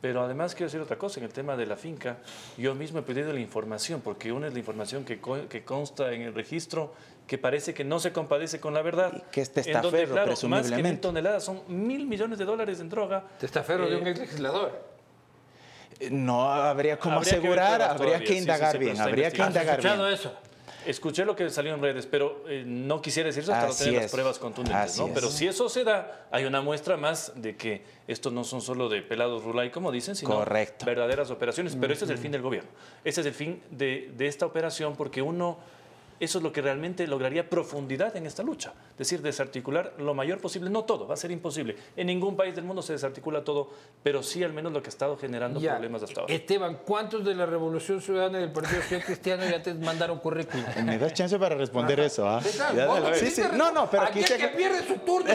Pero 0.00 0.20
además 0.22 0.54
quiero 0.56 0.66
decir 0.66 0.80
otra 0.80 0.98
cosa, 0.98 1.20
en 1.20 1.26
el 1.26 1.32
tema 1.32 1.56
de 1.56 1.64
la 1.64 1.76
finca, 1.76 2.16
yo 2.58 2.74
mismo 2.74 2.98
he 2.98 3.02
pedido 3.02 3.32
la 3.32 3.38
información, 3.38 4.00
porque 4.00 4.32
una 4.32 4.48
es 4.48 4.52
la 4.52 4.58
información 4.58 5.04
que, 5.04 5.20
co- 5.20 5.48
que 5.48 5.62
consta 5.64 6.10
en 6.12 6.22
el 6.22 6.34
registro, 6.34 6.92
que 7.28 7.38
parece 7.38 7.72
que 7.72 7.84
no 7.84 8.00
se 8.00 8.12
compadece 8.12 8.58
con 8.58 8.74
la 8.74 8.82
verdad. 8.82 9.12
Y 9.14 9.20
que 9.30 9.42
es 9.42 9.48
en 9.56 9.80
donde, 9.80 10.00
testaferro, 10.00 10.12
claro, 10.14 10.30
Más 10.32 10.40
que 10.40 10.46
mil 10.48 10.56
presumiblemente. 10.58 11.00
toneladas, 11.02 11.44
son 11.44 11.62
mil 11.68 12.04
millones 12.08 12.36
de 12.40 12.44
dólares 12.44 12.80
en 12.80 12.88
droga. 12.90 13.22
Testaferro 13.38 13.88
de 13.88 13.94
Eh, 13.94 14.00
un 14.00 14.06
ex 14.08 14.18
legislador. 14.18 14.90
No 16.10 16.50
habría 16.50 16.98
cómo 16.98 17.18
Habría 17.18 17.34
que 17.34 17.38
asegurar, 17.38 17.68
pruebas 17.76 17.90
habría 17.92 18.06
todavía, 18.08 18.18
que 18.26 18.26
sí, 18.26 18.32
sí, 18.34 18.38
indagar 18.40 18.78
bien, 18.78 19.00
habría 19.00 19.30
que 19.30 19.36
investigando. 19.42 19.58
¿Has 19.60 19.62
indagar 19.62 19.78
escuchado 19.78 20.02
bien. 20.08 20.14
eso? 20.14 20.32
Escuché 20.86 21.24
lo 21.24 21.36
que 21.36 21.48
salió 21.50 21.74
en 21.74 21.80
redes, 21.82 22.06
pero 22.06 22.44
eh, 22.48 22.64
no 22.66 23.00
quisiera 23.00 23.28
decir 23.28 23.42
eso 23.42 23.52
hasta 23.52 23.68
no 23.68 23.74
tener 23.74 24.02
las 24.02 24.10
pruebas 24.10 24.38
contundentes, 24.38 24.92
Así 24.92 25.00
¿no? 25.00 25.06
es. 25.08 25.12
Pero 25.14 25.28
si 25.28 25.46
eso 25.46 25.68
se 25.68 25.84
da, 25.84 26.26
hay 26.30 26.44
una 26.44 26.60
muestra 26.60 26.96
más 26.96 27.32
de 27.36 27.56
que 27.56 27.82
estos 28.08 28.32
no 28.32 28.44
son 28.44 28.60
solo 28.60 28.88
de 28.88 29.02
pelados 29.02 29.44
rulay, 29.44 29.70
como 29.70 29.92
dicen, 29.92 30.16
sino 30.16 30.34
Correcto. 30.34 30.84
verdaderas 30.86 31.30
operaciones. 31.30 31.76
Pero 31.80 31.92
ese 31.92 32.04
es 32.04 32.10
el 32.10 32.18
fin 32.18 32.32
del 32.32 32.42
gobierno. 32.42 32.70
Ese 33.04 33.20
es 33.20 33.26
el 33.26 33.34
fin 33.34 33.62
de, 33.70 34.12
de 34.16 34.26
esta 34.26 34.46
operación, 34.46 34.96
porque 34.96 35.22
uno, 35.22 35.58
eso 36.24 36.38
es 36.38 36.44
lo 36.44 36.52
que 36.52 36.62
realmente 36.62 37.06
lograría 37.06 37.50
profundidad 37.50 38.16
en 38.16 38.26
esta 38.26 38.42
lucha. 38.42 38.72
Es 38.92 38.98
decir, 38.98 39.22
desarticular 39.22 39.94
lo 39.98 40.14
mayor 40.14 40.38
posible, 40.40 40.70
no 40.70 40.84
todo, 40.84 41.06
va 41.08 41.14
a 41.14 41.16
ser 41.16 41.32
imposible. 41.32 41.76
En 41.96 42.06
ningún 42.06 42.36
país 42.36 42.54
del 42.54 42.64
mundo 42.64 42.80
se 42.80 42.92
desarticula 42.92 43.42
todo, 43.42 43.70
pero 44.02 44.22
sí 44.22 44.44
al 44.44 44.52
menos 44.52 44.72
lo 44.72 44.80
que 44.82 44.88
ha 44.88 44.90
estado 44.94 45.16
generando 45.16 45.58
Ya. 45.58 45.72
problemas 45.72 46.02
hasta 46.04 46.20
ahora. 46.20 46.32
Esteban, 46.32 46.78
¿cuántos 46.86 47.24
de 47.24 47.34
la 47.34 47.44
Revolución 47.46 48.00
Ciudadana 48.00 48.38
y 48.38 48.42
del 48.42 48.52
Partido 48.52 48.80
Social 48.82 49.02
Cristiano 49.04 49.42
ya 49.48 49.62
te 49.62 49.74
mandaron 49.74 50.18
currículum? 50.20 50.64
Me 50.84 50.98
das 50.98 51.12
chance 51.14 51.38
para 51.38 51.56
responder 51.56 51.98
eso, 52.00 52.28
¿ah? 52.28 52.40
Ya, 52.74 52.86
no 52.86 53.14
Sí, 53.14 53.26
sí. 53.30 53.42
No, 53.54 53.72
no, 53.72 53.90
pero 53.90 54.04
Aquí 54.04 54.22
que 54.22 54.48
pierde 54.48 54.86
su 54.86 54.94
turno. 54.98 55.30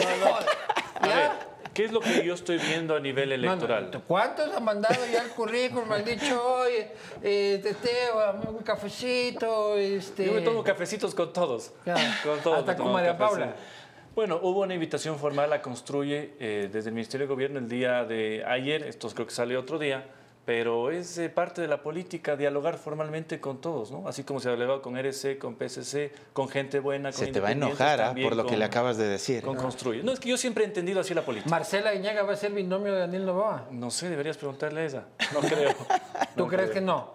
A 1.00 1.06
¿Ya? 1.06 1.47
¿Qué 1.78 1.84
es 1.84 1.92
lo 1.92 2.00
que 2.00 2.24
yo 2.24 2.34
estoy 2.34 2.58
viendo 2.58 2.96
a 2.96 2.98
nivel 2.98 3.28
no, 3.28 3.34
electoral? 3.36 4.02
¿Cuántos 4.08 4.52
han 4.52 4.64
mandado 4.64 4.96
ya 5.12 5.22
el 5.22 5.30
currículum? 5.30 5.88
Me 5.88 5.94
han 5.94 6.04
dicho, 6.04 6.42
oye, 6.44 6.90
eh, 7.22 7.62
Esteban, 7.64 8.48
un 8.48 8.64
cafecito, 8.64 9.76
este... 9.76 10.26
Yo 10.26 10.32
me 10.32 10.40
tomo 10.40 10.64
cafecitos 10.64 11.14
con 11.14 11.32
todos. 11.32 11.70
Con 12.24 12.40
todos. 12.40 12.58
Hasta 12.58 12.76
con 12.76 12.92
María. 12.92 13.16
Paula. 13.16 13.54
Bueno, 14.16 14.40
hubo 14.42 14.62
una 14.62 14.74
invitación 14.74 15.20
formal 15.20 15.52
a 15.52 15.62
Construye 15.62 16.34
eh, 16.40 16.68
desde 16.72 16.88
el 16.88 16.96
Ministerio 16.96 17.28
de 17.28 17.32
Gobierno 17.32 17.60
el 17.60 17.68
día 17.68 18.04
de 18.04 18.44
ayer, 18.44 18.82
esto 18.82 19.08
creo 19.10 19.28
que 19.28 19.32
sale 19.32 19.56
otro 19.56 19.78
día, 19.78 20.04
pero 20.48 20.90
es 20.90 21.18
eh, 21.18 21.28
parte 21.28 21.60
de 21.60 21.68
la 21.68 21.82
política 21.82 22.34
dialogar 22.34 22.78
formalmente 22.78 23.38
con 23.38 23.60
todos, 23.60 23.90
¿no? 23.90 24.08
Así 24.08 24.24
como 24.24 24.40
se 24.40 24.48
ha 24.48 24.52
dialogado 24.52 24.80
con 24.80 24.96
RC, 24.96 25.36
con 25.36 25.56
PSC, 25.58 26.10
con 26.32 26.48
gente 26.48 26.80
buena, 26.80 27.12
con 27.12 27.18
Se 27.18 27.26
te 27.26 27.38
va 27.38 27.48
a 27.48 27.52
enojar 27.52 28.00
¿ah? 28.00 28.04
también 28.06 28.26
por 28.30 28.34
lo 28.34 28.46
que 28.46 28.56
le 28.56 28.64
acabas 28.64 28.96
de 28.96 29.06
decir. 29.08 29.42
Con 29.44 29.56
Construye. 29.56 30.02
No, 30.02 30.10
es 30.10 30.18
que 30.20 30.30
yo 30.30 30.38
siempre 30.38 30.64
he 30.64 30.66
entendido 30.66 31.00
así 31.00 31.12
la 31.12 31.20
política. 31.20 31.50
Marcela 31.50 31.94
Iñaga 31.94 32.22
va 32.22 32.32
a 32.32 32.36
ser 32.36 32.52
binomio 32.52 32.94
de 32.94 33.00
Daniel 33.00 33.26
Novoa. 33.26 33.66
No 33.72 33.90
sé, 33.90 34.08
deberías 34.08 34.38
preguntarle 34.38 34.80
a 34.80 34.84
ella. 34.86 35.04
No 35.34 35.40
creo. 35.40 35.74
¿Tú 36.34 36.44
No 36.44 36.46
crees 36.48 36.70
creo. 36.70 36.72
que 36.72 36.80
no? 36.80 37.10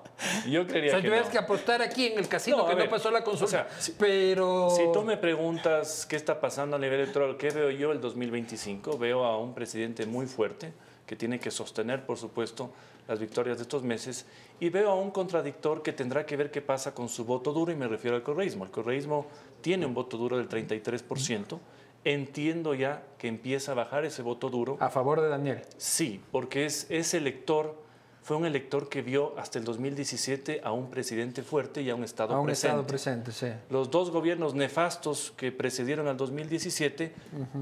Yo 0.48 0.68
creería 0.68 0.92
O 0.92 0.94
sea, 0.94 1.02
que 1.02 1.08
tuvieras 1.08 1.26
no. 1.26 1.32
que 1.32 1.38
apostar 1.40 1.82
aquí 1.82 2.06
en 2.06 2.20
el 2.20 2.28
casino 2.28 2.58
No, 2.58 2.68
que 2.68 2.76
ver, 2.76 2.86
no 2.86 2.92
pasó 2.92 3.10
la 3.10 3.24
consulta. 3.24 3.46
o 3.46 3.48
sea, 3.72 3.82
si- 3.82 3.94
pero... 3.94 4.70
Si 4.70 4.84
tú 4.94 5.02
me 5.02 5.18
preguntas 5.18 6.06
qué 6.06 6.18
está 6.18 6.40
pasando 6.40 6.76
a 6.76 6.80
nivel 6.80 7.00
electoral, 7.00 7.36
¿qué 7.38 7.50
veo 7.50 7.72
yo 7.72 7.92
el 7.94 8.00
2025? 8.00 8.96
Veo 9.00 9.24
a 9.26 9.40
un 9.40 9.56
presidente 9.56 10.06
muy 10.06 10.28
fuerte 10.28 10.72
que 11.08 11.16
tiene 11.16 11.40
que 11.40 11.50
sostener, 11.50 12.06
por 12.06 12.18
supuesto, 12.20 12.72
las 13.08 13.20
victorias 13.20 13.58
de 13.58 13.64
estos 13.64 13.84
meses 13.84 14.26
y 14.60 14.70
veo 14.70 14.90
a 14.92 14.96
un 14.96 15.12
contradictor 15.12 15.82
que 15.82 15.94
tendrá 15.94 16.26
que 16.26 16.38
ver 16.38 16.52
qué 16.52 16.62
pasa 16.62 16.94
con 16.94 17.10
su 17.10 17.26
voto 17.26 17.52
duro 17.54 17.72
y 17.72 17.76
me 17.76 17.88
refiero 17.88 18.16
al 18.16 18.24
correísmo. 18.24 18.64
El 18.66 18.72
correísmo 18.72 19.26
tiene 19.62 19.86
un 19.86 19.94
voto 19.94 20.18
duro 20.18 20.38
del 20.38 20.48
33%. 20.50 21.60
Entiendo 22.06 22.74
ya 22.74 23.02
que 23.18 23.30
empieza 23.30 23.72
a 23.72 23.76
bajar 23.76 24.04
ese 24.04 24.22
voto 24.22 24.50
duro. 24.50 24.78
A 24.82 24.90
favor 24.90 25.22
de 25.22 25.30
Daniel. 25.30 25.62
Sí, 25.78 26.22
porque 26.32 26.66
es, 26.66 26.86
ese 26.90 27.18
elector 27.18 27.82
fue 28.24 28.36
un 28.38 28.46
elector 28.46 28.90
que 28.90 29.02
vio 29.02 29.34
hasta 29.38 29.58
el 29.60 29.66
2017 29.66 30.62
a 30.64 30.72
un 30.74 30.90
presidente 30.90 31.44
fuerte 31.44 31.82
y 31.82 31.90
a 31.90 31.96
un 31.96 32.04
Estado 32.04 32.36
A 32.36 32.40
un 32.40 32.46
presente. 32.46 32.68
estado 32.68 32.88
presente, 32.88 33.32
sí. 33.32 33.48
Los 33.70 33.90
dos 33.90 34.12
gobiernos 34.12 34.54
nefastos 34.54 35.34
que 35.36 35.52
precedieron 35.52 36.08
al 36.08 36.16
2017 36.18 37.14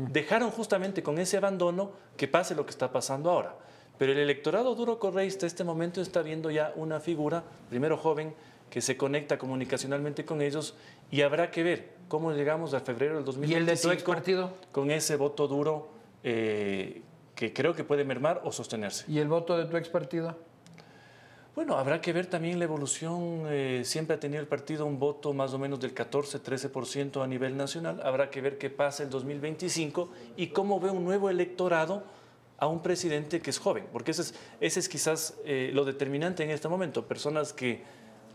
dejaron 0.10 0.52
justamente 0.52 1.02
con 1.04 1.18
ese 1.20 1.38
abandono 1.38 1.92
que 2.18 2.28
pase 2.28 2.54
lo 2.56 2.64
que 2.66 2.72
está 2.72 2.92
pasando 2.92 3.32
ahora. 3.32 3.56
Pero 4.02 4.14
el 4.14 4.18
electorado 4.18 4.74
duro 4.74 4.98
correísta 4.98 5.46
este 5.46 5.64
momento 5.64 6.02
está 6.02 6.24
viendo 6.24 6.50
ya 6.50 6.74
una 6.76 7.00
figura, 7.00 7.44
primero 7.70 7.98
joven, 7.98 8.34
que 8.72 8.82
se 8.82 8.98
conecta 8.98 9.38
comunicacionalmente 9.38 10.26
con 10.26 10.42
ellos 10.42 10.74
y 11.12 11.22
habrá 11.22 11.52
que 11.52 11.62
ver 11.62 11.90
cómo 12.08 12.32
llegamos 12.32 12.74
a 12.74 12.80
febrero 12.80 13.18
del 13.18 13.26
2025 13.26 13.54
¿Y 13.56 13.62
el 13.62 13.66
de 13.68 13.80
tu 13.80 13.92
ex 13.92 14.02
partido? 14.02 14.54
con 14.72 14.90
ese 14.90 15.18
voto 15.18 15.48
duro 15.48 15.90
eh, 16.24 17.04
que 17.36 17.54
creo 17.54 17.76
que 17.76 17.84
puede 17.84 18.04
mermar 18.04 18.42
o 18.44 18.52
sostenerse. 18.52 19.06
¿Y 19.08 19.20
el 19.20 19.28
voto 19.28 19.56
de 19.56 19.66
tu 19.66 19.78
ex 19.78 19.88
partido? 19.88 20.36
Bueno, 21.54 21.78
habrá 21.78 22.02
que 22.02 22.12
ver 22.12 22.26
también 22.26 22.58
la 22.58 22.66
evolución. 22.66 23.44
eh, 23.50 23.84
siempre 23.86 24.16
ha 24.16 24.20
tenido 24.20 24.42
el 24.42 24.48
partido 24.48 24.88
un 24.88 24.98
voto 24.98 25.32
más 25.32 25.54
o 25.54 25.60
menos 25.60 25.80
del 25.80 25.94
14-13% 25.94 27.24
a 27.24 27.28
nivel 27.28 27.56
nacional. 27.56 28.02
Habrá 28.04 28.32
que 28.32 28.42
ver 28.42 28.58
qué 28.58 28.72
pasa 28.72 29.04
el 29.04 29.12
2025 29.12 30.10
y 30.38 30.48
cómo 30.48 30.80
ve 30.80 30.90
un 30.90 31.04
nuevo 31.04 31.30
electorado 31.30 32.02
a 32.62 32.68
un 32.68 32.82
presidente 32.84 33.42
que 33.42 33.50
es 33.50 33.58
joven, 33.58 33.86
porque 33.92 34.12
ese 34.12 34.22
es, 34.22 34.36
ese 34.60 34.80
es 34.80 34.88
quizás 34.88 35.34
eh, 35.46 35.72
lo 35.74 35.84
determinante 35.84 36.44
en 36.44 36.52
este 36.52 36.68
momento. 36.68 37.08
Personas 37.08 37.54
que 37.54 37.82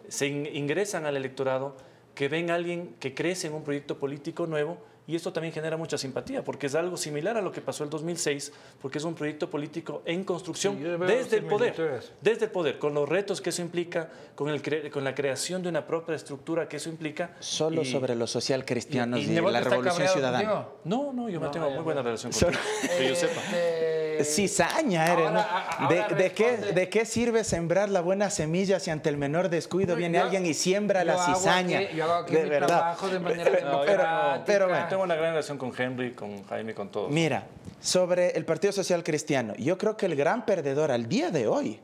se 0.09 0.27
in- 0.27 0.47
ingresan 0.53 1.07
al 1.07 1.17
electorado, 1.17 1.77
que 2.13 2.29
ven 2.29 2.51
a 2.51 2.57
alguien 2.57 2.97
que 2.99 3.15
crece 3.15 3.47
en 3.47 3.55
un 3.55 3.63
proyecto 3.63 3.99
político 3.99 4.47
nuevo 4.49 4.79
y 5.09 5.15
esto 5.15 5.33
también 5.33 5.55
genera 5.55 5.77
mucha 5.77 5.97
simpatía, 5.97 6.43
porque 6.43 6.67
es 6.67 6.75
algo 6.75 6.97
similar 6.97 7.37
a 7.37 7.41
lo 7.41 7.53
que 7.53 7.61
pasó 7.61 7.85
el 7.85 7.91
2006, 7.91 8.53
porque 8.83 8.99
es 8.99 9.05
un 9.05 9.15
proyecto 9.15 9.49
político 9.49 10.03
en 10.05 10.25
construcción 10.25 10.77
Sí, 10.79 10.83
desde 11.07 11.37
el 11.37 11.45
poder 11.45 12.03
desde 12.21 12.47
el 12.47 12.51
poder, 12.51 12.81
con 12.81 12.93
los 12.95 13.09
retos 13.09 13.41
que 13.41 13.51
eso 13.51 13.63
implica, 13.63 14.11
con, 14.35 14.49
el 14.49 14.61
cre- 14.61 14.91
con 14.91 15.05
la 15.05 15.15
creación 15.15 15.63
de 15.63 15.69
una 15.69 15.87
propia 15.87 16.17
estructura 16.17 16.67
que 16.69 16.79
eso 16.79 16.89
implica. 16.89 17.37
Solo 17.39 17.83
Y- 17.83 17.85
sobre 17.85 18.17
los 18.17 18.33
social 18.33 18.65
cristianos 18.65 19.21
y, 19.21 19.27
la 19.29 19.61
revolución 19.61 20.09
ciudadana. 20.09 20.51
contigo? 20.51 20.81
No, 20.87 21.13
no, 21.13 21.29
yo 21.29 21.39
No, 21.39 21.47
me 21.47 21.53
tengo 21.53 21.71
muy 21.71 21.85
buena 21.85 22.03
relación 22.03 22.33
con 22.33 22.49
él, 22.53 22.59
que 22.99 23.09
yo 23.09 23.15
sepa. 23.15 23.41
Este, 23.43 23.86
Cizaña 24.25 25.13
eres, 25.13 25.27
ahora- 25.27 25.77
¿no? 25.81 25.89
¿De, 25.89 26.33
qué, 26.33 26.49
responde. 26.51 26.73
¿De 26.73 26.89
qué 26.89 27.05
sirve 27.05 27.45
sembrar 27.45 27.89
la 27.89 28.01
buena 28.01 28.31
semilla 28.31 28.81
si 28.81 28.91
ante 28.91 29.09
el 29.09 29.17
menor 29.17 29.49
descuido 29.49 29.95
No, 29.95 29.99
viene 29.99 30.19
yo- 30.19 30.25
alguien 30.25 30.47
y 30.47 30.55
siembra 30.55 31.05
la 31.05 31.15
hago 31.23 31.35
cizaña? 31.39 31.79
aquí- 31.81 31.97
yo 31.97 32.05
hago 32.05 32.15
aquí 32.25 32.35
de 32.35 32.43
mi 32.45 32.49
verdad. 32.51 32.67
trabajo 32.69 33.09
de 33.09 33.19
manera 33.21 33.51
Pero- 33.53 33.71
No, 33.71 34.45
pero, 34.47 34.69
bueno, 34.69 34.87
Tengo 34.89 35.03
una 35.03 35.15
gran 35.15 35.31
relación 35.31 35.59
con 35.59 35.73
Henry, 35.77 36.13
con 36.13 36.45
Jaime, 36.47 36.75
con 36.75 36.89
todos. 36.91 37.11
Mira, 37.11 37.45
sobre 37.81 38.31
el 38.31 38.45
Partido 38.45 38.73
Social 38.73 39.03
Cristiano, 39.05 39.55
yo 39.59 39.77
creo 39.79 39.97
que 39.97 40.07
el 40.07 40.17
gran 40.17 40.45
perdedor 40.47 40.91
al 40.91 41.09
día 41.09 41.31
de 41.31 41.47
hoy 41.47 41.81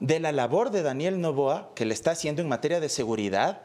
de 0.00 0.18
la 0.20 0.32
labor 0.32 0.70
de 0.70 0.82
Daniel 0.82 1.20
Novoa, 1.20 1.70
que 1.74 1.84
le 1.84 1.94
está 1.94 2.10
haciendo 2.12 2.42
en 2.42 2.48
materia 2.48 2.80
de 2.80 2.88
seguridad, 2.88 3.60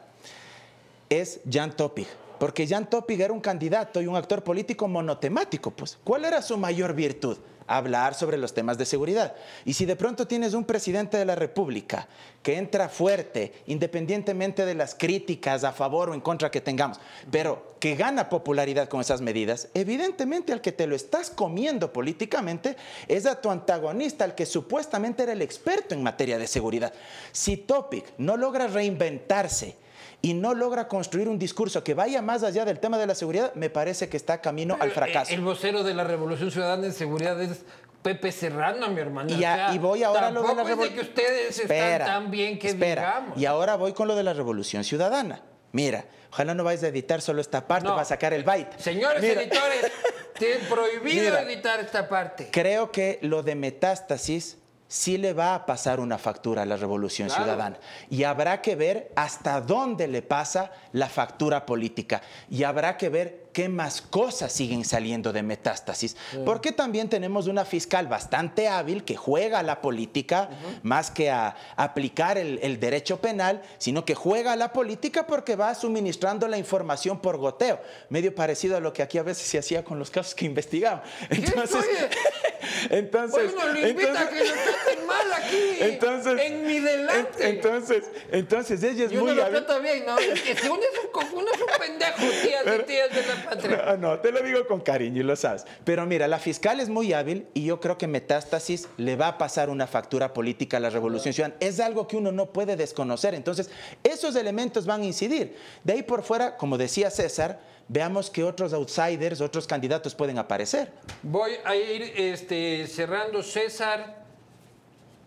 es 1.08 1.40
Jan 1.50 1.72
Topig. 1.76 2.06
Porque 2.38 2.66
Jan 2.66 2.88
Topig 2.88 3.20
era 3.20 3.32
un 3.32 3.40
candidato 3.40 4.00
y 4.00 4.06
un 4.06 4.16
actor 4.16 4.42
político 4.42 4.88
monotemático. 4.88 5.70
Pues, 5.72 5.98
¿cuál 6.02 6.24
era 6.24 6.40
su 6.40 6.56
mayor 6.56 6.94
virtud? 6.94 7.36
Hablar 7.72 8.14
sobre 8.14 8.36
los 8.36 8.52
temas 8.52 8.78
de 8.78 8.84
seguridad. 8.84 9.36
Y 9.64 9.74
si 9.74 9.86
de 9.86 9.94
pronto 9.94 10.26
tienes 10.26 10.54
un 10.54 10.64
presidente 10.64 11.16
de 11.16 11.24
la 11.24 11.36
República 11.36 12.08
que 12.42 12.56
entra 12.56 12.88
fuerte, 12.88 13.52
independientemente 13.66 14.66
de 14.66 14.74
las 14.74 14.96
críticas 14.96 15.62
a 15.62 15.70
favor 15.70 16.10
o 16.10 16.14
en 16.14 16.20
contra 16.20 16.50
que 16.50 16.60
tengamos, 16.60 16.98
pero 17.30 17.76
que 17.78 17.94
gana 17.94 18.28
popularidad 18.28 18.88
con 18.88 19.00
esas 19.00 19.20
medidas, 19.20 19.68
evidentemente 19.72 20.52
al 20.52 20.60
que 20.60 20.72
te 20.72 20.88
lo 20.88 20.96
estás 20.96 21.30
comiendo 21.30 21.92
políticamente 21.92 22.76
es 23.06 23.24
a 23.24 23.40
tu 23.40 23.52
antagonista, 23.52 24.24
al 24.24 24.34
que 24.34 24.46
supuestamente 24.46 25.22
era 25.22 25.32
el 25.32 25.40
experto 25.40 25.94
en 25.94 26.02
materia 26.02 26.38
de 26.38 26.48
seguridad. 26.48 26.92
Si 27.30 27.56
Topic 27.56 28.04
no 28.18 28.36
logra 28.36 28.66
reinventarse, 28.66 29.76
y 30.22 30.34
no 30.34 30.54
logra 30.54 30.86
construir 30.88 31.28
un 31.28 31.38
discurso 31.38 31.82
que 31.82 31.94
vaya 31.94 32.20
más 32.22 32.42
allá 32.42 32.64
del 32.64 32.78
tema 32.78 32.98
de 32.98 33.06
la 33.06 33.14
seguridad, 33.14 33.54
me 33.54 33.70
parece 33.70 34.08
que 34.08 34.16
está 34.16 34.40
camino 34.40 34.76
al 34.80 34.90
fracaso. 34.90 35.32
El, 35.32 35.40
vocero 35.40 35.82
de 35.82 35.94
la 35.94 36.04
Revolución 36.04 36.50
Ciudadana 36.50 36.86
en 36.86 36.92
Seguridad 36.92 37.40
es 37.42 37.62
Pepe 38.02 38.30
Serrano, 38.32 38.88
mi 38.88 39.00
hermano. 39.00 39.30
Y, 39.30 39.78
voy 39.78 40.02
ahora 40.02 40.28
a 40.28 40.30
lo 40.30 40.42
de 40.42 40.48
la 40.48 40.54
tampoco 40.56 40.84
es 40.84 40.90
de 40.90 40.94
revol- 40.94 40.94
que 40.94 41.00
ustedes 41.00 41.58
Espera, 41.60 42.04
están 42.04 42.22
tan 42.24 42.30
bien 42.30 42.58
que 42.58 42.68
espera. 42.68 43.02
digamos. 43.02 43.38
Y 43.38 43.46
ahora 43.46 43.76
voy 43.76 43.92
con 43.92 44.08
lo 44.08 44.14
de 44.16 44.22
la 44.22 44.32
revolución 44.32 44.84
ciudadana. 44.84 45.42
Mira, 45.72 46.04
ojalá 46.32 46.52
no 46.54 46.64
vayas 46.64 46.82
a 46.82 46.88
editar 46.88 47.20
solo 47.22 47.40
esta 47.40 47.66
parte 47.68 47.88
No. 47.88 47.94
para 47.94 48.04
sacar 48.04 48.32
el 48.32 48.42
byte. 48.44 48.78
Señores 48.78 49.22
Mira, 49.22 49.40
editores, 49.42 49.92
tienen 50.38 50.60
prohibido 50.68 51.24
Mira. 51.24 51.42
editar 51.42 51.80
esta 51.80 52.08
parte. 52.08 52.48
Creo 52.50 52.90
que 52.90 53.18
lo 53.22 53.42
de 53.42 53.54
metástasis 53.54 54.58
sí 54.90 55.18
le 55.18 55.32
va 55.34 55.54
a 55.54 55.66
pasar 55.66 56.00
una 56.00 56.18
factura 56.18 56.62
a 56.62 56.66
la 56.66 56.76
revolución 56.76 57.28
Claro. 57.28 57.44
ciudadana. 57.44 57.78
Y 58.10 58.24
habrá 58.24 58.60
que 58.60 58.74
ver 58.74 59.12
hasta 59.14 59.60
dónde 59.60 60.08
le 60.08 60.20
pasa 60.20 60.72
la 60.92 61.08
factura 61.08 61.64
política. 61.64 62.22
Y 62.50 62.64
habrá 62.64 62.96
que 62.96 63.08
ver 63.08 63.44
qué 63.52 63.68
más 63.68 64.02
cosas 64.02 64.52
siguen 64.52 64.84
saliendo 64.84 65.32
de 65.32 65.44
metástasis. 65.44 66.16
Porque 66.44 66.72
también 66.72 67.08
tenemos 67.08 67.46
una 67.46 67.64
fiscal 67.64 68.08
bastante 68.08 68.66
hábil 68.68 69.04
que 69.04 69.14
juega 69.16 69.60
a 69.60 69.62
la 69.62 69.80
política 69.80 70.50
más 70.82 71.12
que 71.12 71.30
a 71.30 71.54
aplicar 71.76 72.36
el, 72.36 72.58
el 72.60 72.80
derecho 72.80 73.20
penal, 73.20 73.62
sino 73.78 74.04
que 74.04 74.16
juega 74.16 74.52
a 74.54 74.56
la 74.56 74.72
política 74.72 75.24
porque 75.26 75.54
va 75.54 75.72
suministrando 75.76 76.48
la 76.48 76.58
información 76.58 77.20
por 77.20 77.36
goteo. 77.38 77.80
Medio 78.08 78.34
parecido 78.34 78.76
a 78.76 78.80
lo 78.80 78.92
que 78.92 79.02
aquí 79.04 79.18
a 79.18 79.22
veces 79.22 79.46
se 79.46 79.58
hacía 79.58 79.84
con 79.84 80.00
los 80.00 80.10
casos 80.10 80.34
que 80.34 80.46
investigamos. 80.46 81.04
Entonces. 81.28 81.84
entonces, 82.90 83.54
Bueno, 83.54 83.72
lo 83.72 83.88
invita 83.88 84.20
a 84.20 84.28
que 84.28 84.44
lo 84.44 84.52
traten 84.52 85.06
mal 85.06 85.32
aquí. 85.32 85.76
entonces, 85.80 86.40
en 86.40 86.66
mi 86.66 86.78
delante. 86.80 87.48
en- 87.48 87.54
entonces, 87.56 88.04
entonces 88.30 88.82
ella 88.82 89.04
es 89.06 89.12
y 89.12 89.16
uno 89.16 89.26
muy 89.26 89.34
lo 89.34 89.44
hábil. 89.44 89.56
trata 89.64 89.78
bien, 89.80 90.04
¿no? 90.06 90.18
Es 90.18 90.40
que 90.42 90.54
si 90.56 90.68
uno 90.68 90.80
es 90.80 90.98
un, 91.04 91.38
uno 91.38 91.46
es 91.52 91.60
un 91.60 91.66
pendejo, 91.78 92.18
tías 92.42 92.64
y 92.80 92.82
tías 92.84 93.10
de 93.14 93.26
la 93.26 93.44
patria. 93.50 93.84
Ah, 93.86 93.96
No, 94.00 94.18
te 94.20 94.32
lo 94.32 94.40
digo 94.42 94.66
con 94.66 94.80
cariño 94.80 95.20
y 95.20 95.24
lo 95.24 95.36
sabes. 95.36 95.64
Pero 95.84 96.06
mira, 96.06 96.26
la 96.28 96.38
fiscal 96.38 96.80
es 96.80 96.88
muy 96.88 97.12
hábil 97.12 97.46
y 97.54 97.64
yo 97.64 97.80
creo 97.80 97.98
que 97.98 98.06
Metástasis 98.06 98.88
le 98.96 99.16
va 99.16 99.28
a 99.28 99.38
pasar 99.38 99.68
una 99.70 99.86
factura 99.86 100.32
política 100.32 100.76
a 100.78 100.80
la 100.80 100.90
Revolución 100.90 101.34
Ciudadana. 101.34 101.56
Es 101.60 101.80
algo 101.80 102.06
que 102.08 102.16
uno 102.16 102.32
no 102.32 102.52
puede 102.52 102.76
desconocer. 102.76 103.34
Entonces, 103.34 103.70
esos 104.04 104.36
elementos 104.36 104.86
van 104.86 105.02
a 105.02 105.04
incidir. 105.04 105.56
De 105.84 105.92
ahí 105.94 106.02
por 106.02 106.22
fuera, 106.22 106.56
como 106.56 106.78
decía 106.78 107.10
César, 107.10 107.60
veamos 107.90 108.30
que 108.30 108.44
otros 108.44 108.72
outsiders, 108.72 109.40
otros 109.40 109.66
candidatos 109.66 110.14
pueden 110.14 110.38
aparecer. 110.38 110.92
Voy 111.22 111.52
a 111.64 111.74
ir 111.74 112.02
este, 112.16 112.86
cerrando, 112.86 113.42
César. 113.42 114.24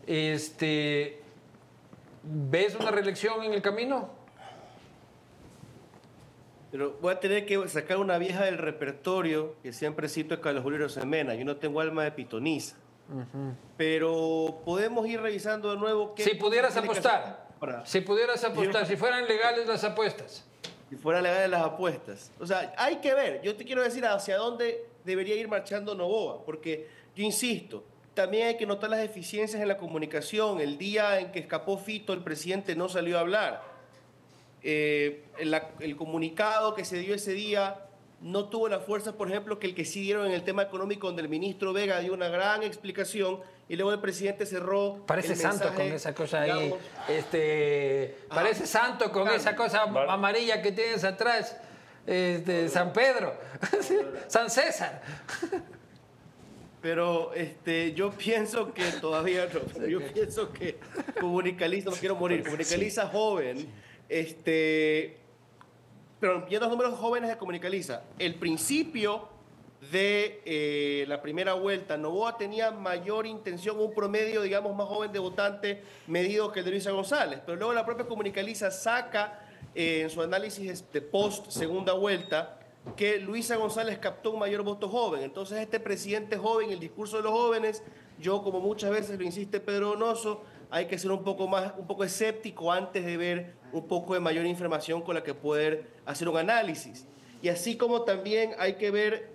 Este, 0.08 1.22
¿Ves 2.24 2.76
una 2.76 2.90
reelección 2.90 3.44
en 3.44 3.54
el 3.54 3.62
camino? 3.62 4.10
Pero 6.72 6.98
voy 7.02 7.14
a 7.14 7.20
tener 7.20 7.46
que 7.46 7.68
sacar 7.68 7.98
una 7.98 8.18
vieja 8.18 8.46
del 8.46 8.58
repertorio 8.58 9.56
que 9.62 9.74
siempre 9.74 10.08
cito 10.08 10.36
a 10.36 10.42
Carlos 10.42 10.64
Julio 10.64 10.88
Semena. 10.88 11.36
Yo 11.36 11.44
no 11.44 11.58
tengo 11.58 11.82
alma 11.82 12.04
de 12.06 12.12
pitoniza. 12.14 12.78
Pero 13.76 14.62
podemos 14.64 15.06
ir 15.08 15.20
revisando 15.20 15.70
de 15.70 15.78
nuevo 15.78 16.16
qué 16.16 16.24
Si 16.24 16.36
pudieras 16.36 16.76
apostar, 16.78 17.50
para- 17.60 17.86
si 17.86 18.00
pudieras 18.00 18.42
apostar, 18.46 18.86
si 18.88 18.96
fueran 18.96 19.28
legales 19.28 19.68
las 19.68 19.84
apuestas. 19.84 20.46
Si 20.94 21.00
fueran 21.00 21.24
legales 21.24 21.50
las 21.50 21.64
apuestas. 21.64 22.32
O 22.40 22.46
sea, 22.46 22.72
hay 22.78 22.98
que 22.98 23.16
ver. 23.16 23.42
Yo 23.42 23.56
te 23.56 23.66
quiero 23.66 23.82
decir 23.82 24.06
hacia 24.06 24.38
dónde 24.38 24.86
debería 25.04 25.36
ir 25.36 25.48
marchando 25.48 25.96
Novoa, 25.96 26.46
porque 26.46 26.88
yo 27.16 27.24
insisto, 27.24 27.84
también 28.14 28.48
hay 28.48 28.58
que 28.58 28.68
notar 28.68 28.92
las 28.92 29.00
deficiencias 29.00 29.60
en 29.60 29.68
la 29.68 29.78
comunicación. 29.78 30.62
El 30.62 30.78
día 30.78 31.20
en 31.20 31.32
que 31.32 31.40
escapó 31.40 31.80
Fito, 31.80 32.14
el 32.14 32.24
presidente 32.24 32.76
no 32.76 32.90
salió 32.90 33.18
a 33.18 33.22
hablar. 33.22 33.64
Eh, 34.62 35.24
el 35.40 35.96
comunicado 35.96 36.76
que 36.76 36.86
se 36.86 36.98
dio 36.98 37.16
ese 37.16 37.34
día 37.34 37.88
no 38.24 38.46
tuvo 38.46 38.70
la 38.70 38.80
fuerza, 38.80 39.18
por 39.18 39.30
ejemplo, 39.30 39.60
que 39.60 39.68
el 39.68 39.76
que 39.76 39.84
sí 39.84 40.02
dieron 40.02 40.26
en 40.26 40.32
el 40.32 40.44
tema 40.44 40.64
económico, 40.64 41.08
donde 41.08 41.22
el 41.22 41.30
ministro 41.30 41.74
Vega 41.74 42.00
dio 42.00 42.14
una 42.14 42.30
gran 42.30 42.64
explicación 42.64 43.42
y 43.68 43.76
luego 43.76 43.92
el 43.92 44.00
presidente 44.00 44.46
cerró. 44.46 45.04
Parece 45.06 45.34
el 45.34 45.40
santo 45.40 45.66
mensaje, 45.66 45.84
con 45.84 45.96
esa 45.96 46.16
cosa 46.16 46.42
ahí. 46.42 46.74
Este, 47.10 48.18
parece 48.30 48.66
santo 48.66 49.12
con 49.12 49.24
claro. 49.24 49.38
esa 49.38 49.56
cosa 49.56 49.86
Vale. 49.86 50.10
amarilla 50.10 50.62
que 50.62 50.72
tienes 50.72 51.04
atrás. 51.04 51.58
Este, 52.08 52.70
San 52.70 52.94
Pedro, 52.94 53.36
San 54.28 54.50
César. 54.50 55.02
Pero 56.82 57.34
este, 57.34 57.94
yo 57.94 58.12
pienso 58.12 58.74
que 58.74 58.84
todavía 59.02 59.48
no. 59.54 59.88
Yo 59.88 60.00
pienso 60.14 60.52
que 60.52 60.80
Comunicaliza, 61.20 61.90
no 61.90 61.96
quiero 61.96 62.16
morir, 62.16 62.44
Comunicaliza 62.44 63.08
joven, 63.08 63.68
este, 64.10 65.23
pero 66.24 66.40
viendo 66.46 66.68
los 66.68 66.78
números 66.78 66.98
jóvenes 66.98 67.30
de 67.30 67.36
Comunicaliza, 67.36 68.04
el 68.18 68.36
principio 68.36 69.28
de 69.92 70.42
eh, 70.46 71.04
la 71.10 71.22
primera 71.22 71.52
vuelta, 71.52 71.98
Novoa 71.98 72.38
tenía 72.38 72.72
mayor 72.72 73.28
intención, 73.28 73.78
un 73.78 73.94
promedio, 73.94 74.42
digamos, 74.42 74.74
más 74.74 74.88
joven 74.88 75.12
de 75.12 75.20
votante 75.20 75.84
medido 76.08 76.50
que 76.54 76.60
el 76.60 76.66
de 76.66 76.72
Luisa 76.72 76.92
González, 76.92 77.42
pero 77.46 77.58
luego 77.58 77.74
la 77.74 77.86
propia 77.86 78.06
Comunicaliza 78.06 78.72
saca 78.72 79.42
eh, 79.76 80.04
en 80.04 80.10
su 80.10 80.22
análisis 80.22 80.90
de 80.94 81.02
post 81.02 81.50
segunda 81.50 81.92
vuelta 81.92 82.58
que 82.96 83.20
Luisa 83.20 83.58
González 83.58 83.98
captó 83.98 84.32
un 84.32 84.40
mayor 84.40 84.64
voto 84.64 84.88
joven. 84.88 85.24
Entonces 85.24 85.60
este 85.60 85.82
presidente 85.82 86.38
joven, 86.38 86.72
el 86.72 86.80
discurso 86.80 87.18
de 87.18 87.24
los 87.24 87.34
jóvenes, 87.34 87.84
yo 88.18 88.42
como 88.44 88.62
muchas 88.62 88.92
veces 88.92 89.20
lo 89.20 89.26
insiste 89.26 89.60
Pedro 89.60 89.90
Donoso, 89.90 90.42
hay 90.74 90.88
que 90.88 90.98
ser 90.98 91.12
un 91.12 91.24
poco 91.24 91.48
más, 91.48 91.72
un 91.78 91.86
poco 91.86 92.04
escéptico 92.04 92.72
antes 92.72 93.06
de 93.06 93.16
ver 93.16 93.54
un 93.72 93.88
poco 93.88 94.16
de 94.16 94.20
mayor 94.20 94.46
información 94.48 95.04
con 95.04 95.14
la 95.14 95.22
que 95.24 95.36
poder 95.36 95.88
hacer 96.06 96.28
un 96.28 96.38
análisis. 96.38 97.06
Y 97.44 97.50
así 97.50 97.78
como 97.78 98.02
también 98.02 98.56
hay 98.58 98.74
que 98.76 98.90
ver 98.90 99.30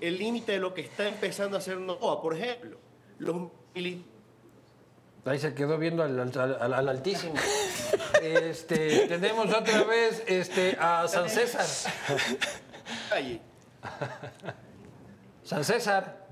el 0.00 0.16
límite 0.18 0.52
de 0.52 0.58
lo 0.58 0.74
que 0.74 0.82
está 0.82 1.08
empezando 1.08 1.56
a 1.56 1.58
hacer 1.58 1.78
Novoa. 1.78 2.22
Por 2.22 2.36
ejemplo, 2.36 2.78
los 3.18 3.48
militares 3.74 4.14
Ahí 5.24 5.40
se 5.40 5.54
quedó 5.54 5.76
viendo 5.76 6.04
al, 6.04 6.20
al- 6.20 6.56
al- 6.60 6.74
al 6.74 6.88
altísimo. 6.88 7.34
Este, 8.22 9.06
tenemos 9.08 9.52
otra 9.52 9.82
vez 9.84 10.22
este, 10.26 10.76
a 10.80 11.06
San 11.08 11.28
César. 11.28 11.64
San 15.44 15.64
César. 15.64 16.26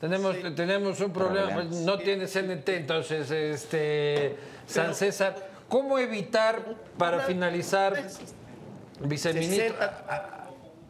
Tenemos, 0.00 0.36
tenemos 0.56 1.00
un 1.00 1.12
problema, 1.12 1.54
pues, 1.54 1.66
no 1.68 1.98
tiene 1.98 2.26
CNT, 2.26 2.68
entonces, 2.70 3.30
este, 3.30 4.36
San 4.66 4.94
César, 4.94 5.36
¿cómo 5.68 5.98
evitar 5.98 6.62
para 6.96 7.20
finalizar, 7.20 8.02
viceministro? 9.00 9.76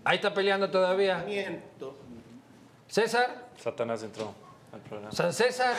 Ahí 0.05 0.17
está 0.17 0.33
peleando 0.33 0.71
todavía. 0.71 1.25
César, 2.89 3.49
Satanás 3.57 4.03
entró 4.03 4.35
al 4.73 4.81
programa. 4.81 5.13
San 5.13 5.33
César. 5.33 5.75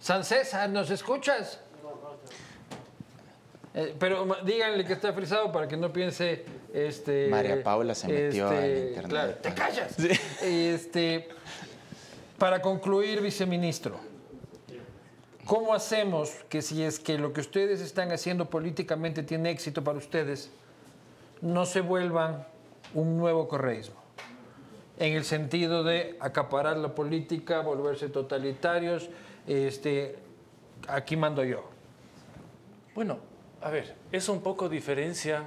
San 0.00 0.24
César, 0.24 0.68
¿nos 0.70 0.90
escuchas? 0.90 1.60
Eh, 3.74 3.94
pero 3.98 4.26
díganle 4.44 4.84
que 4.84 4.94
está 4.94 5.12
frisado 5.12 5.52
para 5.52 5.68
que 5.68 5.76
no 5.76 5.92
piense 5.92 6.44
este 6.76 7.28
María 7.28 7.62
Paula 7.62 7.94
se 7.94 8.08
metió 8.08 8.52
en 8.52 8.88
internet. 8.88 9.08
claro, 9.08 9.34
te 9.34 9.54
callas. 9.54 9.96
Este 10.42 11.28
para 12.38 12.60
concluir, 12.60 13.22
viceministro. 13.22 13.96
¿Cómo 15.46 15.72
hacemos 15.72 16.30
que 16.50 16.60
si 16.60 16.82
es 16.82 16.98
que 16.98 17.18
lo 17.18 17.32
que 17.32 17.40
ustedes 17.40 17.80
están 17.80 18.12
haciendo 18.12 18.50
políticamente 18.50 19.22
tiene 19.22 19.50
éxito 19.50 19.82
para 19.82 19.96
ustedes, 19.96 20.50
no 21.40 21.64
se 21.64 21.80
vuelvan 21.80 22.46
un 22.92 23.16
nuevo 23.16 23.48
correísmo? 23.48 23.96
En 24.98 25.14
el 25.14 25.24
sentido 25.24 25.82
de 25.82 26.16
acaparar 26.20 26.76
la 26.76 26.94
política, 26.94 27.60
volverse 27.60 28.08
totalitarios, 28.10 29.08
este, 29.46 30.16
aquí 30.88 31.16
mando 31.16 31.42
yo. 31.42 31.64
Bueno, 32.94 33.18
a 33.62 33.70
ver, 33.70 33.94
es 34.12 34.28
un 34.28 34.42
poco 34.42 34.68
diferencia 34.68 35.44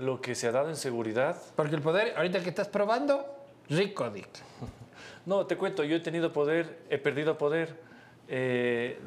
lo 0.00 0.20
que 0.20 0.34
se 0.34 0.48
ha 0.48 0.52
dado 0.52 0.68
en 0.68 0.76
seguridad. 0.76 1.36
Porque 1.56 1.76
el 1.76 1.82
poder, 1.82 2.14
ahorita 2.16 2.42
que 2.42 2.48
estás 2.48 2.68
probando, 2.68 3.24
rico, 3.68 4.10
Dick. 4.10 4.28
No, 5.26 5.46
te 5.46 5.56
cuento, 5.56 5.84
yo 5.84 5.96
he 5.96 6.00
tenido 6.00 6.32
poder, 6.32 6.78
he 6.88 6.96
perdido 6.96 7.36
poder, 7.36 7.76
eh, 8.26 8.98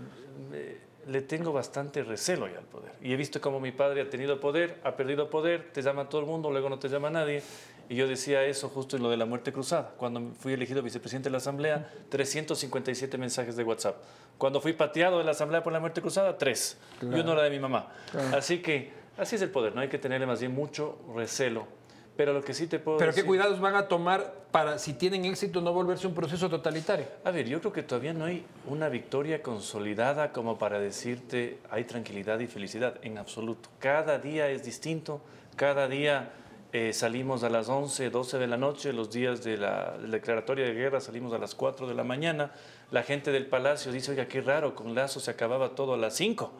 le 1.07 1.21
tengo 1.21 1.51
bastante 1.51 2.03
recelo 2.03 2.47
ya 2.47 2.59
al 2.59 2.65
poder. 2.65 2.91
Y 3.01 3.11
he 3.13 3.17
visto 3.17 3.41
cómo 3.41 3.59
mi 3.59 3.71
padre 3.71 4.01
ha 4.01 4.09
tenido 4.09 4.39
poder, 4.39 4.79
ha 4.83 4.95
perdido 4.95 5.29
poder, 5.29 5.71
te 5.73 5.81
llama 5.81 6.07
todo 6.09 6.21
el 6.21 6.27
mundo, 6.27 6.51
luego 6.51 6.69
no 6.69 6.77
te 6.77 6.87
llama 6.87 7.09
nadie. 7.09 7.41
Y 7.89 7.95
yo 7.95 8.07
decía 8.07 8.45
eso 8.45 8.69
justo 8.69 8.95
en 8.95 9.03
lo 9.03 9.09
de 9.09 9.17
la 9.17 9.25
muerte 9.25 9.51
cruzada. 9.51 9.93
Cuando 9.97 10.33
fui 10.39 10.53
elegido 10.53 10.81
vicepresidente 10.81 11.27
de 11.27 11.31
la 11.31 11.39
Asamblea, 11.39 11.89
357 12.09 13.17
mensajes 13.17 13.55
de 13.55 13.63
WhatsApp. 13.63 13.97
Cuando 14.37 14.61
fui 14.61 14.73
pateado 14.73 15.17
de 15.17 15.23
la 15.23 15.31
Asamblea 15.31 15.63
por 15.63 15.73
la 15.73 15.79
muerte 15.79 15.99
cruzada, 15.99 16.37
tres. 16.37 16.77
Y 17.01 17.05
uno 17.05 17.33
era 17.33 17.43
de 17.43 17.49
mi 17.49 17.59
mamá. 17.59 17.91
Así 18.33 18.61
que 18.61 18.93
así 19.17 19.35
es 19.35 19.41
el 19.41 19.49
poder, 19.49 19.75
no 19.75 19.81
hay 19.81 19.89
que 19.89 19.97
tenerle 19.97 20.25
más 20.25 20.39
bien 20.39 20.53
mucho 20.53 20.97
recelo. 21.15 21.67
Pero 22.15 22.31
lo 22.31 22.43
que 22.43 22.53
sí 22.53 22.67
te 22.67 22.77
puedo 22.77 22.97
Pero 22.97 23.09
decir... 23.09 23.23
qué 23.23 23.27
cuidados 23.27 23.59
van 23.59 23.75
a 23.75 23.87
tomar 23.87 24.43
para, 24.51 24.77
si 24.77 24.93
tienen 24.93 25.25
éxito, 25.25 25.61
no 25.61 25.73
volverse 25.73 26.05
un 26.05 26.13
proceso 26.13 26.47
totalitario. 26.47 27.07
A 27.23 27.31
ver, 27.31 27.47
yo 27.47 27.59
creo 27.59 27.73
que 27.73 27.81
todavía 27.81 28.13
no 28.13 28.25
hay 28.25 28.45
una 28.67 28.87
victoria 28.87 29.41
consolidada 29.41 30.31
como 30.31 30.59
para 30.59 30.79
decirte 30.79 31.57
hay 31.71 31.85
tranquilidad 31.85 32.39
y 32.39 32.45
felicidad, 32.45 32.99
en 33.01 33.17
absoluto. 33.17 33.69
Cada 33.79 34.19
día 34.19 34.47
es 34.49 34.63
distinto, 34.63 35.21
cada 35.55 35.87
día 35.87 36.33
eh, 36.71 36.93
salimos 36.93 37.43
a 37.43 37.49
las 37.49 37.67
11, 37.67 38.11
12 38.11 38.37
de 38.37 38.47
la 38.47 38.57
noche, 38.57 38.93
los 38.93 39.09
días 39.09 39.43
de 39.43 39.57
la, 39.57 39.97
de 39.97 40.07
la 40.07 40.13
declaratoria 40.13 40.65
de 40.65 40.73
guerra 40.73 41.01
salimos 41.01 41.33
a 41.33 41.39
las 41.39 41.55
4 41.55 41.87
de 41.87 41.95
la 41.95 42.03
mañana, 42.03 42.51
la 42.91 43.01
gente 43.01 43.31
del 43.31 43.47
palacio 43.47 43.91
dice, 43.91 44.11
oiga, 44.11 44.27
qué 44.27 44.41
raro, 44.41 44.75
con 44.75 44.93
Lazo 44.93 45.19
se 45.19 45.31
acababa 45.31 45.73
todo 45.73 45.95
a 45.95 45.97
las 45.97 46.15
5. 46.15 46.51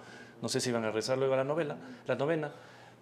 No 0.43 0.49
sé 0.49 0.59
si 0.59 0.73
van 0.73 0.83
a 0.83 0.91
rezar 0.91 1.17
luego 1.17 1.37
la 1.37 1.45
novela, 1.45 1.77
la 2.05 2.15
novena, 2.15 2.51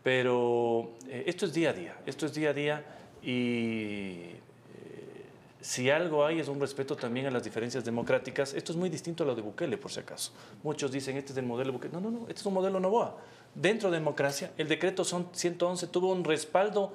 pero 0.04 0.92
eh, 1.08 1.24
esto 1.26 1.48
es 1.48 1.54
día 1.54 1.72
a 1.72 1.74
día, 1.74 1.98
esto 2.06 2.28
es 2.28 2.36
día 2.36 2.52
a 2.52 2.54
día 2.54 2.86
y 3.24 4.20
eh, 4.20 5.26
si 5.60 5.90
algo 5.90 6.24
hay 6.24 6.40
es 6.40 6.48
un 6.48 6.60
respeto 6.60 6.96
también 6.96 7.26
a 7.26 7.32
las 7.32 7.44
diferencias 7.44 7.84
democráticas. 7.84 8.54
Esto 8.54 8.74
es 8.74 8.78
muy 8.78 8.90
distinto 8.90 9.24
a 9.24 9.26
lo 9.26 9.34
de 9.34 9.42
Bukele, 9.42 9.80
por 9.80 9.90
si 9.90 10.02
acaso. 10.02 10.34
Muchos 10.62 10.92
dicen, 10.92 11.18
este 11.18 11.32
es 11.32 11.38
el 11.40 11.46
modelo 11.48 11.74
Bukele. 11.74 11.92
No, 11.92 12.00
no, 12.00 12.12
no, 12.12 12.20
este 12.28 12.42
es 12.42 12.46
un 12.46 12.54
modelo 12.54 12.80
Novoa. 12.80 13.18
Dentro 13.56 13.90
de 13.90 13.98
democracia, 13.98 14.52
el 14.60 14.68
decreto 14.68 15.04
son 15.04 15.30
111 15.32 15.88
tuvo 15.88 16.12
un 16.12 16.24
respaldo 16.24 16.94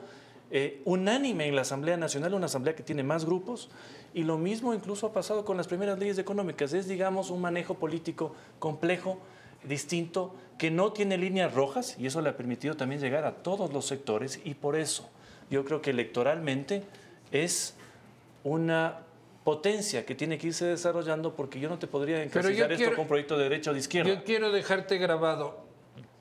eh, 0.52 0.80
unánime 0.84 1.48
en 1.48 1.56
la 1.56 1.62
Asamblea 1.62 1.96
Nacional, 1.96 2.34
una 2.34 2.46
asamblea 2.46 2.76
que 2.76 2.84
tiene 2.84 3.02
más 3.02 3.24
grupos, 3.24 3.68
y 4.14 4.22
lo 4.22 4.38
mismo 4.38 4.72
incluso 4.74 5.08
ha 5.08 5.12
pasado 5.12 5.44
con 5.44 5.56
las 5.56 5.66
primeras 5.66 5.98
leyes 5.98 6.18
económicas. 6.18 6.72
Es, 6.72 6.86
digamos, 6.86 7.30
un 7.30 7.40
manejo 7.40 7.74
político 7.74 8.32
complejo, 8.60 9.18
distinto, 9.64 10.34
que 10.58 10.70
no 10.70 10.92
tiene 10.92 11.18
líneas 11.18 11.52
rojas, 11.54 11.96
y 11.98 12.06
eso 12.06 12.20
le 12.22 12.30
ha 12.30 12.36
permitido 12.36 12.76
también 12.76 13.00
llegar 13.00 13.24
a 13.24 13.32
todos 13.32 13.72
los 13.72 13.86
sectores, 13.86 14.40
y 14.44 14.54
por 14.54 14.76
eso 14.76 15.08
yo 15.50 15.64
creo 15.64 15.82
que 15.82 15.90
electoralmente 15.90 16.82
es 17.32 17.74
una 18.44 18.98
potencia 19.44 20.04
que 20.04 20.14
tiene 20.14 20.38
que 20.38 20.48
irse 20.48 20.64
desarrollando 20.64 21.34
porque 21.36 21.60
yo 21.60 21.68
no 21.68 21.78
te 21.78 21.86
podría 21.86 22.22
encasillar 22.22 22.72
esto 22.72 22.76
quiero- 22.82 22.96
con 22.96 23.02
un 23.02 23.08
proyecto 23.08 23.36
de 23.36 23.44
derecha 23.44 23.70
o 23.70 23.74
de 23.74 23.80
izquierda. 23.80 24.12
Yo 24.12 24.24
quiero 24.24 24.50
dejarte 24.50 24.98
grabado. 24.98 25.64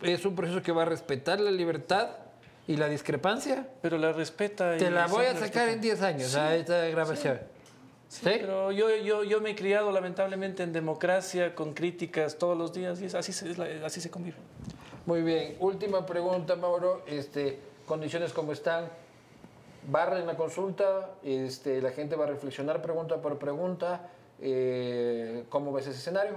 Es 0.01 0.25
un 0.25 0.35
proceso 0.35 0.61
que 0.61 0.71
va 0.71 0.83
a 0.83 0.85
respetar 0.85 1.39
la 1.39 1.49
libertad 1.49 2.09
y 2.67 2.75
la 2.77 2.87
discrepancia. 2.87 3.67
Pero 3.81 3.97
la 3.97 4.11
respeta. 4.11 4.75
y 4.75 4.79
Te 4.79 4.91
la 4.91 5.07
voy 5.07 5.25
a 5.25 5.33
sacar 5.33 5.41
respeta. 5.41 5.71
en 5.71 5.81
10 5.81 6.01
años, 6.01 6.31
Sí, 6.31 6.37
a 6.37 6.55
esta 6.55 6.85
grabación. 6.85 7.37
¿Sí? 7.37 7.43
Pero 8.23 8.71
yo, 8.71 8.89
yo, 8.97 9.23
yo 9.23 9.41
me 9.41 9.51
he 9.51 9.55
criado 9.55 9.91
lamentablemente 9.91 10.63
en 10.63 10.73
democracia, 10.73 11.53
con 11.55 11.73
críticas 11.73 12.37
todos 12.37 12.57
los 12.57 12.73
días, 12.73 13.01
y 13.01 13.05
es- 13.05 13.15
así, 13.15 13.33
se, 13.33 13.49
es 13.51 13.57
la- 13.57 13.67
así 13.85 14.01
se 14.01 14.09
convive. 14.09 14.35
Muy 15.05 15.21
bien. 15.21 15.55
Última 15.59 16.05
pregunta, 16.05 16.55
Mauro. 16.55 17.03
Este, 17.07 17.59
condiciones 17.85 18.33
como 18.33 18.51
están. 18.53 18.89
Barren 19.87 20.25
la 20.25 20.35
consulta, 20.35 21.11
este, 21.23 21.79
la 21.81 21.91
gente 21.91 22.15
va 22.15 22.23
a 22.25 22.27
reflexionar 22.27 22.81
pregunta 22.81 23.21
por 23.21 23.37
pregunta. 23.37 24.09
Eh, 24.41 25.43
¿Cómo 25.49 25.71
ves 25.71 25.85
ese 25.87 25.99
escenario? 25.99 26.33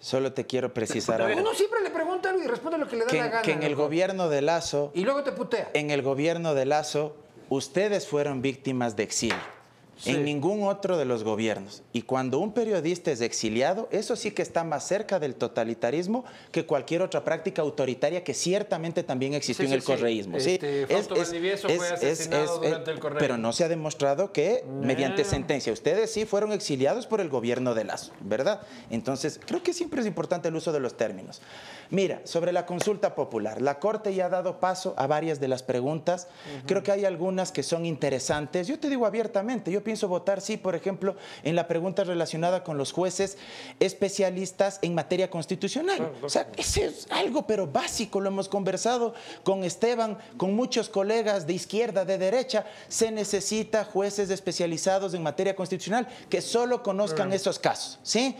Solo 0.00 0.32
te 0.32 0.46
quiero 0.46 0.72
precisar 0.74 1.20
algo. 1.22 1.40
Uno 1.40 1.54
siempre 1.54 1.80
le 1.82 1.90
pregunta 1.90 2.30
algo 2.30 2.42
y 2.42 2.46
responde 2.48 2.78
lo 2.78 2.88
que 2.88 2.96
le 2.96 3.04
da 3.04 3.10
Que, 3.10 3.18
la 3.18 3.28
gana. 3.28 3.42
que 3.42 3.52
en 3.52 3.62
el 3.62 3.72
loco. 3.72 3.84
gobierno 3.84 4.28
de 4.28 4.40
Lazo, 4.42 4.90
Y 4.94 5.04
luego 5.04 5.22
te 5.22 5.30
putea. 5.32 5.70
en 5.74 5.90
el 5.90 6.02
gobierno 6.02 6.54
de 6.54 6.64
Lazo, 6.64 7.14
ustedes 7.50 8.08
fueron 8.08 8.42
víctimas 8.42 8.96
de 8.96 9.02
exilio. 9.04 9.36
Sí. 10.00 10.12
En 10.12 10.24
ningún 10.24 10.62
otro 10.62 10.96
de 10.96 11.04
los 11.04 11.24
gobiernos. 11.24 11.82
Y 11.92 12.02
cuando 12.02 12.38
un 12.38 12.52
periodista 12.52 13.10
es 13.12 13.20
exiliado, 13.20 13.86
eso 13.92 14.16
sí 14.16 14.30
que 14.30 14.40
está 14.40 14.64
más 14.64 14.88
cerca 14.88 15.18
del 15.20 15.34
totalitarismo 15.34 16.24
que 16.52 16.64
cualquier 16.64 17.02
otra 17.02 17.22
práctica 17.22 17.60
autoritaria 17.60 18.24
que 18.24 18.32
ciertamente 18.32 19.02
también 19.02 19.34
existió 19.34 19.66
Sí, 19.66 19.70
en 19.70 19.78
el 19.78 19.84
correísmo. 19.84 20.38
Este, 20.38 20.86
Fausto 20.86 21.16
Valdivieso 21.16 21.68
fue 21.68 21.88
asesinado 21.90 22.60
durante 22.60 22.90
el 22.92 22.98
correísmo. 22.98 23.20
Pero 23.20 23.36
no 23.36 23.52
se 23.52 23.64
ha 23.64 23.68
demostrado 23.68 24.32
que 24.32 24.64
mediante 24.70 25.22
sentencia. 25.24 25.70
Ustedes 25.70 26.10
sí 26.10 26.24
fueron 26.24 26.52
exiliados 26.52 27.06
por 27.06 27.20
el 27.20 27.28
gobierno 27.28 27.74
de 27.74 27.84
Lazo, 27.84 28.12
¿verdad? 28.20 28.62
Entonces, 28.88 29.38
creo 29.44 29.62
que 29.62 29.74
siempre 29.74 30.00
es 30.00 30.06
importante 30.06 30.48
el 30.48 30.56
uso 30.56 30.72
de 30.72 30.80
los 30.80 30.96
términos. 30.96 31.42
Mira, 31.90 32.20
sobre 32.24 32.52
la 32.52 32.66
consulta 32.66 33.14
popular, 33.16 33.60
la 33.60 33.80
Corte 33.80 34.14
ya 34.14 34.26
ha 34.26 34.28
dado 34.28 34.60
paso 34.60 34.94
a 34.96 35.08
varias 35.08 35.40
de 35.40 35.48
las 35.48 35.64
preguntas. 35.64 36.28
Creo 36.66 36.84
que 36.84 36.92
hay 36.92 37.04
algunas 37.04 37.50
que 37.50 37.64
son 37.64 37.84
interesantes. 37.84 38.68
Yo 38.68 38.78
te 38.78 38.88
digo 38.88 39.06
abiertamente, 39.06 39.72
yo 39.72 39.82
pienso 39.82 40.06
votar 40.06 40.40
sí, 40.40 40.56
por 40.56 40.76
ejemplo, 40.76 41.16
en 41.42 41.56
la 41.56 41.66
pregunta 41.66 42.04
relacionada 42.04 42.62
con 42.62 42.78
los 42.78 42.92
jueces 42.92 43.38
especialistas 43.80 44.78
en 44.82 44.94
materia 44.94 45.30
constitucional. 45.30 46.12
O 46.22 46.28
sea, 46.28 46.48
ese 46.56 46.86
es 46.86 47.06
algo, 47.10 47.46
pero 47.46 47.66
básico, 47.66 48.20
lo 48.20 48.28
hemos 48.28 48.48
conversado 48.48 49.14
con 49.42 49.64
Esteban, 49.64 50.16
con 50.36 50.54
muchos 50.54 50.88
colegas 50.88 51.46
de 51.46 51.54
izquierda, 51.54 52.04
de 52.04 52.18
derecha. 52.18 52.66
Se 52.88 53.10
necesita 53.10 53.84
jueces 53.84 54.30
especializados 54.30 55.12
en 55.14 55.22
materia 55.22 55.56
constitucional 55.56 56.06
que 56.28 56.40
solo 56.40 56.82
conozcan 56.82 57.32
esos 57.32 57.58
casos, 57.58 57.98
¿sí? 58.02 58.36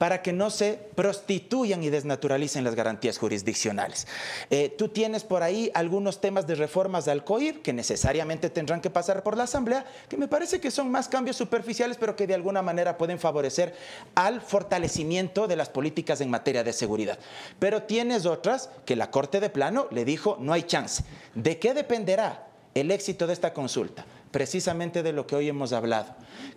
Para 0.00 0.22
que 0.22 0.32
no 0.32 0.48
se 0.48 0.80
prostituyan 0.94 1.82
y 1.82 1.90
desnaturalicen 1.90 2.64
las 2.64 2.74
garantías 2.74 3.18
jurisdiccionales. 3.18 4.06
Eh, 4.48 4.74
tú 4.78 4.88
tienes 4.88 5.24
por 5.24 5.42
ahí 5.42 5.70
algunos 5.74 6.22
temas 6.22 6.46
de 6.46 6.54
reformas 6.54 7.06
al 7.06 7.22
COIR 7.22 7.60
que 7.60 7.74
necesariamente 7.74 8.48
tendrán 8.48 8.80
que 8.80 8.88
pasar 8.88 9.22
por 9.22 9.36
la 9.36 9.44
Asamblea, 9.44 9.84
que 10.08 10.16
me 10.16 10.26
parece 10.26 10.58
que 10.58 10.70
son 10.70 10.90
más 10.90 11.06
cambios 11.06 11.36
superficiales, 11.36 11.98
pero 12.00 12.16
que 12.16 12.26
de 12.26 12.32
alguna 12.32 12.62
manera 12.62 12.96
pueden 12.96 13.18
favorecer 13.18 13.74
al 14.14 14.40
fortalecimiento 14.40 15.46
de 15.46 15.56
las 15.56 15.68
políticas 15.68 16.22
en 16.22 16.30
materia 16.30 16.64
de 16.64 16.72
seguridad. 16.72 17.18
Pero 17.58 17.82
tienes 17.82 18.24
otras 18.24 18.70
que 18.86 18.96
la 18.96 19.10
Corte 19.10 19.38
de 19.38 19.50
Plano 19.50 19.86
le 19.90 20.06
dijo 20.06 20.38
no 20.40 20.54
hay 20.54 20.62
chance. 20.62 21.04
¿De 21.34 21.58
qué 21.58 21.74
dependerá 21.74 22.46
el 22.72 22.90
éxito 22.90 23.26
de 23.26 23.34
esta 23.34 23.52
consulta? 23.52 24.06
Precisamente 24.30 25.02
de 25.02 25.12
lo 25.12 25.26
que 25.26 25.36
hoy 25.36 25.48
hemos 25.48 25.72
hablado. 25.72 26.14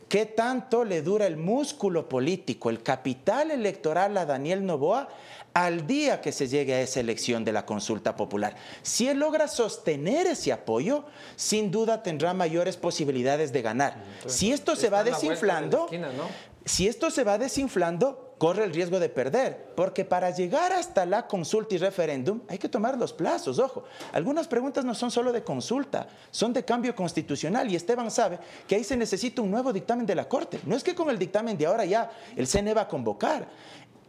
¿Qué 0.08 0.26
tanto 0.26 0.84
le 0.84 1.02
dura 1.02 1.26
el 1.26 1.38
músculo 1.38 2.08
político, 2.08 2.70
el 2.70 2.84
capital 2.84 3.52
electoral 3.52 4.18
a 4.18 4.26
Daniel 4.26 4.66
Novoa 4.66 5.10
al 5.54 5.86
día 5.86 6.22
que 6.22 6.32
se 6.32 6.48
llegue 6.48 6.74
a 6.74 6.82
esa 6.82 7.00
elección 7.00 7.44
de 7.44 7.52
la 7.52 7.66
consulta 7.66 8.16
popular? 8.16 8.56
Si 8.82 9.08
él 9.08 9.20
logra 9.20 9.48
sostener 9.48 10.28
ese 10.28 10.52
apoyo, 10.52 11.06
sin 11.36 11.72
duda 11.72 12.04
tendrá 12.04 12.34
mayores 12.34 12.78
posibilidades 12.78 13.52
de 13.52 13.62
ganar. 13.62 14.04
si 14.28 14.52
esto 14.52 14.76
se 14.76 14.90
va 14.90 15.04
de 15.04 15.12
desinflando, 15.12 15.86
esquina, 15.86 16.12
¿no? 16.14 16.28
si 16.66 16.88
esto 16.88 17.10
se 17.10 17.24
va 17.24 17.38
desinflando, 17.38 18.33
corre 18.44 18.66
el 18.66 18.74
riesgo 18.74 19.00
de 19.00 19.08
perder, 19.08 19.68
porque 19.74 20.04
para 20.04 20.30
llegar 20.30 20.74
hasta 20.74 21.06
la 21.06 21.28
consulta 21.28 21.76
y 21.76 21.78
referéndum 21.78 22.42
hay 22.50 22.58
que 22.58 22.68
tomar 22.68 22.98
los 22.98 23.14
plazos, 23.14 23.58
ojo. 23.58 23.86
Algunas 24.12 24.50
preguntas 24.50 24.84
no 24.84 24.94
son 24.94 25.12
solo 25.12 25.32
de 25.32 25.46
consulta, 25.46 26.10
son 26.30 26.52
de 26.52 26.66
cambio 26.66 26.94
constitucional 26.94 27.72
y 27.72 27.78
Esteban 27.78 28.12
sabe 28.12 28.40
que 28.68 28.76
ahí 28.76 28.84
se 28.84 28.98
necesita 28.98 29.42
un 29.42 29.50
nuevo 29.50 29.72
dictamen 29.72 30.06
de 30.06 30.16
la 30.16 30.28
Corte. 30.28 30.60
No 30.66 30.76
es 30.76 30.84
que 30.84 30.94
con 30.94 31.10
el 31.10 31.18
dictamen 31.18 31.58
de 31.58 31.68
ahora 31.68 31.86
ya 31.86 32.12
el 32.36 32.46
CNE 32.46 32.74
va 32.74 32.82
a 32.82 32.88
convocar. 32.90 33.48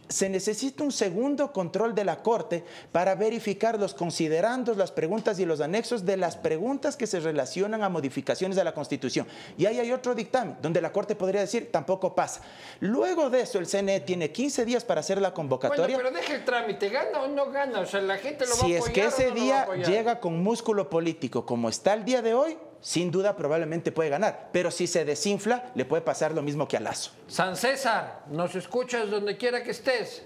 Se 0.09 0.29
necesita 0.29 0.85
un 0.85 0.93
segundo 0.93 1.53
control 1.53 1.95
de 1.95 2.05
la 2.05 2.23
Corte 2.23 2.65
para 2.93 3.15
verificar 3.15 3.79
los 3.79 3.95
considerandos, 3.95 4.77
las 4.77 4.93
preguntas 4.93 5.39
y 5.39 5.47
los 5.47 5.61
anexos 5.61 6.05
de 6.05 6.17
las 6.17 6.37
preguntas 6.37 6.97
que 6.97 7.07
se 7.07 7.21
relacionan 7.21 7.83
a 7.83 7.89
modificaciones 7.89 8.57
de 8.57 8.65
la 8.65 8.75
Constitución. 8.75 9.27
Y 9.57 9.67
ahí 9.67 9.79
hay 9.79 9.93
otro 9.93 10.15
dictamen 10.15 10.57
donde 10.61 10.81
la 10.81 10.93
Corte 10.93 11.15
podría 11.17 11.41
decir 11.41 11.71
tampoco 11.73 12.15
pasa. 12.15 12.43
Luego 12.81 13.31
de 13.31 13.41
eso, 13.43 13.59
el 13.59 13.67
CNE 13.67 14.01
tiene 14.01 14.31
15 14.31 14.65
días 14.65 14.85
para 14.85 15.01
hacer 15.01 15.17
la 15.21 15.31
Bueno, 15.31 15.35
convocatoria. 15.37 15.97
pero 15.97 16.11
deja 16.11 16.35
el 16.35 16.45
trámite, 16.45 16.89
¿gana 16.91 17.23
o 17.23 17.29
no 17.29 17.51
gana? 17.51 17.81
O 17.81 17.87
sea, 17.87 18.01
la 18.01 18.19
gente 18.19 18.45
lo 18.47 18.51
va 18.51 18.57
a 18.57 18.67
si 18.67 18.77
apoyar. 18.77 18.89
es 18.89 18.93
que 18.95 19.05
o 19.05 19.09
ese 19.09 19.27
no 19.27 19.33
a 19.33 19.35
día 19.35 19.67
llega 19.87 20.21
con 20.21 20.43
músculo 20.43 20.91
político 20.91 21.47
como 21.47 21.69
está 21.69 21.95
el 21.95 22.05
día 22.05 22.23
de 22.23 22.35
hoy, 22.35 22.57
sin 22.85 23.11
duda 23.11 23.35
probablemente 23.35 23.93
puede 23.93 24.11
ganar. 24.11 24.51
Pero 24.53 24.71
si 24.71 24.87
se 24.87 25.07
desinfla, 25.07 25.73
le 25.75 25.87
puede 25.87 26.03
pasar 26.03 26.35
lo 26.35 26.43
mismo 26.43 26.69
que 26.69 26.77
a 26.77 26.81
Lazo. 26.81 27.13
San 27.27 27.57
César, 27.57 28.25
nos 28.31 28.55
escuchas 28.55 29.11
donde 29.11 29.39
quiera 29.39 29.63
que 29.63 29.71
estés. 29.71 30.23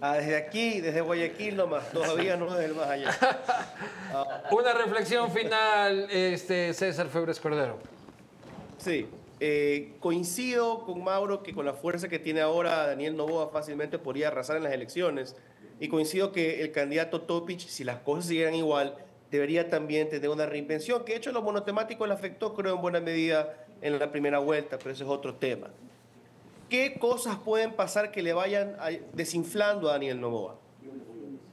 Ah, 0.00 0.14
desde 0.14 0.34
aquí, 0.34 0.80
desde 0.80 1.02
Guayaquil 1.02 1.56
nomás, 1.56 1.90
todavía 1.90 2.38
no 2.38 2.50
desde 2.50 2.64
el 2.64 2.74
más 2.74 2.88
allá. 2.88 3.10
Una 4.50 4.72
reflexión 4.72 5.30
final, 5.30 6.08
este, 6.10 6.72
César 6.72 7.08
Febres 7.08 7.38
Cordero. 7.38 7.78
Sí, 8.78 9.06
eh, 9.40 9.96
coincido 10.00 10.86
con 10.86 11.04
Mauro 11.04 11.42
que 11.42 11.52
con 11.52 11.66
la 11.66 11.74
fuerza 11.74 12.08
que 12.08 12.18
tiene 12.18 12.40
ahora 12.40 12.86
Daniel 12.86 13.14
Novoa 13.14 13.50
fácilmente 13.50 13.98
podría 13.98 14.28
arrasar 14.28 14.56
en 14.56 14.62
las 14.62 14.72
elecciones. 14.72 15.36
Y 15.80 15.88
coincido 15.88 16.32
que 16.32 16.62
el 16.62 16.72
candidato 16.72 17.20
Topic, 17.20 17.60
si 17.60 17.84
las 17.84 17.98
cosas 17.98 18.24
siguieran 18.24 18.54
igual, 18.54 18.96
debería 19.30 19.70
también 19.70 20.08
tener 20.08 20.28
una 20.28 20.46
reinvención, 20.46 21.04
que 21.04 21.12
de 21.12 21.18
hecho 21.18 21.32
lo 21.32 21.42
monotemático 21.42 22.06
le 22.06 22.14
afectó, 22.14 22.54
creo, 22.54 22.74
en 22.76 22.82
buena 22.82 23.00
medida 23.00 23.66
en 23.80 23.98
la 23.98 24.10
primera 24.10 24.38
vuelta, 24.38 24.78
pero 24.78 24.90
ese 24.90 25.04
es 25.04 25.10
otro 25.10 25.34
tema. 25.34 25.68
¿Qué 26.68 26.98
cosas 26.98 27.36
pueden 27.38 27.72
pasar 27.72 28.12
que 28.12 28.22
le 28.22 28.32
vayan 28.32 28.76
desinflando 29.12 29.88
a 29.88 29.92
Daniel 29.92 30.20
Novoa? 30.20 30.56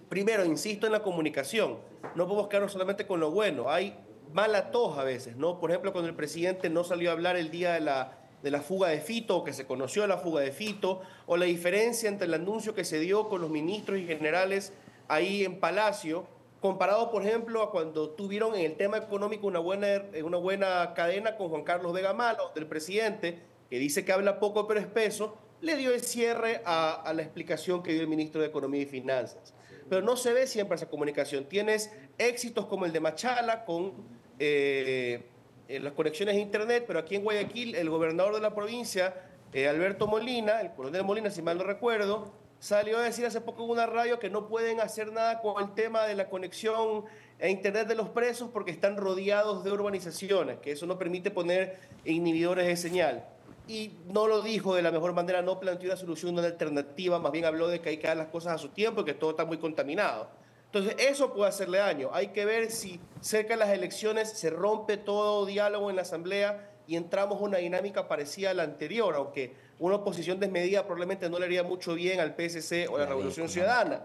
Primero, 0.09 0.45
insisto 0.45 0.86
en 0.86 0.93
la 0.93 1.01
comunicación. 1.01 1.78
No 2.15 2.28
podemos 2.28 2.47
quedarnos 2.47 2.71
solamente 2.71 3.07
con 3.07 3.19
lo 3.19 3.32
bueno. 3.32 3.69
Hay 3.69 3.95
mala 4.32 4.71
tos 4.71 4.97
a 4.97 5.03
veces, 5.03 5.36
¿no? 5.36 5.59
Por 5.59 5.71
ejemplo, 5.71 5.91
cuando 5.91 6.09
el 6.09 6.15
presidente 6.15 6.69
no 6.69 6.84
salió 6.84 7.09
a 7.09 7.13
hablar 7.13 7.36
el 7.36 7.49
día 7.49 7.73
de 7.73 7.82
la, 7.82 8.17
de 8.43 8.51
la 8.51 8.61
fuga 8.61 8.89
de 8.89 9.01
Fito, 9.01 9.38
o 9.38 9.43
que 9.43 9.53
se 9.53 9.65
conoció 9.65 10.05
la 10.05 10.17
fuga 10.17 10.41
de 10.41 10.51
Fito, 10.51 11.01
o 11.25 11.36
la 11.36 11.45
diferencia 11.45 12.09
entre 12.09 12.28
el 12.28 12.34
anuncio 12.34 12.75
que 12.75 12.86
se 12.86 12.99
dio 12.99 13.28
con 13.28 13.41
los 13.41 13.49
ministros 13.49 13.99
y 13.99 14.05
generales 14.05 14.71
ahí 15.07 15.43
en 15.43 15.59
Palacio, 15.59 16.25
comparado, 16.61 17.11
por 17.11 17.23
ejemplo, 17.23 17.61
a 17.61 17.71
cuando 17.71 18.11
tuvieron 18.11 18.55
en 18.55 18.65
el 18.65 18.77
tema 18.77 18.97
económico 18.97 19.47
una 19.47 19.59
buena, 19.59 19.87
una 20.23 20.37
buena 20.37 20.93
cadena 20.93 21.35
con 21.37 21.49
Juan 21.49 21.63
Carlos 21.63 21.93
Vega 21.93 22.13
Malo, 22.13 22.51
del 22.55 22.67
presidente, 22.67 23.39
que 23.69 23.79
dice 23.79 24.05
que 24.05 24.11
habla 24.11 24.39
poco 24.39 24.67
pero 24.67 24.79
espeso, 24.79 25.37
le 25.61 25.75
dio 25.75 25.93
el 25.93 26.01
cierre 26.01 26.61
a, 26.65 27.11
la 27.15 27.21
explicación 27.21 27.81
que 27.81 27.93
dio 27.93 28.01
el 28.01 28.07
ministro 28.07 28.41
de 28.41 28.47
Economía 28.47 28.81
y 28.81 28.85
Finanzas. 28.85 29.53
Pero 29.89 30.01
no 30.01 30.17
se 30.17 30.33
ve 30.33 30.47
siempre 30.47 30.75
esa 30.75 30.89
comunicación. 30.89 31.45
Tienes 31.45 31.91
éxitos 32.17 32.65
como 32.65 32.85
el 32.85 32.91
de 32.91 32.99
Machala 32.99 33.65
con 33.65 33.93
eh, 34.39 35.23
eh, 35.67 35.79
las 35.79 35.93
conexiones 35.93 36.35
a 36.35 36.39
Internet, 36.39 36.85
pero 36.85 36.99
aquí 36.99 37.15
en 37.15 37.23
Guayaquil 37.23 37.75
el 37.75 37.89
gobernador 37.89 38.35
de 38.35 38.41
la 38.41 38.53
provincia, 38.53 39.13
eh, 39.53 39.67
Alberto 39.67 40.07
Molina, 40.07 40.61
el 40.61 40.73
coronel 40.73 41.03
Molina, 41.03 41.31
si 41.31 41.41
mal 41.41 41.57
no 41.57 41.63
recuerdo, 41.63 42.33
salió 42.59 42.97
a 42.97 43.03
decir 43.03 43.25
hace 43.25 43.41
poco 43.41 43.63
en 43.63 43.71
una 43.71 43.85
radio 43.85 44.19
que 44.19 44.29
no 44.29 44.47
pueden 44.47 44.79
hacer 44.79 45.11
nada 45.11 45.41
con 45.41 45.61
el 45.63 45.73
tema 45.73 46.05
de 46.05 46.15
la 46.15 46.29
conexión 46.29 47.05
a 47.41 47.47
Internet 47.47 47.87
de 47.87 47.95
los 47.95 48.09
presos 48.09 48.49
porque 48.51 48.71
están 48.71 48.97
rodeados 48.97 49.63
de 49.63 49.71
urbanizaciones, 49.71 50.59
que 50.59 50.71
eso 50.71 50.85
no 50.85 50.97
permite 50.97 51.31
poner 51.31 51.79
inhibidores 52.05 52.65
de 52.65 52.75
señal 52.77 53.25
y 53.67 53.91
no 54.07 54.27
lo 54.27 54.41
dijo 54.41 54.75
de 54.75 54.81
la 54.81 54.91
mejor 54.91 55.13
manera, 55.13 55.41
no 55.41 55.59
planteó 55.59 55.89
una 55.89 55.97
solución, 55.97 56.33
una 56.33 56.47
alternativa, 56.47 57.19
más 57.19 57.31
bien 57.31 57.45
habló 57.45 57.67
de 57.67 57.81
que 57.81 57.89
hay 57.89 57.97
que 57.97 58.07
dar 58.07 58.17
las 58.17 58.27
cosas 58.27 58.55
a 58.55 58.57
su 58.57 58.69
tiempo 58.69 59.01
y 59.01 59.05
que 59.05 59.13
todo 59.13 59.31
está 59.31 59.45
muy 59.45 59.57
contaminado. 59.57 60.29
Entonces, 60.65 60.95
eso 60.99 61.33
puede 61.33 61.49
hacerle 61.49 61.77
daño. 61.79 62.09
Hay 62.13 62.27
que 62.27 62.45
ver 62.45 62.71
si 62.71 62.99
cerca 63.21 63.53
de 63.53 63.59
las 63.59 63.69
elecciones 63.69 64.29
se 64.29 64.49
rompe 64.49 64.97
todo 64.97 65.45
diálogo 65.45 65.89
en 65.89 65.95
la 65.95 66.01
Asamblea 66.03 66.71
y 66.87 66.95
entramos 66.95 67.41
a 67.41 67.43
una 67.43 67.57
dinámica 67.57 68.07
parecida 68.07 68.51
a 68.51 68.53
la 68.53 68.63
anterior, 68.63 69.15
aunque 69.15 69.53
una 69.80 69.95
oposición 69.95 70.39
desmedida 70.39 70.84
probablemente 70.84 71.30
no 71.30 71.39
le 71.39 71.45
haría 71.45 71.63
mucho 71.63 71.93
bien 71.93 72.19
al 72.19 72.36
PSC 72.36 72.88
o 72.89 72.95
a 72.95 72.99
la 72.99 73.05
Revolución 73.05 73.47
Ciudadana. 73.47 74.01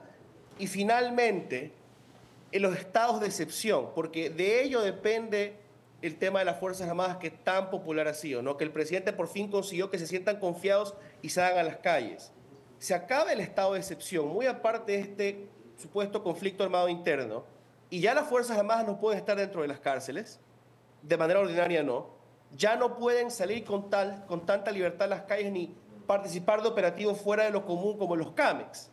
Y 0.59 0.67
finalmente, 0.67 1.73
en 2.53 2.63
los 2.63 2.77
estados 2.77 3.21
de 3.21 3.27
excepción, 3.27 3.89
porque 3.95 4.29
de 4.29 4.63
ello 4.63 4.83
depende 4.83 5.57
el 6.03 6.19
tema 6.19 6.41
de 6.41 6.45
las 6.45 6.59
Fuerzas 6.59 6.89
Armadas 6.89 7.17
que 7.17 7.31
tan 7.31 7.71
popular 7.71 8.09
ha 8.09 8.15
sido, 8.15 8.43
¿no? 8.43 8.57
que 8.57 8.65
el 8.65 8.73
presidente 8.73 9.13
por 9.13 9.29
fin 9.29 9.49
consiguió 9.49 9.91
que 9.91 9.99
se 9.99 10.07
sientan 10.07 10.39
confiados 10.41 10.95
y 11.23 11.31
salgan 11.31 11.61
a 11.61 11.63
las 11.63 11.77
calles. 11.79 12.33
Se 12.79 12.95
acaba 12.95 13.33
el 13.33 13.41
estado 13.41 13.75
de 13.75 13.79
excepción, 13.79 14.29
muy 14.29 14.47
aparte 14.47 14.93
de 14.93 14.99
este 14.99 15.49
supuesto 15.77 16.23
conflicto 16.23 16.65
armado 16.65 16.89
interno, 16.89 17.45
y 17.89 18.01
ya 18.01 18.15
las 18.15 18.29
Fuerzas 18.29 18.59
Armadas 18.59 18.87
no 18.87 18.99
pueden 18.99 19.19
estar 19.19 19.37
dentro 19.37 19.63
de 19.63 19.69
las 19.69 19.79
cárceles, 19.79 20.41
de 21.03 21.17
manera 21.17 21.41
ordinaria 21.41 21.83
no, 21.83 22.11
ya 22.57 22.77
no 22.77 22.97
pueden 22.97 23.31
salir 23.31 23.65
con, 23.65 23.91
tal, 23.91 24.25
con 24.27 24.47
tanta 24.47 24.71
libertad 24.71 25.07
a 25.07 25.17
las 25.17 25.23
calles 25.23 25.53
ni 25.53 25.75
participar 26.07 26.63
de 26.63 26.69
operativos 26.69 27.21
fuera 27.21 27.45
de 27.45 27.51
lo 27.51 27.65
común 27.65 27.97
como 27.99 28.17
los 28.17 28.33
CAMEX. 28.33 28.91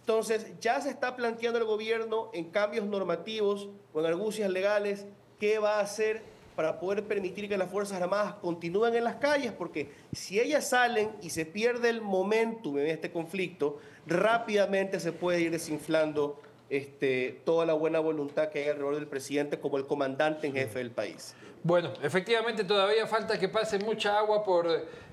Entonces, 0.00 0.58
ya 0.60 0.80
se 0.80 0.90
está 0.90 1.14
planteando 1.14 1.58
el 1.58 1.64
gobierno 1.64 2.30
en 2.32 2.50
cambios 2.50 2.86
normativos 2.86 3.68
en 3.94 4.06
argucias 4.06 4.50
legales 4.50 5.06
qué 5.38 5.58
va 5.58 5.78
a 5.78 5.80
hacer 5.80 6.22
para 6.56 6.78
poder 6.78 7.04
permitir 7.04 7.48
que 7.48 7.56
las 7.56 7.70
Fuerzas 7.70 8.02
Armadas 8.02 8.34
continúen 8.34 8.94
en 8.94 9.04
las 9.04 9.16
calles, 9.16 9.52
porque 9.52 9.90
si 10.12 10.38
ellas 10.38 10.68
salen 10.68 11.10
y 11.22 11.30
se 11.30 11.46
pierde 11.46 11.88
el 11.88 12.02
momentum 12.02 12.78
en 12.78 12.88
este 12.88 13.10
conflicto, 13.10 13.78
rápidamente 14.06 15.00
se 15.00 15.12
puede 15.12 15.40
ir 15.40 15.50
desinflando 15.50 16.40
este, 16.68 17.40
toda 17.44 17.64
la 17.64 17.74
buena 17.74 18.00
voluntad 18.00 18.48
que 18.48 18.60
hay 18.60 18.68
alrededor 18.68 18.96
del 18.96 19.06
presidente 19.06 19.60
como 19.60 19.78
el 19.78 19.86
comandante 19.86 20.46
en 20.46 20.54
jefe 20.54 20.78
del 20.78 20.90
país. 20.90 21.34
Bueno, 21.64 21.92
efectivamente 22.02 22.64
todavía 22.64 23.06
falta 23.06 23.38
que 23.38 23.48
pase 23.48 23.78
mucha 23.78 24.18
agua 24.18 24.42
por 24.42 24.66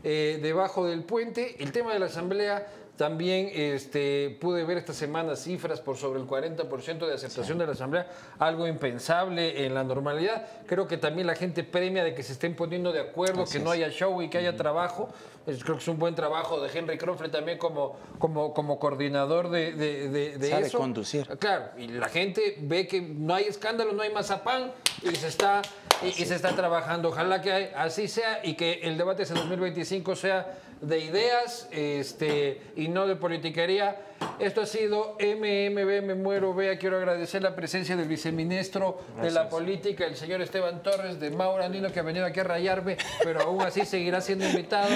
eh, 0.04 0.39
debajo 0.41 0.86
del 0.88 1.04
puente. 1.04 1.56
El 1.60 1.72
tema 1.72 1.93
de 1.93 2.00
la 2.00 2.08
Asamblea 2.08 2.66
también 3.00 3.50
este, 3.54 4.38
pude 4.41 4.66
ver 4.66 4.78
esta 4.78 4.91
semana 4.91 5.38
cifras 5.38 5.80
por 5.80 5.95
sobre 5.95 6.20
el 6.20 6.28
40% 6.28 7.08
de 7.08 7.14
aceptación 7.14 7.58
de 7.58 7.66
la 7.66 7.72
Asamblea, 7.72 8.10
algo 8.39 8.68
impensable 8.68 9.66
en 9.66 9.74
la 9.74 9.86
normalidad. 9.86 10.45
Creo 10.66 10.86
que 10.86 10.97
también 10.97 11.26
la 11.26 11.36
gente 11.36 11.64
premia 11.64 12.04
de 12.04 12.14
que 12.14 12.24
se 12.24 12.34
estén 12.34 12.58
poniendo 12.58 12.91
de 12.91 13.00
acuerdo, 13.00 13.45
que 13.45 13.60
no 13.60 13.72
haya 13.72 13.89
show 13.89 14.22
y 14.22 14.30
que 14.30 14.39
haya 14.39 14.58
trabajo. 14.58 15.08
creo 15.45 15.78
que 15.78 15.82
es 15.82 15.88
un 15.88 15.97
buen 15.97 16.14
trabajo 16.14 16.60
de 16.60 16.78
Henry 16.78 16.97
Crofle 16.97 17.30
también 17.30 17.58
como, 17.58 17.95
como, 18.20 18.54
como 18.54 18.80
coordinador 18.80 19.50
de, 19.50 19.72
de, 19.72 20.38
de, 20.38 20.50
Sabe 20.50 20.70
conducir. 20.70 21.26
Claro, 21.38 21.70
y 21.78 21.88
la 21.88 22.10
gente 22.10 22.58
ve 22.60 22.86
que 22.86 23.00
no 23.00 23.34
hay 23.34 23.45
escándalo, 23.45 23.93
no 23.93 24.02
hay 24.02 24.12
mazapán 24.12 24.74
y 25.04 25.16
se 25.16 25.30
está, 25.30 25.62
y, 26.04 26.12
se 26.12 26.36
está 26.36 26.56
trabajando. 26.56 27.10
Ojalá 27.10 27.41
que 27.41 27.72
así 27.76 28.08
sea 28.08 28.39
y 28.43 28.54
que 28.54 28.82
el 28.84 28.97
debate 28.97 29.24
ese 29.24 29.34
2025 29.34 30.16
sea 30.16 30.58
de 30.82 30.99
ideas 30.99 31.67
este, 31.71 32.61
y 32.75 32.88
no 32.88 33.07
de 33.07 33.15
politiquería. 33.15 33.97
Esto 34.38 34.61
ha 34.61 34.65
sido 34.65 35.17
MMB, 35.19 36.03
me 36.03 36.15
muero, 36.15 36.53
vea, 36.53 36.77
quiero 36.77 36.97
agradecer 36.97 37.41
la 37.41 37.55
presencia 37.55 37.95
del 37.95 38.07
viceministro 38.07 39.01
de 39.21 39.32
la 39.32 39.49
política, 39.49 40.05
el 40.05 40.15
señor 40.15 40.41
Esteban 40.41 40.84
Torres, 40.84 41.19
de 41.19 41.30
Mauro 41.32 41.63
Andino, 41.63 41.91
que 41.91 41.99
ha 41.99 42.03
venido 42.03 42.25
aquí 42.25 42.39
a 42.39 42.43
rayarme, 42.43 42.97
pero 43.23 43.41
aún 43.41 43.61
así 43.61 43.86
seguirá 43.86 44.21
siendo 44.21 44.45
invitado. 44.45 44.89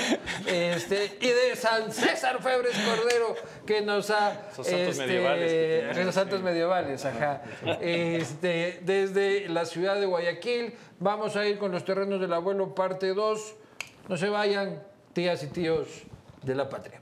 Este, 0.47 1.17
y 1.21 1.27
de 1.27 1.55
San 1.55 1.91
César 1.91 2.41
Febres 2.41 2.77
Cordero, 2.79 3.35
que 3.65 3.81
nos 3.81 4.09
ha... 4.09 4.41
Esos 4.51 4.67
santos 4.67 4.89
este, 4.89 5.05
medievales. 5.05 5.97
Esos 5.97 6.15
santos 6.15 6.41
medievales, 6.41 7.05
ajá. 7.05 7.41
Este, 7.81 8.79
desde 8.83 9.47
la 9.49 9.65
ciudad 9.65 9.99
de 9.99 10.05
Guayaquil, 10.05 10.73
vamos 10.99 11.35
a 11.35 11.45
ir 11.45 11.57
con 11.57 11.71
los 11.71 11.85
terrenos 11.85 12.19
del 12.19 12.33
abuelo, 12.33 12.75
parte 12.75 13.13
2. 13.13 13.55
No 14.09 14.17
se 14.17 14.29
vayan, 14.29 14.83
tías 15.13 15.43
y 15.43 15.47
tíos 15.47 15.87
de 16.41 16.55
la 16.55 16.69
patria. 16.69 17.01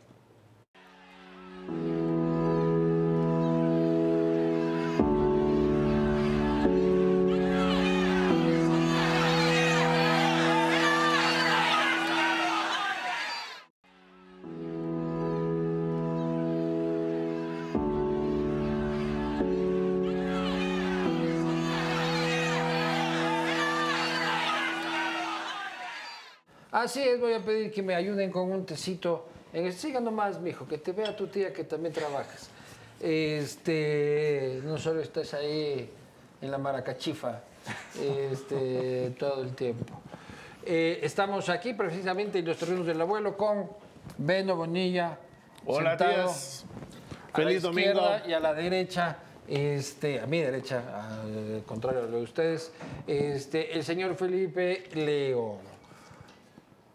Así 26.82 26.99
es, 26.99 27.19
voy 27.19 27.34
a 27.34 27.39
pedir 27.39 27.71
que 27.71 27.84
me 27.84 27.93
ayuden 27.93 28.32
con 28.32 28.51
un 28.51 28.65
tecito. 28.65 29.27
En 29.53 29.67
el, 29.67 29.73
siga 29.73 29.99
nomás, 29.99 30.39
mijo, 30.39 30.67
que 30.67 30.79
te 30.79 30.93
vea 30.93 31.15
tu 31.15 31.27
tía 31.27 31.53
que 31.53 31.63
también 31.63 31.93
trabajas. 31.93 32.49
Este, 32.99 34.59
no 34.63 34.79
solo 34.79 34.99
estás 34.99 35.36
ahí 35.36 35.88
en 36.41 36.49
la 36.49 36.57
maracachifa 36.57 37.41
este, 38.01 39.11
todo 39.19 39.43
el 39.43 39.53
tiempo. 39.53 40.01
Eh, 40.65 41.01
estamos 41.03 41.49
aquí 41.49 41.75
precisamente 41.75 42.39
en 42.39 42.45
los 42.45 42.57
terrenos 42.57 42.88
del 42.88 42.99
abuelo 42.99 43.38
con 43.38 43.69
Beno 44.17 44.55
Bonilla. 44.55 45.19
Hola, 45.67 45.95
tías. 45.95 46.65
Feliz 47.32 47.63
a 47.63 47.67
la 47.67 47.73
domingo. 47.73 48.01
Y 48.27 48.34
a 48.34 48.39
la 48.39 48.55
derecha, 48.55 49.17
este, 49.47 50.19
a 50.19 50.25
mi 50.25 50.39
derecha, 50.39 50.82
al 51.21 51.61
contrario 51.63 52.07
de 52.07 52.21
ustedes, 52.23 52.71
este, 53.05 53.71
el 53.71 53.84
señor 53.84 54.15
Felipe 54.15 54.86
León. 54.95 55.70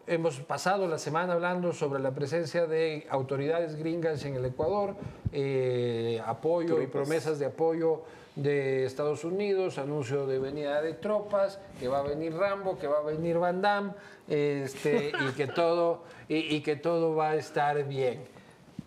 Hemos 0.09 0.39
pasado 0.39 0.87
la 0.87 0.99
semana 0.99 1.33
hablando 1.33 1.73
sobre 1.73 1.99
la 1.99 2.11
presencia 2.11 2.65
de 2.65 3.05
autoridades 3.09 3.75
gringas 3.75 4.23
en 4.23 4.35
el 4.35 4.45
Ecuador, 4.45 4.95
eh, 5.33 6.23
apoyo 6.25 6.81
y 6.81 6.87
promesas 6.87 7.39
de 7.39 7.47
apoyo 7.47 8.03
de 8.37 8.85
Estados 8.85 9.25
Unidos, 9.25 9.77
anuncio 9.77 10.25
de 10.25 10.39
venida 10.39 10.81
de 10.81 10.93
tropas, 10.93 11.59
que 11.77 11.89
va 11.89 11.99
a 11.99 12.03
venir 12.03 12.33
Rambo, 12.33 12.79
que 12.79 12.87
va 12.87 12.99
a 12.99 13.01
venir 13.01 13.37
Van 13.37 13.61
Damme, 13.61 13.91
este, 14.29 15.11
y, 15.11 15.33
que 15.33 15.47
todo, 15.53 16.03
y, 16.29 16.61
que 16.61 16.77
todo 16.77 17.13
va 17.13 17.31
a 17.31 17.35
estar 17.35 17.83
bien. 17.85 18.23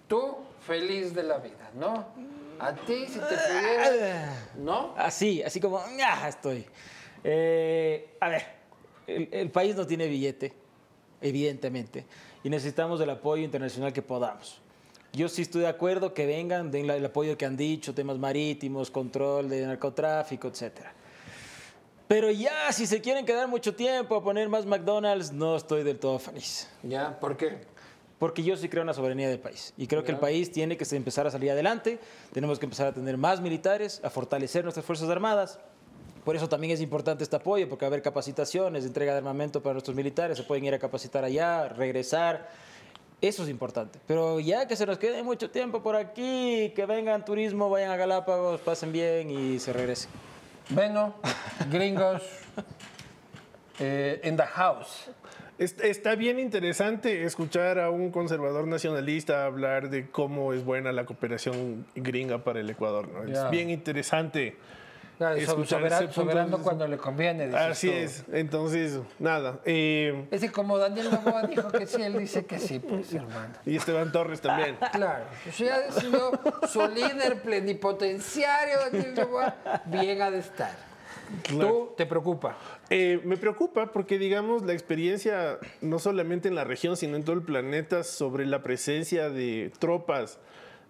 Tú 0.09 0.39
feliz 0.67 1.15
de 1.15 1.23
la 1.25 1.37
vida, 1.37 1.71
¿no? 1.75 2.07
A 2.59 2.73
ti, 2.73 3.07
si 3.07 3.19
te 3.19 3.27
pudiera... 3.27 4.53
¿No? 4.57 4.95
Así, 4.97 5.43
así 5.43 5.61
como, 5.61 5.83
ya 5.99 6.31
estoy. 6.31 6.65
Eh, 7.23 8.17
a 8.21 8.29
ver, 8.31 8.43
el, 9.07 9.29
el 9.33 9.51
país 9.51 9.77
no 9.77 9.87
tiene 9.87 10.07
billete, 10.07 10.60
evidentemente, 11.21 12.07
y 12.43 12.51
necesitamos 12.51 13.01
el 13.01 13.11
apoyo 13.11 13.43
internacional 13.43 13.93
que 13.93 14.03
podamos. 14.03 14.61
Yo 15.13 15.29
sí 15.29 15.43
estoy 15.43 15.63
de 15.63 15.69
acuerdo 15.69 16.15
que 16.15 16.25
vengan, 16.25 16.71
den 16.71 16.89
el 16.89 17.05
apoyo 17.05 17.37
que 17.37 17.45
han 17.45 17.57
dicho, 17.57 17.95
temas 17.95 18.19
marítimos, 18.19 18.91
control 18.91 19.49
de 19.49 19.67
narcotráfico, 19.67 20.49
etcétera. 20.49 20.93
Pero 22.07 22.31
ya, 22.31 22.73
si 22.73 22.87
se 22.87 23.01
quieren 23.01 23.25
quedar 23.25 23.47
mucho 23.49 23.75
tiempo 23.75 24.17
a 24.17 24.23
poner 24.23 24.49
más 24.49 24.67
McDonald's, 24.67 25.33
no 25.33 25.57
estoy 25.57 25.85
del 25.85 25.99
todo 25.99 26.19
feliz. 26.19 26.69
¿Ya? 26.83 27.19
¿Por 27.19 27.37
qué? 27.37 27.59
Porque 28.19 28.43
yo 28.43 28.57
sí 28.57 28.69
creo 28.69 28.83
en 28.83 28.89
la 28.89 28.95
soberanía 28.95 29.29
del 29.29 29.39
país. 29.39 29.73
Y 29.77 29.87
creo 29.87 30.05
que 30.05 30.13
el 30.13 30.19
país 30.19 30.53
tiene 30.53 30.77
que 30.77 30.85
empezar 30.95 31.27
a 31.27 31.31
salir 31.31 31.51
adelante. 31.51 31.99
Tenemos 32.33 32.59
que 32.59 32.67
empezar 32.67 32.89
a 32.89 32.93
tener 32.93 33.17
más 33.17 33.41
militares, 33.41 34.01
a 34.05 34.11
fortalecer 34.11 34.63
nuestras 34.65 34.85
Fuerzas 34.85 35.09
Armadas. 35.09 35.59
Por 36.25 36.37
eso 36.37 36.49
también 36.49 36.73
es 36.73 36.81
importante 36.81 37.25
este 37.25 37.37
apoyo, 37.37 37.69
porque 37.69 37.85
va 37.85 37.89
a 37.89 37.91
haber 37.91 38.03
capacitaciones, 38.03 38.85
entrega 38.85 39.13
de 39.13 39.19
armamento 39.19 39.63
para 39.63 39.73
nuestros 39.75 39.97
militares. 39.97 40.37
Se 40.37 40.45
pueden 40.45 40.65
ir 40.65 40.75
a 40.75 40.79
capacitar 40.79 41.25
allá, 41.25 41.69
regresar. 41.69 42.49
Eso 43.23 43.43
es 43.43 43.49
importante. 43.49 43.99
Pero 44.07 44.41
ya 44.41 44.67
que 44.69 44.77
se 44.77 44.87
nos 44.87 44.99
quede 44.99 45.23
mucho 45.23 45.51
tiempo 45.51 45.83
por 45.83 45.97
aquí, 45.97 46.73
que 46.75 46.87
vengan 46.87 47.25
turismo, 47.25 47.69
vayan 47.71 47.91
a 47.91 47.97
Galápagos, 47.97 48.61
pasen 48.61 48.93
bien 48.93 49.31
y 49.31 49.59
se 49.59 49.73
regresen. 49.73 50.11
Bueno, 50.71 51.15
gringos, 51.71 52.23
eh, 53.79 54.21
in 54.25 54.37
the 54.37 54.45
house. 54.47 55.11
Est- 55.59 55.81
Está 55.83 56.15
bien 56.15 56.39
interesante 56.39 57.25
escuchar 57.25 57.79
a 57.79 57.91
un 57.91 58.11
conservador 58.11 58.67
nacionalista 58.67 59.45
hablar 59.45 59.91
de 59.91 60.09
cómo 60.11 60.53
es 60.53 60.65
buena 60.65 60.93
la 60.93 61.05
cooperación 61.05 61.87
gringa 61.95 62.39
para 62.45 62.61
el 62.61 62.71
Ecuador. 62.71 63.09
¿no? 63.09 63.27
Ya. 63.27 63.45
Es 63.47 63.51
bien 63.51 63.69
interesante. 63.71 64.57
Claro, 65.21 65.37
escuchar 65.37 66.11
soberano 66.15 66.47
vista. 66.57 66.63
cuando 66.63 66.89
le 66.89 66.97
conviene. 66.97 67.45
dices 67.49 67.61
Así 67.61 67.89
tú. 67.89 67.93
es. 67.93 68.25
Entonces, 68.33 69.01
nada. 69.19 69.61
eh, 69.67 70.25
Es 70.31 70.41
que 70.41 70.51
como 70.51 70.79
Daniel 70.79 71.11
Novoa 71.11 71.43
dijo 71.43 71.71
que 71.71 71.87
sí, 71.87 72.01
él 72.01 72.19
dice 72.19 72.47
que 72.47 72.59
sí, 72.59 72.79
pues, 72.79 73.13
hermano. 73.15 73.53
y 73.67 73.77
Esteban 73.77 74.11
Torres 74.13 74.41
también. 74.41 74.79
Claro, 74.93 75.25
pues 75.45 75.59
ya 75.59 75.77
ha 75.77 75.93
sido 75.93 76.33
su 76.67 76.89
líder 76.89 77.43
plenipotenciario, 77.43 78.79
Daniel 78.91 79.15
Novoa, 79.15 79.57
bien 79.85 80.23
ha 80.23 80.31
de 80.31 80.39
estar. 80.39 80.73
¿Tú 81.47 81.93
te 81.99 82.07
preocupa? 82.07 82.57
Eh, 82.89 83.21
me 83.25 83.37
preocupa 83.37 83.93
porque, 83.93 84.19
digamos, 84.19 84.63
la 84.63 84.73
experiencia, 84.73 85.59
no 85.83 85.99
solamente 85.99 86.49
en 86.49 86.55
la 86.55 86.65
región, 86.65 86.97
sino 86.97 87.17
en 87.17 87.25
todo 87.25 87.37
el 87.37 87.43
planeta, 87.43 88.05
sobre 88.05 88.47
la 88.47 88.63
presencia 88.63 89.29
de 89.29 89.71
tropas 89.79 90.39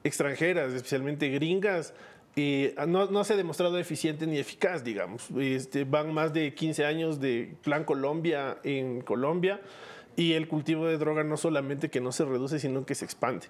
extranjeras, 0.05 0.73
especialmente 0.73 1.29
gringas, 1.29 1.93
eh, 2.37 2.75
no, 2.87 3.11
no 3.11 3.25
se 3.25 3.35
ha 3.35 3.37
demostrado 3.37 3.79
eficiente 3.79 4.27
ni 4.27 4.39
eficaz, 4.39 4.85
digamos. 4.85 5.29
Este, 5.39 5.85
van 5.85 6.15
más 6.15 6.33
de 6.33 6.55
15 6.55 6.85
años 6.85 7.21
de 7.21 7.55
Plan 7.63 7.85
Colombia 7.85 8.59
en 8.63 9.01
Colombia 9.01 9.61
y 10.17 10.33
el 10.33 10.49
cultivo 10.49 10.87
de 10.87 10.99
droga 10.99 11.25
no 11.25 11.37
solamente 11.37 11.89
que 11.89 12.01
no 12.01 12.13
se 12.13 12.25
reduce, 12.25 12.59
sino 12.59 12.85
que 12.87 12.95
se 12.95 13.05
expande. 13.05 13.47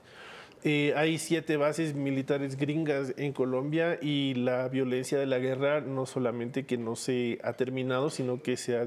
Eh, 0.63 0.93
hay 0.95 1.19
siete 1.19 1.57
bases 1.57 1.95
militares 1.95 2.57
gringas 2.57 3.15
en 3.17 3.33
Colombia 3.33 3.99
y 4.01 4.35
la 4.35 4.69
violencia 4.69 5.19
de 5.19 5.25
la 5.25 5.39
guerra 5.39 5.81
no 5.81 6.05
solamente 6.05 6.67
que 6.67 6.77
no 6.77 6.97
se 6.97 7.39
ha 7.43 7.55
terminado, 7.55 8.11
sino 8.11 8.43
que 8.43 8.59
se 8.59 8.77
ha, 8.77 8.87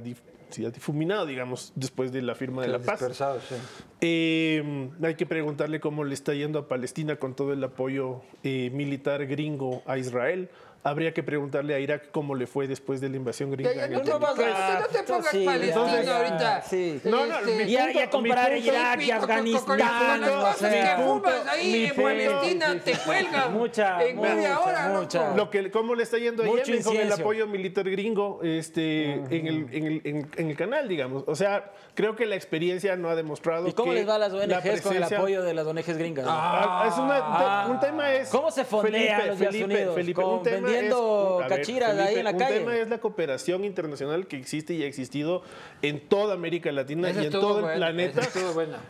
ha 0.66 0.70
difuminado, 0.70 1.26
digamos, 1.26 1.74
después 1.76 2.12
de 2.12 2.22
la 2.22 2.36
firma 2.36 2.62
de 2.62 2.68
la 2.70 2.80
paz. 2.80 3.00
Dispersado, 3.00 3.40
sí. 3.42 3.56
Eh, 4.02 4.90
hay 5.02 5.16
que 5.16 5.26
preguntarle 5.26 5.80
cómo 5.80 6.04
le 6.04 6.14
está 6.14 6.34
yendo 6.34 6.60
a 6.60 6.68
Palestina 6.68 7.16
con 7.18 7.36
todo 7.36 7.54
el 7.54 7.64
apoyo 7.64 8.22
eh, 8.44 8.70
militar 8.72 9.26
gringo 9.26 9.82
a 9.86 9.98
Israel. 9.98 10.50
Habría 10.86 11.14
que 11.14 11.24
preguntarle 11.24 11.74
a 11.76 11.80
Irak 11.80 12.10
cómo 12.12 12.36
le 12.36 12.46
fue 12.46 12.68
después 12.68 13.00
de 13.00 13.08
la 13.08 13.16
invasión 13.16 13.50
gringa. 13.52 13.74
Ya, 13.74 13.88
ya, 13.88 13.98
no 13.98 14.02
te 14.02 14.10
no 14.10 14.20
vas 14.20 14.32
pongas, 14.34 14.60
a- 14.60 14.80
no 14.82 14.86
te 14.88 15.04
pongas 15.04 15.32
sí, 15.32 15.46
Palestina 15.46 15.82
entonces- 15.82 16.08
ahorita. 16.10 16.62
Sí. 16.64 17.02
No, 17.06 17.26
no, 17.26 17.40
Este, 17.40 17.66
mi 17.66 17.72
Ya, 17.72 17.84
punto- 17.86 18.00
ya 18.00 18.10
comparar 18.10 18.58
Irak 18.58 19.02
y 19.02 19.10
con- 19.12 19.20
con- 19.20 19.28
con- 19.30 19.38
con- 19.54 19.64
con- 19.64 19.82
Afganistán, 19.82 20.22
las 20.22 20.30
cosas 20.32 20.74
que 20.74 21.04
fumas 21.04 21.48
ahí 21.48 21.86
en 21.86 21.96
Palestina 22.04 22.82
te 22.84 22.92
cuelgan 22.98 23.54
Mucha, 23.54 24.04
en 24.04 24.20
media 24.22 24.36
mucha, 24.36 24.60
hora, 24.60 24.88
mucha. 24.90 25.36
Lo 25.36 25.50
que, 25.50 25.72
¿Cómo 25.72 25.96
le 25.96 26.04
está 26.04 26.18
yendo 26.18 26.44
a 26.44 26.48
Yemen 26.48 26.84
con 26.84 26.98
el 26.98 27.14
apoyo 27.14 27.48
militar 27.48 27.90
gringo 27.90 28.42
este, 28.44 29.14
en, 29.14 29.48
el, 29.48 29.68
en, 29.72 29.86
el, 29.88 30.02
en- 30.04 30.32
en 30.36 30.50
el 30.50 30.58
canal, 30.58 30.90
digamos? 30.90 31.24
O 31.28 31.36
sea, 31.36 31.72
creo 31.96 32.18
que 32.18 32.26
la 32.26 32.36
experiencia 32.36 32.98
no 32.98 33.10
ha 33.10 33.16
demostrado 33.16 33.70
¿Y 33.70 33.72
cómo 33.74 33.92
que 33.94 34.00
les 34.00 34.10
va 34.10 34.16
a 34.16 34.20
las 34.20 34.34
ONGs 34.34 34.48
la 34.50 34.82
con 34.82 34.96
el 34.98 35.04
apoyo 35.04 35.44
de 35.44 35.54
las 35.54 35.66
ONGs 35.66 35.98
gringas? 35.98 36.26
Ah, 36.28 36.86
es 36.92 36.98
una- 36.98 37.68
un 37.74 37.80
tema 37.80 38.14
es... 38.14 38.28
¿Cómo 38.28 38.52
se 38.52 38.66
fondean 38.66 39.28
los 39.30 39.40
Estados 39.40 39.56
Unidos? 39.62 40.14
Con- 40.14 40.26
un 40.34 40.44
tema 40.44 40.73
es- 40.76 40.90
ver, 40.94 41.48
cachiras 41.50 41.98
ahí 42.00 42.16
en 42.16 42.24
la 42.24 42.32
un 42.32 42.38
calle. 42.38 42.60
tema 42.60 42.76
es 42.78 42.90
la 42.90 42.98
cooperación 43.00 43.64
internacional 43.66 44.28
que 44.28 44.38
existe 44.38 44.74
y 44.74 44.84
ha 44.84 44.88
existido 44.88 45.42
en 45.82 46.08
toda 46.08 46.34
América 46.34 46.72
Latina 46.72 47.10
Esa 47.10 47.24
y 47.24 47.26
en 47.28 47.32
todo 47.32 47.70
el 47.70 47.76
planeta. 47.78 48.22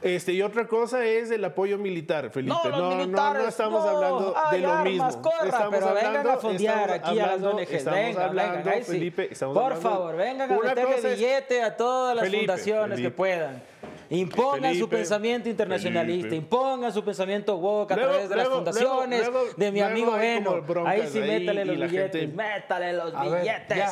Este, 0.02 0.34
y 0.34 0.42
otra 0.42 0.68
cosa 0.68 1.06
es 1.06 1.32
el 1.32 1.44
apoyo 1.46 1.78
militar, 1.78 2.30
Felipe. 2.32 2.54
No, 2.64 2.70
los 2.70 2.80
no, 2.80 2.96
militares, 2.96 3.44
no 3.44 3.50
estamos 3.50 3.84
no. 3.84 3.90
hablando 3.90 4.36
de 4.52 4.60
lo 4.60 4.72
armas, 4.72 4.84
mismo. 4.86 5.22
corra, 5.22 5.46
estamos 5.46 5.70
pero 5.74 5.86
vengan 5.94 6.06
hablando- 6.08 6.32
a 6.32 6.38
fondear 6.38 6.92
aquí 6.92 7.10
a 7.12 7.14
las 7.14 7.26
hablando- 7.34 7.50
ONGs. 7.58 7.72
Estamos 7.72 8.00
Vengan, 8.00 8.24
hablando, 8.24 8.70
vengan. 8.70 8.84
Felipe, 8.84 9.28
estamos 9.32 9.54
Por 9.54 9.64
hablando- 9.74 9.90
favor, 9.90 10.16
vengan 10.18 10.52
a 10.52 10.58
meterle 10.60 10.96
es- 10.96 11.20
billete 11.20 11.62
a 11.62 11.78
todas 11.78 12.16
las 12.16 12.24
Felipe, 12.26 12.40
fundaciones 12.46 12.90
Felipe. 12.98 13.10
que 13.10 13.16
puedan. 13.16 13.64
Impongan 14.10 14.76
su 14.76 14.88
pensamiento 14.90 15.50
internacionalista, 15.50 16.28
Felipe. 16.30 16.36
impongan 16.36 16.92
su 16.94 17.04
pensamiento 17.04 17.56
woke 17.58 17.92
a 17.94 17.96
Luego- 17.96 18.12
través 18.12 18.30
de 18.30 18.36
las 18.36 18.48
fundaciones 18.50 19.20
luego- 19.22 19.40
luego- 19.46 19.54
de 19.58 19.72
mi 19.72 19.82
amigo 19.82 20.18
Eno. 20.20 20.64
Ahí 20.86 21.08
sí, 21.08 21.20
ahí 21.20 21.40
métale 21.40 21.66
los 21.66 21.78
la 21.78 21.86
billetes, 21.88 22.22
gente- 22.22 22.36
métale 22.36 22.94
los 22.94 23.14
A 23.16 23.24
billetes. 23.24 23.78
ya. 23.78 23.90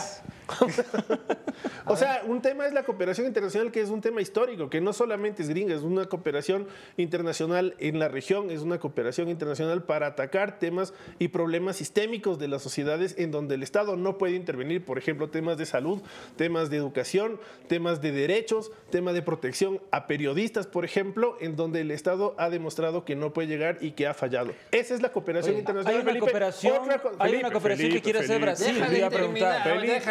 O 1.85 1.97
sea, 1.97 2.21
un 2.25 2.41
tema 2.41 2.65
es 2.67 2.73
la 2.73 2.83
cooperación 2.83 3.27
internacional, 3.27 3.71
que 3.71 3.81
es 3.81 3.89
un 3.89 4.01
tema 4.01 4.21
histórico, 4.21 4.69
que 4.69 4.81
no 4.81 4.93
solamente 4.93 5.41
es 5.41 5.49
gringa, 5.49 5.75
es 5.75 5.81
una 5.81 6.05
cooperación 6.05 6.67
internacional 6.97 7.75
en 7.79 7.99
la 7.99 8.07
región, 8.07 8.49
es 8.51 8.61
una 8.61 8.79
cooperación 8.79 9.29
internacional 9.29 9.83
para 9.83 10.07
atacar 10.07 10.59
temas 10.59 10.93
y 11.19 11.29
problemas 11.29 11.77
sistémicos 11.77 12.39
de 12.39 12.47
las 12.47 12.61
sociedades 12.61 13.15
en 13.17 13.31
donde 13.31 13.55
el 13.55 13.63
Estado 13.63 13.95
no 13.97 14.17
puede 14.17 14.35
intervenir, 14.35 14.85
por 14.85 14.97
ejemplo, 14.97 15.29
temas 15.29 15.57
de 15.57 15.65
salud, 15.65 16.01
temas 16.35 16.69
de 16.69 16.77
educación, 16.77 17.39
temas 17.67 18.01
de 18.01 18.11
derechos, 18.11 18.71
temas 18.89 19.13
de 19.13 19.21
protección 19.21 19.81
a 19.91 20.07
periodistas, 20.07 20.67
por 20.67 20.85
ejemplo, 20.85 21.35
en 21.41 21.55
donde 21.55 21.81
el 21.81 21.91
Estado 21.91 22.35
ha 22.37 22.49
demostrado 22.49 23.05
que 23.05 23.15
no 23.15 23.33
puede 23.33 23.47
llegar 23.47 23.77
y 23.81 23.91
que 23.91 24.07
ha 24.07 24.13
fallado. 24.13 24.51
Esa 24.71 24.93
es 24.93 25.01
la 25.01 25.11
cooperación 25.11 25.53
Oye, 25.55 25.59
internacional. 25.59 25.95
hay 25.95 26.01
una 26.01 26.11
Felipe. 26.11 26.25
cooperación, 26.25 26.77
Otra 26.77 27.01
hay 27.19 27.29
Felipe, 27.29 27.45
una 27.45 27.51
cooperación 27.53 27.87
que 27.89 27.99
Felipe, 27.99 28.03
quiere 28.03 28.19
hacer. 28.19 28.41
Brasil. 28.41 28.75
Preguntar. 29.11 29.63
terminar, 29.63 30.01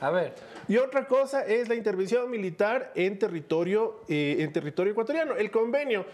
a 0.00 0.10
ver. 0.10 0.34
A. 0.34 0.70
Y 0.70 0.76
otra 0.76 1.06
cosa 1.06 1.44
es 1.46 1.68
la 1.68 1.74
intervención 1.74 2.30
militar 2.30 2.92
en 2.94 3.18
territorio, 3.18 4.02
eh, 4.08 4.36
en 4.40 4.52
territorio 4.52 4.92
ecuatoriano. 4.92 5.34
El 5.34 5.50
convenio 5.50 6.04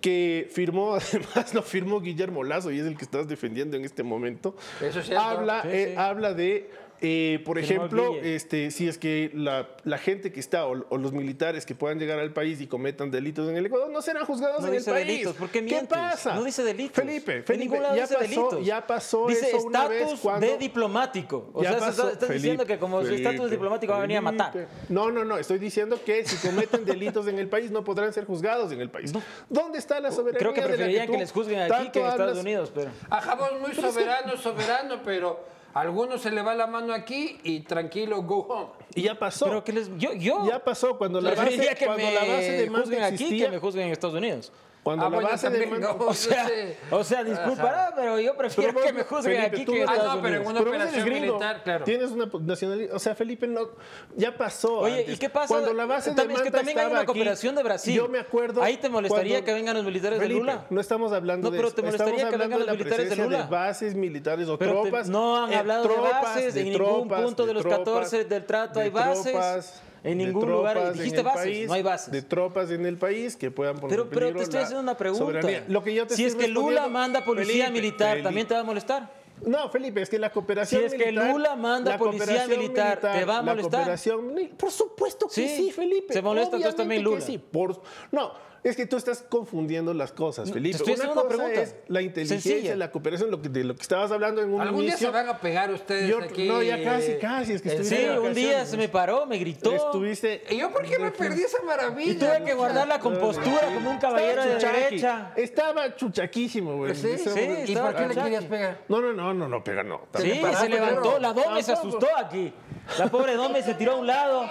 que 0.00 0.48
firmó, 0.50 0.94
además 1.12 1.54
lo 1.54 1.62
firmó 1.62 2.00
Guillermo 2.00 2.42
Lazo 2.42 2.70
y 2.70 2.78
es 2.80 2.86
el 2.86 2.96
que 2.96 3.04
estás 3.04 3.28
defendiendo 3.28 3.76
en 3.76 3.84
este 3.84 4.02
momento, 4.02 4.56
Eso 4.80 5.00
es 5.00 5.06
cierto. 5.06 5.22
habla, 5.24 5.62
Sí, 5.62 5.68
eh, 5.70 5.86
sí. 5.92 5.94
habla 6.00 6.32
de, 6.34 6.70
eh, 7.02 7.40
por 7.44 7.58
ejemplo, 7.58 8.14
este, 8.16 8.70
si 8.70 8.86
es 8.86 8.98
que 8.98 9.30
la, 9.34 9.68
la 9.84 9.96
gente 9.98 10.32
que 10.32 10.40
está 10.40 10.66
o, 10.66 10.84
o 10.90 10.98
los 10.98 11.12
militares 11.12 11.64
que 11.64 11.74
puedan 11.74 11.98
llegar 11.98 12.18
al 12.18 12.32
país 12.32 12.60
y 12.60 12.66
cometan 12.66 13.10
delitos 13.10 13.48
en 13.48 13.56
el 13.56 13.64
Ecuador 13.66 13.90
no 13.90 14.02
serán 14.02 14.26
juzgados 14.26 14.60
No 14.60 14.68
en 14.68 14.74
el 14.74 14.80
dice 14.80 14.90
país. 14.90 15.06
delitos, 15.06 15.36
¿por 15.36 15.48
qué 15.48 15.62
mientes? 15.62 15.88
pasa? 15.88 16.34
No 16.34 16.44
dice 16.44 16.62
delitos. 16.62 17.02
Felipe, 17.02 17.42
Felipe, 17.42 17.56
ningún 17.56 17.82
lado 17.82 17.96
ya 17.96 18.02
dice 18.02 18.14
pasó, 18.14 18.28
delitos. 18.28 18.66
ya 18.66 18.86
pasó 18.86 19.26
Dice 19.28 19.48
eso 19.48 19.62
una 19.66 19.88
vez 19.88 20.20
cuando 20.20 20.46
de 20.46 20.58
diplomático. 20.58 21.50
O 21.54 21.62
ya 21.62 21.70
sea, 21.70 21.78
pasó, 21.78 21.90
estás, 22.02 22.12
estás 22.12 22.28
diciendo 22.30 22.64
Felipe, 22.64 22.74
que 22.74 22.80
como 22.80 23.00
su 23.02 23.14
estatus 23.14 23.38
Felipe, 23.38 23.50
diplomático 23.56 23.92
va 23.92 23.98
a 23.98 24.02
venir 24.02 24.16
a 24.18 24.20
matar. 24.20 24.52
Felipe. 24.52 24.70
No, 24.88 25.10
no, 25.10 25.24
no. 25.24 25.38
Estoy 25.38 25.58
diciendo 25.58 25.98
que 26.04 26.24
si 26.26 26.36
cometen 26.46 26.84
delitos 26.84 27.26
en 27.28 27.38
el 27.38 27.48
país 27.48 27.70
no 27.70 27.82
podrán 27.82 28.12
ser 28.12 28.24
juzgados 28.26 28.72
en 28.72 28.80
el 28.80 28.90
país. 28.90 29.12
¿Dónde 29.48 29.78
está 29.78 30.00
la 30.00 30.10
soberanía? 30.12 30.38
Creo 30.38 30.52
que 30.52 30.60
de 30.60 30.68
la 30.68 30.74
preferirían 30.74 31.06
que, 31.06 31.12
tú 31.14 31.18
les 31.18 31.32
juzguen 31.32 31.60
aquí 31.60 31.90
que 31.90 32.00
en 32.00 32.06
Estados 32.06 32.20
hablas? 32.20 32.38
Unidos, 32.38 32.72
pero... 32.74 32.90
A 33.08 33.20
Jabón 33.20 33.60
muy 33.60 33.74
soberano, 33.74 34.36
soberano, 34.36 35.00
pero 35.04 35.40
algunos 35.74 36.20
se 36.22 36.30
le 36.30 36.42
va 36.42 36.54
la 36.54 36.66
mano 36.66 36.92
aquí 36.92 37.38
y 37.44 37.60
tranquilo, 37.60 38.22
go 38.22 38.46
home. 38.48 38.68
Y 38.94 39.02
ya 39.02 39.18
pasó. 39.18 39.46
Pero 39.46 39.64
que 39.64 39.72
les... 39.72 39.90
Yo, 39.98 40.12
yo 40.14 40.46
Ya 40.46 40.64
pasó 40.64 40.98
cuando 40.98 41.20
la 41.20 41.34
base, 41.34 41.74
que 41.76 41.86
cuando 41.86 42.04
me 42.04 42.12
la 42.12 42.20
base 42.20 42.52
de 42.52 42.70
mando 42.70 42.80
juzguen 42.86 43.02
aquí 43.02 43.14
existía. 43.14 43.46
que 43.46 43.52
me 43.52 43.58
juzguen 43.58 43.86
en 43.86 43.92
Estados 43.92 44.16
Unidos. 44.16 44.52
Cuando 44.82 45.04
Ah, 45.04 45.10
la 45.10 45.14
bueno, 45.16 45.28
base 45.28 45.50
de 45.50 45.66
no. 45.66 45.90
O 46.00 46.14
sea, 46.14 46.46
sé. 46.46 46.76
o 46.90 47.04
sea 47.04 47.22
disculpa, 47.22 47.64
Ajá. 47.64 47.92
pero 47.94 48.18
yo 48.18 48.34
prefiero 48.34 48.72
Pero 48.72 48.86
que 48.86 48.92
me 48.94 49.02
juzguen 49.02 49.36
Felipe, 49.36 49.46
aquí 49.56 49.64
tú- 49.66 49.72
que 49.72 49.82
en 49.82 49.88
Ah, 49.90 49.96
no, 50.16 50.22
pero 50.22 50.36
en 50.36 50.46
una 50.46 50.58
Pero 50.58 50.70
operación 50.70 51.04
gringo, 51.04 51.20
militar, 51.34 51.62
claro. 51.62 51.84
Tienes 51.84 52.10
una 52.12 52.30
nacionalidad. 52.40 52.94
O 52.94 52.98
sea, 52.98 53.14
Felipe, 53.14 53.46
no, 53.46 53.68
ya 54.16 54.34
pasó. 54.36 54.78
Oye, 54.78 55.00
antes. 55.00 55.14
¿y 55.14 55.18
qué 55.18 55.28
pasa? 55.28 55.48
Cuando 55.48 55.74
la 55.74 55.84
base 55.84 56.14
también, 56.14 56.28
de 56.28 56.34
es 56.34 56.42
que 56.42 56.50
también 56.50 56.78
hay 56.78 56.86
una 56.86 57.00
aquí, 57.00 57.06
cooperación 57.06 57.54
de 57.56 57.62
Brasil. 57.62 57.94
Yo 57.94 58.08
me 58.08 58.18
acuerdo. 58.20 58.62
Ahí 58.62 58.78
te 58.78 58.88
molestaría 58.88 59.34
cuando- 59.34 59.44
que 59.46 59.52
vengan 59.52 59.76
los 59.76 59.84
militares 59.84 60.18
Felipe, 60.18 60.34
de 60.34 60.40
Lula. 60.40 60.66
No 60.70 60.80
estamos 60.80 61.12
hablando 61.12 61.48
No, 61.48 61.50
de 61.52 61.58
pero 61.58 61.68
eso. 61.68 61.76
te 61.76 61.82
molestaría 61.82 62.30
que 62.30 62.36
vengan 62.38 62.58
de 62.60 62.66
los 62.66 62.78
militares 62.78 63.10
de 63.10 63.16
Lula. 63.16 63.42
bases 63.44 63.94
militares 63.94 64.48
o 64.48 64.58
Pero 64.58 64.72
te- 64.72 64.80
tropas. 64.88 65.08
no 65.10 65.44
han 65.44 65.52
eh, 65.52 65.56
hablado 65.56 65.82
de 65.82 65.88
tropas, 65.94 66.22
bases, 66.22 66.56
en 66.56 66.64
ningún 66.70 67.06
punto 67.08 67.44
de 67.44 67.52
los 67.54 67.62
tropas, 67.62 67.78
14 67.80 68.24
del 68.24 68.46
trato 68.46 68.78
de 68.78 68.84
hay 68.86 68.90
bases. 68.90 69.82
En 70.02 70.18
de 70.18 70.24
ningún 70.26 70.50
lugar 70.50 70.92
dijiste 70.94 71.22
bases, 71.22 71.40
país, 71.42 71.68
no 71.68 71.74
hay 71.74 71.82
bases. 71.82 72.10
De 72.12 72.22
tropas 72.22 72.70
en 72.70 72.86
el 72.86 72.96
país 72.96 73.36
que 73.36 73.50
puedan 73.50 73.76
poner 73.78 73.96
Pero, 73.98 74.08
pero 74.10 74.32
te 74.32 74.42
estoy 74.42 74.58
la 74.60 74.64
haciendo 74.64 74.82
una 74.82 74.96
pregunta. 74.96 75.24
soberanía. 75.24 75.64
Lo 75.68 75.82
que 75.82 75.94
yo 75.94 76.06
te 76.06 76.14
si 76.16 76.24
es 76.24 76.34
que 76.34 76.48
Lula 76.48 76.88
manda 76.88 77.24
policía 77.24 77.66
Felipe, 77.66 77.70
militar, 77.72 78.08
Felipe. 78.12 78.24
¿también 78.24 78.46
te 78.46 78.54
va 78.54 78.60
a 78.60 78.64
molestar? 78.64 79.20
No, 79.44 79.70
Felipe, 79.70 80.02
es 80.02 80.08
que 80.10 80.18
la 80.18 80.30
cooperación 80.30 80.80
Si 80.82 80.86
es 80.86 80.92
que 80.94 81.06
militar- 81.06 81.30
Lula 81.32 81.56
manda 81.56 81.92
la 81.92 81.98
policía 81.98 82.26
cooperación 82.26 82.58
militar, 82.60 83.00
¿te 83.00 83.24
va 83.24 83.38
a 83.38 83.42
la 83.42 83.42
molestar? 83.52 83.70
cooperación 83.80 84.34
mili- 84.34 84.48
por 84.56 84.70
supuesto 84.70 85.28
que 85.28 85.34
Sí, 85.34 85.48
sí, 85.48 85.70
Felipe. 85.70 86.12
se 86.12 86.22
molesta 86.22 86.56
entonces 86.56 86.76
también 86.76 87.02
Lula. 87.02 87.20
sí, 87.22 87.38
por- 87.38 87.80
no, 88.12 88.32
es 88.62 88.76
que 88.76 88.86
tú 88.86 88.96
estás 88.96 89.22
confundiendo 89.22 89.94
las 89.94 90.12
cosas, 90.12 90.50
Felipe. 90.52 90.76
estoy 90.76 90.94
una 90.94 91.08
cosa 91.14 91.28
pregunta 91.28 91.62
es 91.62 91.76
la 91.88 92.02
inteligencia, 92.02 92.52
sencilla. 92.52 92.76
la 92.76 92.90
cooperación, 92.90 93.30
lo 93.30 93.40
que, 93.40 93.48
de 93.48 93.64
lo 93.64 93.74
que 93.74 93.82
estabas 93.82 94.10
hablando 94.12 94.42
en 94.42 94.52
un 94.52 94.60
Algún 94.60 94.82
día 94.82 94.96
se 94.96 95.08
van 95.08 95.28
a 95.28 95.38
pegar 95.38 95.70
ustedes 95.72 96.08
Yo- 96.08 96.18
aquí. 96.18 96.46
no, 96.46 96.62
ya 96.62 96.82
casi, 96.82 97.14
casi, 97.16 97.52
es 97.54 97.62
que 97.62 97.70
en 97.72 97.80
estuviste 97.80 98.12
Sí, 98.12 98.18
un 98.18 98.34
día 98.34 98.66
se 98.66 98.76
me 98.76 98.88
paró, 98.88 99.24
me 99.26 99.38
gritó. 99.38 99.72
Estuviste 99.72 100.44
¿Y 100.50 100.58
yo 100.58 100.70
por 100.70 100.82
qué 100.84 100.98
me 100.98 101.10
perdí 101.10 101.42
esa 101.42 101.62
maravilla? 101.62 102.12
Y 102.12 102.14
tuve 102.16 102.44
que 102.44 102.54
guardar 102.54 102.86
la 102.86 102.98
compostura 102.98 103.60
como 103.74 103.90
un 103.90 103.98
caballero 103.98 104.44
de 104.44 104.56
derecha. 104.56 105.32
Estaba 105.36 105.96
chuchaquísimo, 105.96 106.76
güey. 106.76 106.94
Sí, 106.94 107.16
sí. 107.18 107.30
¿Y 107.66 107.76
por 107.76 107.94
qué 107.94 108.08
le 108.08 108.14
querías 108.14 108.44
pegar? 108.44 108.78
No, 108.88 109.00
no, 109.00 109.12
no, 109.12 109.32
no, 109.32 109.48
no, 109.48 109.64
pega, 109.64 109.82
no. 109.82 110.02
Sí, 110.18 110.40
se 110.58 110.68
levantó. 110.68 111.18
La 111.18 111.32
Dome 111.32 111.62
se 111.62 111.72
asustó 111.72 112.06
aquí. 112.16 112.52
La 112.98 113.08
pobre 113.08 113.34
Dome 113.34 113.62
se 113.62 113.74
tiró 113.74 113.92
a 113.92 113.96
un 113.96 114.06
lado. 114.06 114.44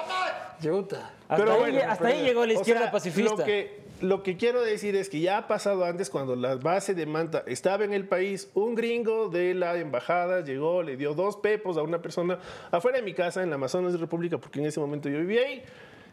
Hasta, 0.59 1.35
Pero 1.37 1.53
ahí, 1.53 1.59
bueno, 1.59 1.79
hasta 1.87 2.03
pero- 2.05 2.17
ahí 2.17 2.23
llegó 2.23 2.45
la 2.45 2.53
o 2.53 2.55
izquierda 2.57 2.81
sea, 2.83 2.91
pacifista. 2.91 3.35
Lo 3.35 3.43
que, 3.43 3.79
lo 4.01 4.23
que 4.23 4.37
quiero 4.37 4.61
decir 4.61 4.95
es 4.95 5.09
que 5.09 5.19
ya 5.19 5.37
ha 5.37 5.47
pasado 5.47 5.85
antes 5.85 6.09
cuando 6.09 6.35
la 6.35 6.55
base 6.55 6.93
de 6.93 7.05
Manta 7.05 7.43
estaba 7.47 7.83
en 7.83 7.93
el 7.93 8.07
país, 8.07 8.49
un 8.53 8.75
gringo 8.75 9.29
de 9.29 9.53
la 9.53 9.77
embajada 9.77 10.43
llegó, 10.43 10.83
le 10.83 10.97
dio 10.97 11.13
dos 11.13 11.37
pepos 11.37 11.77
a 11.77 11.81
una 11.83 12.01
persona 12.01 12.39
afuera 12.71 12.97
de 12.99 13.03
mi 13.03 13.13
casa 13.13 13.43
en 13.43 13.49
la 13.49 13.55
Amazonas 13.55 13.91
de 13.93 13.99
República, 13.99 14.37
porque 14.37 14.59
en 14.59 14.65
ese 14.67 14.79
momento 14.79 15.09
yo 15.09 15.19
vivía 15.19 15.41
ahí. 15.41 15.63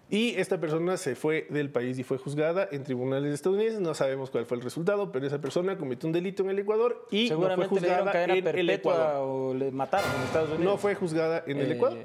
Y 0.08 0.36
esta 0.36 0.60
persona 0.60 0.96
se 0.96 1.16
fue 1.16 1.48
del 1.50 1.68
país 1.70 1.98
y 1.98 2.04
fue 2.04 2.16
juzgada 2.16 2.68
en 2.70 2.84
tribunales 2.84 3.34
estadounidenses. 3.34 3.80
No 3.80 3.92
sabemos 3.92 4.30
cuál 4.30 4.46
fue 4.46 4.56
el 4.56 4.62
resultado, 4.62 5.10
pero 5.10 5.26
esa 5.26 5.40
persona 5.40 5.76
cometió 5.76 6.06
un 6.06 6.12
delito 6.12 6.44
en 6.44 6.50
el 6.50 6.60
Ecuador 6.60 7.06
y 7.10 7.28
no 7.28 7.36
fue 7.40 7.48
Seguramente 7.48 7.74
le 7.74 7.80
dieron 7.80 7.98
juzgada 8.06 8.12
cadena 8.12 8.32
en 8.34 8.38
el 8.38 8.44
perpetua 8.44 8.92
Ecuador. 8.94 9.22
o 9.28 9.54
le 9.54 9.70
mataron 9.72 10.08
en 10.14 10.22
Estados 10.22 10.48
Unidos. 10.50 10.64
No 10.64 10.78
fue 10.78 10.94
juzgada 10.94 11.42
en 11.48 11.58
el 11.58 11.72
Eh, 11.72 11.74
Ecuador. 11.74 11.98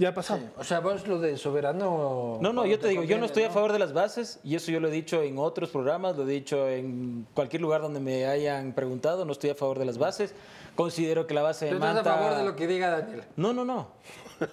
Ya 0.00 0.08
ha 0.08 0.14
pasado. 0.14 0.40
O 0.56 0.64
sea, 0.64 0.80
vos 0.80 1.06
lo 1.06 1.20
de 1.20 1.36
soberano. 1.36 2.38
No, 2.40 2.54
no, 2.54 2.64
yo 2.64 2.78
te 2.78 2.88
digo, 2.88 3.02
yo 3.02 3.18
no 3.18 3.26
estoy 3.26 3.42
a 3.42 3.50
favor 3.50 3.70
de 3.70 3.78
las 3.78 3.92
bases 3.92 4.40
y 4.42 4.54
eso 4.54 4.72
yo 4.72 4.80
lo 4.80 4.88
he 4.88 4.90
dicho 4.90 5.20
en 5.20 5.36
otros 5.36 5.68
programas, 5.68 6.16
lo 6.16 6.26
he 6.26 6.32
dicho 6.32 6.66
en 6.70 7.26
cualquier 7.34 7.60
lugar 7.60 7.82
donde 7.82 8.00
me 8.00 8.24
hayan 8.24 8.72
preguntado, 8.72 9.26
no 9.26 9.32
estoy 9.32 9.50
a 9.50 9.54
favor 9.54 9.78
de 9.78 9.84
las 9.84 9.98
bases. 9.98 10.34
Considero 10.74 11.26
que 11.26 11.34
la 11.34 11.42
base 11.42 11.66
de 11.66 11.72
estás 11.72 11.94
Manta... 11.94 12.14
a 12.14 12.16
favor 12.16 12.38
de 12.38 12.44
lo 12.44 12.56
que 12.56 12.66
diga 12.66 12.88
Daniel. 12.88 13.24
No, 13.36 13.52
no, 13.52 13.66
no. 13.66 13.88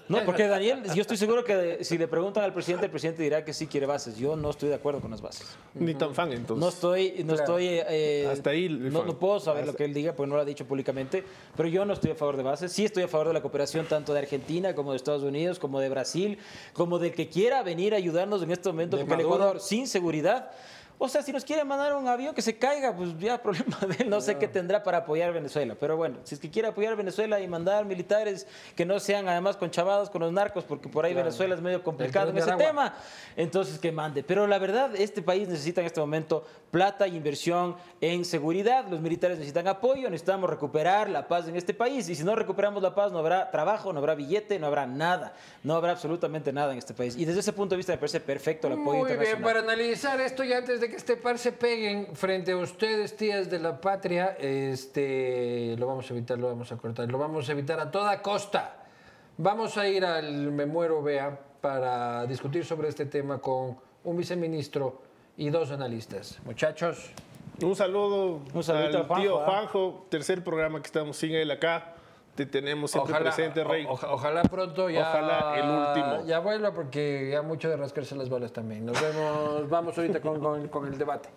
No, 0.09 0.23
porque 0.25 0.47
Daniel, 0.47 0.83
yo 0.93 1.01
estoy 1.01 1.17
seguro 1.17 1.43
que 1.43 1.83
si 1.83 1.97
le 1.97 2.07
preguntan 2.07 2.43
al 2.43 2.53
presidente, 2.53 2.85
el 2.85 2.91
presidente 2.91 3.23
dirá 3.23 3.43
que 3.45 3.53
sí 3.53 3.67
quiere 3.67 3.85
bases. 3.85 4.17
Yo 4.17 4.35
no 4.35 4.49
estoy 4.49 4.69
de 4.69 4.75
acuerdo 4.75 4.99
con 5.01 5.11
las 5.11 5.21
bases. 5.21 5.47
Ni 5.75 5.93
tan 5.95 6.13
fan, 6.13 6.31
entonces. 6.33 6.61
No 6.61 6.69
estoy, 6.69 7.11
no 7.23 7.35
Claro. 7.35 7.41
estoy. 7.41 7.67
eh, 7.69 8.27
Hasta 8.31 8.49
ahí 8.49 8.65
el 8.65 8.91
No, 8.91 9.05
puedo 9.17 9.39
saber 9.39 9.65
lo 9.65 9.73
que 9.75 9.85
él 9.85 9.93
diga 9.93 10.13
porque 10.13 10.29
no 10.29 10.35
lo 10.35 10.41
ha 10.41 10.45
dicho 10.45 10.65
públicamente. 10.65 11.23
Pero 11.55 11.69
yo 11.69 11.85
no 11.85 11.93
estoy 11.93 12.11
a 12.11 12.15
favor 12.15 12.37
de 12.37 12.43
bases. 12.43 12.71
Sí 12.71 12.85
estoy 12.85 13.03
a 13.03 13.07
favor 13.07 13.27
de 13.27 13.33
la 13.33 13.41
cooperación 13.41 13.85
tanto 13.85 14.13
de 14.13 14.19
Argentina 14.19 14.75
como 14.75 14.91
de 14.91 14.97
Estados 14.97 15.23
Unidos, 15.23 15.59
como 15.59 15.79
de 15.79 15.89
Brasil, 15.89 16.37
como 16.73 16.99
del 16.99 17.13
que 17.13 17.29
quiera 17.29 17.63
venir 17.63 17.93
a 17.93 17.97
ayudarnos 17.97 18.41
en 18.43 18.51
este 18.51 18.69
momento, 18.69 18.97
De 18.97 19.03
porque 19.05 19.13
el 19.21 19.27
Maduro. 19.27 19.35
Ecuador 19.43 19.61
sin 19.61 19.87
seguridad. 19.87 20.51
O 20.99 21.07
sea, 21.07 21.21
si 21.21 21.31
nos 21.31 21.45
quiere 21.45 21.63
mandar 21.63 21.95
un 21.95 22.07
avión 22.07 22.33
que 22.33 22.41
se 22.41 22.57
caiga, 22.57 22.95
pues 22.95 23.17
ya 23.19 23.37
problema 23.41 23.77
de 23.87 24.03
él. 24.03 24.09
No 24.09 24.19
sé 24.19 24.37
qué 24.37 24.47
tendrá 24.47 24.81
para 24.81 24.99
apoyar 24.99 25.29
a 25.29 25.31
Venezuela. 25.31 25.75
Pero 25.79 25.95
bueno, 25.95 26.17
si 26.23 26.35
es 26.35 26.41
que 26.41 26.49
quiere 26.49 26.67
apoyar 26.69 26.93
a 26.93 26.95
Venezuela 26.95 27.39
y 27.39 27.47
mandar 27.47 27.85
militares 27.85 28.47
que 28.75 28.85
no 28.85 28.99
sean 28.99 29.27
además 29.27 29.57
conchavados 29.57 30.09
con 30.09 30.21
los 30.21 30.31
narcos, 30.31 30.63
porque 30.63 30.89
por 30.89 31.05
ahí 31.05 31.13
Venezuela 31.13 31.53
es 31.53 31.61
medio 31.61 31.83
complicado 31.83 32.31
en 32.31 32.37
ese 32.37 32.51
tema, 32.53 32.95
entonces 33.35 33.77
que 33.77 33.91
mande. 33.91 34.23
Pero 34.23 34.47
la 34.47 34.57
verdad, 34.57 34.95
este 34.95 35.21
país 35.21 35.47
necesita 35.47 35.81
en 35.81 35.87
este 35.87 35.99
momento 35.99 36.43
plata 36.71 37.07
y 37.07 37.15
inversión 37.15 37.75
en 38.01 38.25
seguridad. 38.25 38.85
Los 38.89 38.99
militares 38.99 39.37
necesitan 39.37 39.67
apoyo, 39.67 40.09
necesitamos 40.09 40.49
recuperar 40.49 41.09
la 41.09 41.27
paz 41.27 41.47
en 41.47 41.55
este 41.55 41.73
país. 41.73 42.09
Y 42.09 42.15
si 42.15 42.23
no 42.23 42.35
recuperamos 42.35 42.81
la 42.81 42.95
paz, 42.95 43.11
no 43.11 43.19
habrá 43.19 43.51
trabajo, 43.51 43.93
no 43.93 43.99
habrá 43.99 44.15
billete, 44.15 44.59
no 44.59 44.67
habrá 44.67 44.87
nada. 44.87 45.33
No 45.63 45.75
habrá 45.75 45.91
absolutamente 45.91 46.51
nada 46.51 46.71
en 46.71 46.79
este 46.79 46.93
país. 46.93 47.15
Y 47.15 47.25
desde 47.25 47.41
ese 47.41 47.53
punto 47.53 47.75
de 47.75 47.77
vista 47.77 47.93
me 47.93 47.97
parece 47.97 48.19
perfecto 48.19 48.67
el 48.67 48.73
apoyo 48.73 49.05
Muy 49.05 49.15
bien, 49.15 49.41
para 49.41 49.59
analizar 49.59 50.19
esto 50.21 50.43
y 50.43 50.53
antes 50.53 50.81
de 50.81 50.86
que 50.89 50.95
este 50.95 51.17
par 51.17 51.37
se 51.37 51.51
peguen 51.51 52.15
frente 52.15 52.51
a 52.51 52.57
ustedes, 52.57 53.15
tías 53.15 53.49
de 53.49 53.59
la 53.59 53.79
patria, 53.81 54.37
este, 54.39 55.75
lo 55.77 55.87
vamos 55.87 56.09
a 56.09 56.13
evitar, 56.13 56.37
lo 56.37 56.47
vamos 56.47 56.71
a 56.71 56.77
cortar, 56.77 57.09
lo 57.11 57.17
vamos 57.17 57.49
a 57.49 57.51
evitar 57.51 57.79
a 57.79 57.91
toda 57.91 58.21
costa. 58.21 58.85
Vamos 59.37 59.77
a 59.77 59.87
ir 59.87 60.03
al 60.03 60.51
Me 60.51 60.65
Muero 60.65 61.03
Vea 61.03 61.39
para 61.61 62.25
discutir 62.25 62.65
sobre 62.65 62.89
este 62.89 63.05
tema 63.05 63.39
con 63.39 63.77
un 64.03 64.17
viceministro 64.17 65.01
y 65.37 65.49
dos 65.49 65.71
analistas. 65.71 66.39
Muchachos, 66.45 67.11
Un 67.61 67.75
saludo 67.75 68.41
Un 68.53 68.63
saludito 68.63 68.97
al 68.97 69.03
a 69.03 69.07
Juanjo, 69.07 69.21
tío 69.21 69.39
¿ah? 69.41 69.45
Juanjo, 69.45 70.05
tercer 70.09 70.43
programa 70.43 70.79
que 70.81 70.87
estamos 70.87 71.17
sin 71.17 71.33
él 71.33 71.51
acá. 71.51 71.96
Te 72.37 72.45
tenemos 72.45 72.91
siempre 72.91 73.13
ojalá, 73.13 73.31
presente, 73.31 73.63
Rey. 73.63 73.85
o- 73.87 73.93
ojalá 73.93 74.43
pronto 74.43 74.89
ya, 74.91 75.01
Ojalá 75.09 75.55
el 75.57 75.69
último. 75.69 76.25
ya 76.27 76.37
vuelva 76.37 76.71
porque 76.71 77.29
ya 77.31 77.41
mucho 77.41 77.67
de 77.67 77.75
rascarse 77.77 78.15
las 78.15 78.29
balas 78.29 78.53
también. 78.53 78.85
Nos 78.85 79.01
vemos, 79.01 79.67
vamos 79.67 79.97
ahorita 79.97 80.21
con- 80.21 80.39
con- 80.39 80.67
con 80.67 80.85
el 80.85 80.99
debate. 80.99 81.29